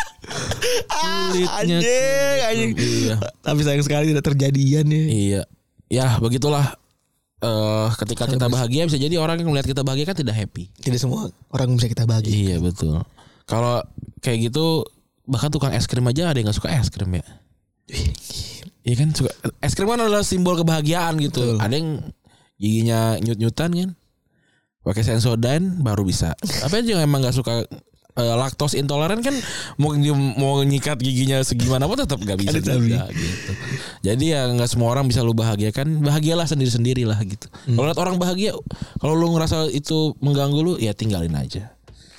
Kulitnya 0.63 1.49
Ah, 1.49 1.61
Anjing, 1.61 2.39
anjing. 2.47 2.71
Iya. 2.77 3.15
Tapi 3.41 3.59
sayang 3.63 3.83
sekali 3.83 4.05
tidak 4.13 4.23
terjadian 4.25 4.85
ya. 4.87 5.03
Iya. 5.07 5.41
Ya, 5.91 6.07
begitulah. 6.17 6.77
Eh 7.43 7.89
ketika 7.99 8.23
kita 8.23 8.47
bahagia 8.47 8.87
bisa 8.87 8.95
jadi 8.95 9.19
orang 9.19 9.43
yang 9.43 9.51
melihat 9.51 9.67
kita 9.67 9.83
bahagia 9.83 10.07
kan 10.07 10.15
tidak 10.15 10.35
happy. 10.39 10.71
Tidak 10.79 10.95
semua 10.95 11.27
orang 11.51 11.75
bisa 11.75 11.91
kita 11.91 12.07
bagi. 12.07 12.31
Iya, 12.47 12.63
betul. 12.63 13.03
Kalau 13.43 13.83
kayak 14.23 14.47
gitu 14.47 14.87
bahkan 15.27 15.51
tukang 15.51 15.75
es 15.75 15.83
krim 15.87 16.07
aja 16.07 16.31
ada 16.31 16.39
yang 16.39 16.47
gak 16.47 16.55
suka 16.55 16.71
es 16.71 16.87
krim 16.87 17.11
ya. 17.19 17.25
Iya 18.83 18.95
kan 18.99 19.11
suka 19.11 19.31
es 19.59 19.75
krim 19.75 19.91
kan 19.91 19.99
adalah 19.99 20.23
simbol 20.23 20.55
kebahagiaan 20.55 21.19
gitu. 21.19 21.55
Betul. 21.55 21.59
Ada 21.59 21.75
yang 21.75 21.89
giginya 22.55 22.99
nyut-nyutan 23.19 23.71
kan. 23.75 23.89
Pakai 24.83 25.03
Sensodyne 25.03 25.79
baru 25.79 26.03
bisa. 26.03 26.35
Aja 26.63 26.79
yang 26.79 27.03
emang 27.03 27.23
gak 27.23 27.35
suka 27.35 27.67
eh, 28.17 28.35
laktos 28.37 28.77
intoleran 28.77 29.19
kan 29.21 29.35
mau 29.81 29.93
mau 30.37 30.61
nyikat 30.61 30.97
giginya 31.01 31.41
segimana 31.41 31.89
pun 31.89 31.97
tetap 31.97 32.19
gak 32.21 32.37
bisa 32.37 32.61
juga 32.61 33.09
gitu. 33.09 33.51
Jadi 34.03 34.25
ya 34.35 34.49
nggak 34.51 34.69
semua 34.69 34.93
orang 34.93 35.07
bisa 35.07 35.23
lu 35.23 35.33
bahagiakan. 35.33 36.03
Bahagialah 36.03 36.45
sendiri-sendiri 36.45 37.07
lah 37.07 37.17
gitu. 37.23 37.47
Kalau 37.49 37.87
lihat 37.87 37.99
orang 37.99 38.15
bahagia, 38.19 38.51
kalau 38.99 39.13
lu 39.15 39.31
ngerasa 39.33 39.71
itu 39.71 40.13
mengganggu 40.19 40.59
lu 40.59 40.73
ya 40.77 40.91
tinggalin 40.91 41.33
aja. 41.33 41.73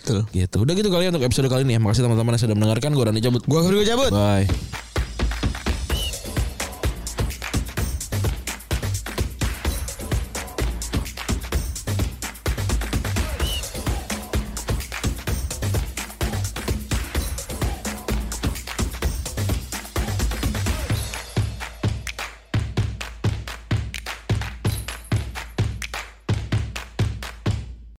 Betul. 0.04 0.20
Gitu. 0.36 0.56
Udah 0.60 0.74
gitu 0.76 0.88
kali 0.92 1.08
ya 1.08 1.10
untuk 1.16 1.24
episode 1.24 1.48
kali 1.48 1.64
ini 1.64 1.76
ya. 1.76 1.80
Makasih 1.80 2.04
teman-teman 2.04 2.36
yang 2.36 2.42
sudah 2.44 2.56
mendengarkan. 2.56 2.90
Gue 2.92 3.04
Rani 3.08 3.20
cabut. 3.24 3.42
Gua 3.48 3.60
Febri 3.64 3.88
cabut. 3.88 4.12
Bye. 4.12 4.82